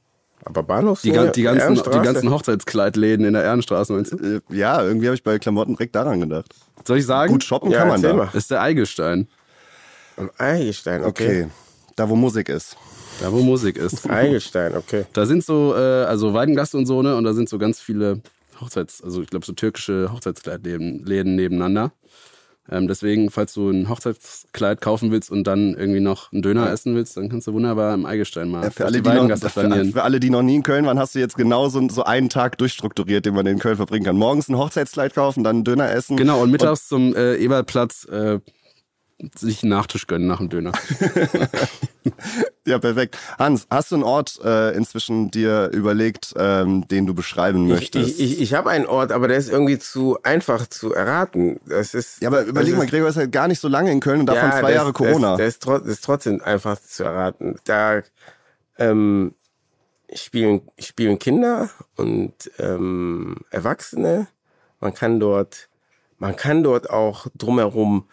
Aber 0.46 0.64
Bahnhof? 0.64 1.02
Die, 1.02 1.10
die, 1.12 1.44
ganzen, 1.44 1.76
die 1.76 2.00
ganzen 2.00 2.32
Hochzeitskleidläden 2.32 3.26
in 3.26 3.34
der 3.34 3.44
Ehrenstraße, 3.44 3.94
meinst 3.94 4.14
du? 4.14 4.18
Äh, 4.18 4.42
Ja, 4.56 4.82
irgendwie 4.84 5.08
habe 5.08 5.16
ich 5.16 5.24
bei 5.24 5.38
Klamotten 5.38 5.74
direkt 5.76 5.96
daran 5.96 6.20
gedacht. 6.22 6.56
Soll 6.86 6.98
ich 6.98 7.06
sagen? 7.06 7.32
Gut 7.32 7.44
shoppen 7.44 7.72
Ja, 7.72 7.80
kann 7.80 7.88
man 7.90 8.02
da. 8.02 8.14
mal. 8.14 8.26
Das 8.28 8.36
ist 8.36 8.52
der 8.52 8.62
Eigelstein. 8.62 9.28
Am 10.18 10.30
Eigelstein, 10.38 11.04
okay. 11.04 11.44
Okay. 11.44 11.48
Da, 11.96 12.10
wo 12.10 12.16
Musik 12.16 12.50
ist. 12.50 12.78
Da, 13.22 13.32
wo 13.32 13.42
Musik 13.42 13.78
ist. 13.78 14.10
Eigelstein, 14.10 14.76
okay. 14.76 15.06
Da 15.14 15.26
sind 15.26 15.44
so, 15.44 15.76
äh, 15.76 15.80
also 16.06 16.34
Weidengasse 16.34 16.78
und 16.78 16.86
so, 16.86 17.02
ne? 17.02 17.16
Und 17.16 17.26
da 17.26 17.34
sind 17.34 17.50
so 17.50 17.58
ganz 17.58 17.80
viele 17.82 18.22
Hochzeits-, 18.62 19.04
also 19.04 19.22
ich 19.22 19.30
glaube 19.30 19.46
so 19.46 19.52
türkische 19.54 20.10
Hochzeitskleidläden 20.12 21.06
Läden 21.06 21.36
nebeneinander. 21.36 21.92
Ähm, 22.72 22.88
deswegen, 22.88 23.32
falls 23.32 23.54
du 23.54 23.70
ein 23.70 23.90
Hochzeitskleid 23.90 24.82
kaufen 24.82 25.12
willst 25.12 25.32
und 25.32 25.46
dann 25.46 25.74
irgendwie 25.74 26.00
noch 26.00 26.32
einen 26.32 26.42
Döner 26.42 26.72
essen 26.72 26.96
willst, 26.96 27.18
dann 27.18 27.30
kannst 27.30 27.48
du 27.48 27.54
wunderbar 27.54 27.94
im 27.94 28.06
Eigelstein 28.06 28.50
mal 28.50 28.64
Ja, 28.64 28.70
für, 28.70 28.86
alle, 28.86 29.02
die 29.02 29.10
noch, 29.10 29.38
für, 29.38 29.86
für 29.86 30.04
alle, 30.04 30.20
die 30.20 30.30
noch 30.30 30.42
nie 30.44 30.56
in 30.56 30.64
Köln 30.64 30.86
waren, 30.86 31.00
hast 31.00 31.16
du 31.16 31.20
jetzt 31.20 31.36
genau 31.36 31.70
so, 31.70 31.88
so 31.90 32.04
einen 32.04 32.30
Tag 32.30 32.58
durchstrukturiert, 32.58 33.26
den 33.26 33.34
man 33.34 33.46
in 33.46 33.60
Köln 33.60 33.78
verbringen 33.78 34.06
kann. 34.06 34.18
Morgens 34.18 34.50
ein 34.50 34.58
Hochzeitskleid 34.58 35.16
kaufen, 35.16 35.44
dann 35.44 35.58
einen 35.58 35.64
Döner 35.64 35.92
essen. 35.92 36.18
Genau, 36.18 36.42
und 36.42 36.52
mittags 36.52 36.88
zum 36.88 37.16
äh, 37.16 37.36
Ebertplatz 37.36 38.06
äh, 38.06 38.40
sich 39.36 39.64
einen 39.64 39.72
Nachtisch 39.72 40.08
gönnen 40.08 40.28
nach 40.28 40.38
dem 40.40 40.50
Döner. 40.50 40.72
Ja, 42.66 42.78
perfekt. 42.78 43.18
Hans, 43.40 43.66
hast 43.72 43.92
du 43.92 43.96
einen 43.96 44.04
Ort 44.04 44.40
äh, 44.44 44.72
inzwischen 44.76 45.32
dir 45.32 45.70
überlegt, 45.74 46.34
ähm, 46.38 46.88
den 46.88 47.08
du 47.08 47.14
beschreiben 47.16 47.68
möchtest? 47.68 48.20
ich, 48.20 48.34
ich, 48.34 48.42
ich 48.42 48.54
habe 48.54 48.70
einen 48.70 48.86
Ort, 48.86 49.12
aber 49.12 49.28
der 49.28 49.38
ist 49.38 49.50
irgendwie 49.50 49.80
zu 49.80 50.22
einfach 50.22 50.68
zu 50.68 50.94
erraten. 50.94 51.60
Das 51.68 51.94
ist, 51.96 52.22
ja, 52.22 52.28
aber 52.30 52.44
überleg 52.44 52.76
mal, 52.78 52.84
ist- 52.84 52.90
Gregor 52.92 53.10
ist 53.10 53.16
ja 53.16 53.26
gar 53.26 53.48
nicht 53.48 53.60
so 53.60 53.68
lange 53.68 53.92
in 53.92 54.00
Köln 54.00 54.20
und 54.22 54.28
davon 54.28 54.52
zwei 54.52 54.62
das- 54.62 54.74
Jahre 54.76 54.94
Corona. 54.94 55.36
Das, 55.36 55.58
das 55.60 55.82
ist 55.84 56.04
trotzdem 56.04 56.42
einfach 56.44 56.80
zu 56.80 57.04
erraten. 57.04 57.56
Da 57.64 58.02
ähm, 58.78 59.34
spielen, 60.14 60.62
spielen 60.78 61.18
Kinder 61.18 61.70
und 61.96 62.34
ähm, 62.60 63.38
Erwachsene. 63.50 64.28
Man 64.80 64.94
kann 64.94 65.20
dort, 65.20 65.70
man 66.20 66.36
kann 66.36 66.64
dort 66.64 66.90
auch 66.92 67.26
drumherum 67.36 68.06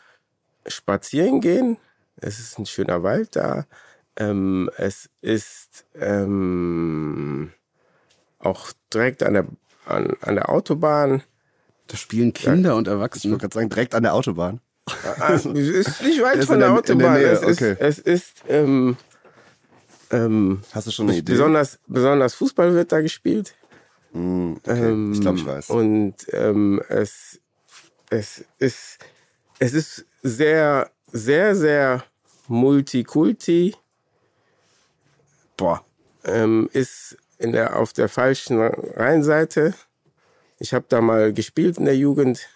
spazieren 0.68 1.40
gehen. 1.40 1.76
Es 2.16 2.38
ist 2.38 2.58
ein 2.58 2.66
schöner 2.66 3.02
Wald 3.02 3.36
da. 3.36 3.66
Ähm, 4.16 4.70
es 4.78 5.10
ist 5.20 5.84
ähm, 6.00 7.52
auch 8.38 8.72
direkt 8.92 9.22
an 9.22 9.34
der, 9.34 9.46
an, 9.86 10.14
an 10.22 10.34
der 10.36 10.48
Autobahn. 10.48 11.22
Da 11.88 11.96
spielen 11.96 12.32
Kinder 12.32 12.76
und 12.76 12.88
ich 12.88 12.92
Erwachsene. 12.92 13.32
wollte 13.32 13.42
gerade 13.42 13.54
sagen, 13.54 13.68
direkt 13.68 13.94
an 13.94 14.02
der 14.02 14.14
Autobahn. 14.14 14.60
Ah, 15.20 15.34
es 15.34 15.44
ist 15.44 16.02
nicht 16.02 16.22
weit 16.22 16.36
Ist 16.36 16.46
von 16.46 16.58
der 16.58 16.68
der- 16.72 16.82
der 16.82 16.94
Autobahn. 16.96 17.14
Nähe, 17.20 17.26
es 17.30 17.42
ist, 17.42 17.60
okay. 17.62 17.76
es 17.78 17.98
ist 17.98 18.42
ähm, 18.48 18.96
ähm, 20.10 20.62
Hast 20.72 20.86
du 20.86 20.90
schon 20.92 21.08
eine 21.08 21.18
Idee? 21.18 21.32
besonders, 21.32 21.78
besonders 21.86 22.34
Fußball 22.34 22.72
wird 22.74 22.92
da 22.92 23.00
gespielt. 23.00 23.54
Hm, 24.12 24.56
okay. 24.64 24.88
Ähm, 24.92 25.12
ich 25.12 25.20
glaube, 25.20 25.38
ich 25.38 25.46
weiß. 25.46 25.70
Und 25.70 26.14
ähm, 26.32 26.80
es, 26.88 27.40
es 28.10 28.44
ist 28.58 28.98
es 29.58 29.72
ist 29.72 30.04
sehr, 30.26 30.90
sehr, 31.12 31.54
sehr 31.54 32.02
multikulti. 32.48 33.74
Boah. 35.56 35.82
Ähm, 36.24 36.68
ist 36.72 37.16
in 37.38 37.52
der, 37.52 37.78
auf 37.78 37.92
der 37.92 38.08
falschen 38.08 38.60
Rheinseite. 38.60 39.74
Ich 40.58 40.74
habe 40.74 40.86
da 40.88 41.00
mal 41.00 41.32
gespielt 41.32 41.78
in 41.78 41.84
der 41.84 41.96
Jugend. 41.96 42.48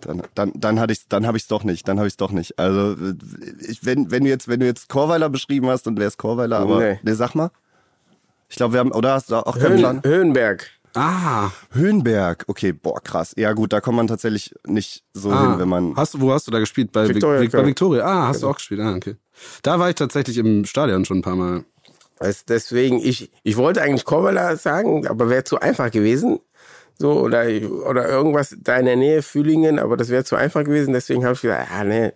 Dann, 0.00 0.22
dann, 0.34 0.52
dann 0.54 0.80
hatte 0.80 0.92
ich, 0.92 1.08
dann 1.08 1.26
habe 1.26 1.36
ich 1.36 1.44
es 1.44 1.48
doch 1.48 1.64
nicht. 1.64 1.86
Dann 1.88 1.98
habe 1.98 2.06
ich 2.06 2.12
es 2.14 2.16
doch 2.16 2.30
nicht. 2.30 2.58
Also 2.58 2.96
ich, 3.60 3.84
wenn, 3.84 4.10
wenn 4.10 4.24
du 4.24 4.30
jetzt, 4.30 4.48
wenn 4.48 4.60
du 4.60 4.66
jetzt 4.66 4.88
Chorweiler 4.88 5.28
beschrieben 5.28 5.68
hast, 5.68 5.86
dann 5.86 5.96
wäre 5.96 6.08
es 6.08 6.16
Chorweiler. 6.16 6.58
Aber 6.58 6.78
Nee. 6.78 7.00
nee. 7.02 7.12
sag 7.14 7.34
mal. 7.34 7.50
Ich 8.48 8.56
glaube, 8.56 8.74
wir 8.74 8.80
haben, 8.80 8.92
oder 8.92 9.14
hast 9.14 9.30
du 9.30 9.36
auch 9.36 9.58
keinen 9.58 9.78
Plan? 9.78 10.02
Höhen, 10.04 10.12
Höhenberg. 10.12 10.70
Ah, 10.96 11.50
Höhenberg. 11.72 12.44
Okay, 12.46 12.72
boah, 12.72 13.02
krass. 13.02 13.34
Ja 13.36 13.52
gut, 13.52 13.72
da 13.72 13.80
kommt 13.80 13.96
man 13.96 14.06
tatsächlich 14.06 14.54
nicht 14.66 15.04
so 15.12 15.30
ah. 15.30 15.42
hin, 15.42 15.58
wenn 15.58 15.68
man. 15.68 15.94
Hast 15.94 16.14
du, 16.14 16.20
wo 16.20 16.32
hast 16.32 16.46
du 16.46 16.50
da 16.50 16.58
gespielt? 16.58 16.90
Bei 16.90 17.06
Victoria 17.06 17.40
Victoria. 17.40 17.62
Bei. 17.62 17.68
Victoria. 17.68 18.04
Ah, 18.04 18.28
hast 18.28 18.42
du 18.42 18.48
auch 18.48 18.56
gespielt. 18.56 18.80
Ah, 18.80 18.94
okay. 18.94 19.16
Da 19.62 19.78
war 19.78 19.90
ich 19.90 19.94
tatsächlich 19.94 20.38
im 20.38 20.64
Stadion 20.64 21.04
schon 21.04 21.18
ein 21.18 21.22
paar 21.22 21.36
Mal. 21.36 21.64
Also 22.18 22.40
deswegen, 22.48 22.98
ich, 22.98 23.30
ich 23.42 23.56
wollte 23.58 23.82
eigentlich 23.82 24.06
Korvala 24.06 24.56
sagen, 24.56 25.06
aber 25.06 25.28
wäre 25.28 25.44
zu 25.44 25.60
einfach 25.60 25.90
gewesen. 25.90 26.40
So, 26.98 27.20
oder, 27.20 27.44
oder 27.86 28.08
irgendwas 28.08 28.56
da 28.58 28.78
in 28.78 28.86
der 28.86 28.96
Nähe, 28.96 29.20
Fühlingen, 29.20 29.78
aber 29.78 29.98
das 29.98 30.08
wäre 30.08 30.24
zu 30.24 30.34
einfach 30.34 30.64
gewesen. 30.64 30.94
Deswegen 30.94 31.24
habe 31.24 31.34
ich 31.34 31.42
gesagt, 31.42 31.68
ja, 31.70 31.84
nee, 31.84 32.12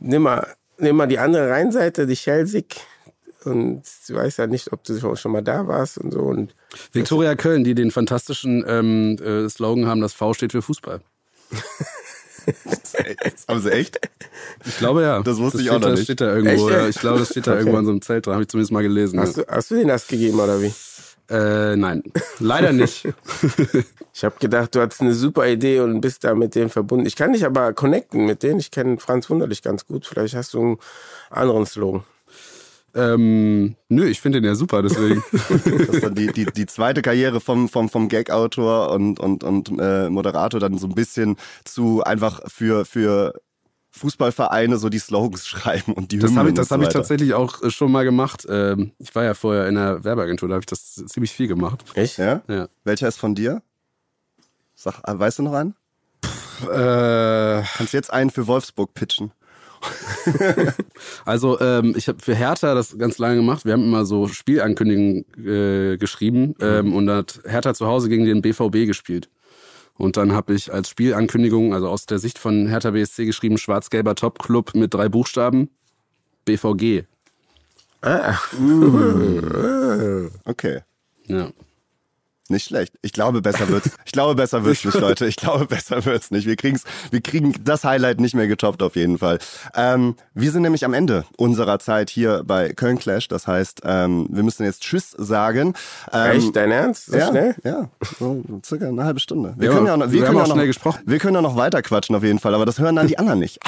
nimm 0.00 0.22
mal, 0.22 0.46
nimm 0.76 0.96
mal 0.96 1.06
die 1.06 1.18
andere 1.18 1.50
Rheinseite, 1.50 2.06
die 2.06 2.16
Schelsig. 2.16 2.76
Und 3.44 3.82
du 4.08 4.14
weißt 4.14 4.38
ja 4.38 4.46
nicht, 4.46 4.72
ob 4.72 4.82
du 4.84 5.16
schon 5.16 5.32
mal 5.32 5.42
da 5.42 5.66
warst 5.68 5.98
und 5.98 6.12
so. 6.12 6.20
Und 6.20 6.54
Viktoria 6.92 7.34
Köln, 7.36 7.64
die 7.64 7.74
den 7.74 7.90
fantastischen 7.90 8.64
ähm, 8.66 9.16
äh, 9.22 9.48
Slogan 9.48 9.86
haben, 9.86 10.00
das 10.00 10.12
V 10.12 10.34
steht 10.34 10.52
für 10.52 10.62
Fußball. 10.62 11.00
Haben 13.48 13.60
sie 13.60 13.70
echt? 13.72 13.98
Ich 14.64 14.78
glaube 14.78 15.02
ja. 15.02 15.22
Das 15.22 15.38
wusste 15.38 15.58
ich 15.58 15.66
steht, 15.66 15.76
auch 15.76 15.80
noch 15.80 15.88
das 15.90 15.98
nicht. 16.00 16.06
steht 16.06 16.20
da 16.20 16.34
irgendwo. 16.34 16.68
Echt? 16.68 16.78
Ja, 16.78 16.88
ich 16.88 16.98
glaube, 16.98 17.18
das 17.20 17.30
steht 17.30 17.46
da 17.46 17.52
Okay. 17.52 17.60
irgendwo 17.60 17.78
an 17.78 17.84
so 17.84 17.90
einem 17.90 18.02
Zelt 18.02 18.26
dran. 18.26 18.34
Habe 18.34 18.42
ich 18.42 18.48
zumindest 18.48 18.72
mal 18.72 18.82
gelesen. 18.82 19.20
hast 19.20 19.36
du, 19.36 19.44
hast 19.48 19.70
du 19.70 19.74
den 19.76 19.88
das 19.88 20.06
gegeben 20.06 20.40
oder 20.40 20.60
wie? 20.62 20.72
Äh, 21.30 21.76
nein, 21.76 22.02
leider 22.38 22.72
nicht. 22.72 23.06
Ich 24.14 24.24
habe 24.24 24.34
gedacht, 24.40 24.74
du 24.74 24.80
hattest 24.80 25.00
eine 25.00 25.14
super 25.14 25.46
Idee 25.46 25.78
und 25.78 26.00
bist 26.00 26.24
da 26.24 26.34
mit 26.34 26.56
denen 26.56 26.70
verbunden. 26.70 27.06
Ich 27.06 27.14
kann 27.14 27.34
dich 27.34 27.46
aber 27.46 27.72
connecten 27.72 28.26
mit 28.26 28.42
denen. 28.42 28.58
Ich 28.58 28.72
kenne 28.72 28.98
Franz 28.98 29.30
Wunderlich 29.30 29.62
ganz 29.62 29.86
gut. 29.86 30.06
Vielleicht 30.06 30.34
hast 30.34 30.54
du 30.54 30.60
einen 30.60 30.78
anderen 31.30 31.66
Slogan. 31.66 32.02
Ähm, 32.94 33.76
nö, 33.88 34.06
ich 34.06 34.20
finde 34.20 34.40
den 34.40 34.48
ja 34.48 34.54
super, 34.54 34.82
deswegen. 34.82 35.22
Das 35.32 35.66
ist 35.66 36.02
dann 36.02 36.14
die, 36.14 36.32
die, 36.32 36.46
die 36.46 36.66
zweite 36.66 37.02
Karriere 37.02 37.40
vom, 37.40 37.68
vom, 37.68 37.88
vom 37.88 38.08
Gag-Autor 38.08 38.90
und, 38.90 39.20
und, 39.20 39.44
und 39.44 39.70
äh, 39.78 40.08
Moderator 40.08 40.60
dann 40.60 40.78
so 40.78 40.86
ein 40.86 40.94
bisschen 40.94 41.36
zu 41.64 42.02
einfach 42.02 42.40
für, 42.50 42.84
für 42.84 43.34
Fußballvereine 43.90 44.78
so 44.78 44.88
die 44.88 44.98
Slogans 44.98 45.46
schreiben 45.48 45.92
und 45.92 46.12
die 46.12 46.18
Das 46.18 46.30
Hymnen 46.30 46.38
habe 46.38 46.48
ich, 46.50 46.54
das 46.54 46.68
so 46.68 46.74
hab 46.74 46.82
ich 46.82 46.88
tatsächlich 46.88 47.34
auch 47.34 47.62
äh, 47.62 47.70
schon 47.70 47.92
mal 47.92 48.04
gemacht. 48.04 48.46
Ähm, 48.48 48.92
ich 48.98 49.14
war 49.14 49.24
ja 49.24 49.34
vorher 49.34 49.68
in 49.68 49.76
einer 49.76 50.04
Werbeagentur, 50.04 50.48
da 50.48 50.54
habe 50.54 50.62
ich 50.62 50.66
das 50.66 50.94
ziemlich 50.94 51.32
viel 51.32 51.48
gemacht. 51.48 51.84
Echt? 51.94 52.18
Ja? 52.18 52.42
Ja. 52.48 52.68
Welcher 52.84 53.08
ist 53.08 53.18
von 53.18 53.34
dir? 53.34 53.62
Sag, 54.74 55.00
äh, 55.06 55.18
weißt 55.18 55.40
du 55.40 55.42
noch 55.42 55.54
einen? 55.54 55.74
Äh, 56.62 57.62
Kannst 57.76 57.92
jetzt 57.92 58.12
einen 58.12 58.30
für 58.30 58.46
Wolfsburg 58.46 58.94
pitchen. 58.94 59.32
also 61.24 61.58
ähm, 61.60 61.94
ich 61.96 62.08
habe 62.08 62.18
für 62.20 62.34
Hertha 62.34 62.74
das 62.74 62.98
ganz 62.98 63.18
lange 63.18 63.36
gemacht. 63.36 63.64
Wir 63.64 63.72
haben 63.72 63.84
immer 63.84 64.04
so 64.04 64.28
Spielankündigungen 64.28 65.24
äh, 65.38 65.96
geschrieben 65.96 66.54
ähm, 66.60 66.94
und 66.94 67.06
da 67.06 67.18
hat 67.18 67.40
Hertha 67.44 67.74
zu 67.74 67.86
Hause 67.86 68.08
gegen 68.08 68.24
den 68.24 68.42
BVB 68.42 68.86
gespielt. 68.86 69.28
Und 69.96 70.16
dann 70.16 70.32
habe 70.32 70.54
ich 70.54 70.72
als 70.72 70.88
Spielankündigung, 70.88 71.74
also 71.74 71.88
aus 71.88 72.06
der 72.06 72.20
Sicht 72.20 72.38
von 72.38 72.68
Hertha 72.68 72.92
BSC 72.92 73.26
geschrieben, 73.26 73.58
schwarz-gelber 73.58 74.14
Topclub 74.14 74.74
mit 74.74 74.94
drei 74.94 75.08
Buchstaben, 75.08 75.70
BVG. 76.44 77.04
Okay. 80.44 80.80
Ja. 81.26 81.50
Nicht 82.50 82.64
schlecht. 82.66 82.94
Ich 83.02 83.12
glaube, 83.12 83.42
besser 83.42 83.68
wird's. 83.68 83.90
Ich 84.04 84.12
glaube, 84.12 84.34
besser 84.34 84.64
wird's 84.64 84.84
nicht, 84.84 84.98
Leute. 84.98 85.26
Ich 85.26 85.36
glaube, 85.36 85.66
besser 85.66 86.04
wird's 86.06 86.30
nicht. 86.30 86.46
Wir 86.46 86.56
kriegen's, 86.56 86.84
wir 87.10 87.20
kriegen 87.20 87.54
das 87.62 87.84
Highlight 87.84 88.20
nicht 88.20 88.34
mehr 88.34 88.48
getoppt 88.48 88.82
auf 88.82 88.96
jeden 88.96 89.18
Fall. 89.18 89.38
Ähm, 89.74 90.14
wir 90.34 90.50
sind 90.50 90.62
nämlich 90.62 90.84
am 90.84 90.94
Ende 90.94 91.24
unserer 91.36 91.78
Zeit 91.78 92.08
hier 92.10 92.42
bei 92.46 92.72
Köln 92.72 92.98
Clash. 92.98 93.28
Das 93.28 93.46
heißt, 93.46 93.82
ähm, 93.84 94.28
wir 94.30 94.42
müssen 94.42 94.64
jetzt 94.64 94.82
Tschüss 94.82 95.10
sagen. 95.10 95.74
Ähm, 96.12 96.30
Echt? 96.38 96.56
Dein 96.56 96.70
Ernst? 96.70 97.06
So 97.06 97.18
ja, 97.18 97.28
schnell? 97.28 97.54
ja, 97.64 97.90
so 98.18 98.42
circa 98.64 98.88
eine 98.88 99.04
halbe 99.04 99.20
Stunde. 99.20 99.54
Wir 99.58 99.68
Ja, 99.68 99.74
können 99.74 99.86
ja 99.86 99.96
noch, 99.96 100.06
wir 100.06 100.12
wir 100.12 100.20
haben 100.22 100.26
können 100.28 100.38
auch 100.38 100.42
ja 100.44 100.48
noch, 100.48 100.54
schnell 100.54 100.66
gesprochen. 100.68 101.00
Wir 101.04 101.18
können 101.18 101.34
ja 101.34 101.42
noch 101.42 101.56
weiter 101.56 101.82
quatschen 101.82 102.16
auf 102.16 102.22
jeden 102.22 102.38
Fall, 102.38 102.54
aber 102.54 102.64
das 102.64 102.78
hören 102.78 102.96
dann 102.96 103.08
die 103.08 103.18
anderen 103.18 103.40
nicht. 103.40 103.58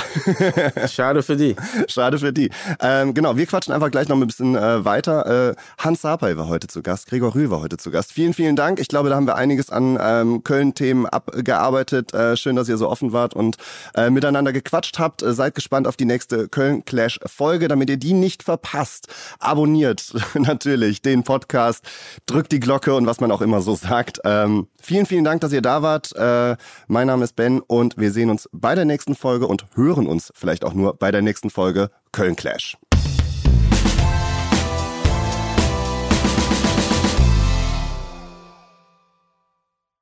Schade 0.88 1.22
für 1.22 1.36
die. 1.36 1.54
Schade 1.86 2.18
für 2.18 2.32
die. 2.32 2.50
Ähm, 2.80 3.12
genau, 3.14 3.36
wir 3.36 3.44
quatschen 3.46 3.74
einfach 3.74 3.90
gleich 3.90 4.08
noch 4.08 4.16
ein 4.16 4.26
bisschen 4.26 4.54
äh, 4.56 4.84
weiter. 4.84 5.50
Äh, 5.50 5.54
Hans 5.78 6.00
Sapai 6.00 6.36
war 6.36 6.48
heute 6.48 6.66
zu 6.66 6.82
Gast, 6.82 7.08
Gregor 7.08 7.34
Rühl 7.34 7.50
war 7.50 7.60
heute 7.60 7.76
zu 7.76 7.90
Gast. 7.90 8.12
Vielen, 8.12 8.32
vielen 8.32 8.56
Dank. 8.56 8.69
Ich 8.78 8.88
glaube, 8.88 9.08
da 9.08 9.16
haben 9.16 9.26
wir 9.26 9.36
einiges 9.36 9.70
an 9.70 9.98
ähm, 10.00 10.44
Köln-Themen 10.44 11.06
abgearbeitet. 11.06 12.14
Äh, 12.14 12.36
schön, 12.36 12.56
dass 12.56 12.68
ihr 12.68 12.76
so 12.76 12.88
offen 12.88 13.12
wart 13.12 13.34
und 13.34 13.56
äh, 13.94 14.10
miteinander 14.10 14.52
gequatscht 14.52 14.98
habt. 14.98 15.22
Äh, 15.22 15.32
seid 15.32 15.54
gespannt 15.54 15.86
auf 15.88 15.96
die 15.96 16.04
nächste 16.04 16.48
Köln-Clash-Folge, 16.48 17.68
damit 17.68 17.90
ihr 17.90 17.96
die 17.96 18.12
nicht 18.12 18.42
verpasst. 18.42 19.08
Abonniert 19.38 20.12
natürlich 20.34 21.02
den 21.02 21.24
Podcast, 21.24 21.84
drückt 22.26 22.52
die 22.52 22.60
Glocke 22.60 22.94
und 22.94 23.06
was 23.06 23.20
man 23.20 23.32
auch 23.32 23.40
immer 23.40 23.62
so 23.62 23.74
sagt. 23.74 24.20
Ähm, 24.24 24.68
vielen, 24.80 25.06
vielen 25.06 25.24
Dank, 25.24 25.40
dass 25.40 25.52
ihr 25.52 25.62
da 25.62 25.82
wart. 25.82 26.14
Äh, 26.14 26.56
mein 26.86 27.06
Name 27.06 27.24
ist 27.24 27.36
Ben 27.36 27.60
und 27.60 27.96
wir 27.96 28.12
sehen 28.12 28.30
uns 28.30 28.48
bei 28.52 28.74
der 28.74 28.84
nächsten 28.84 29.14
Folge 29.14 29.46
und 29.46 29.64
hören 29.74 30.06
uns 30.06 30.32
vielleicht 30.34 30.64
auch 30.64 30.74
nur 30.74 30.94
bei 30.94 31.10
der 31.10 31.22
nächsten 31.22 31.50
Folge 31.50 31.90
Köln 32.12 32.36
Clash. 32.36 32.76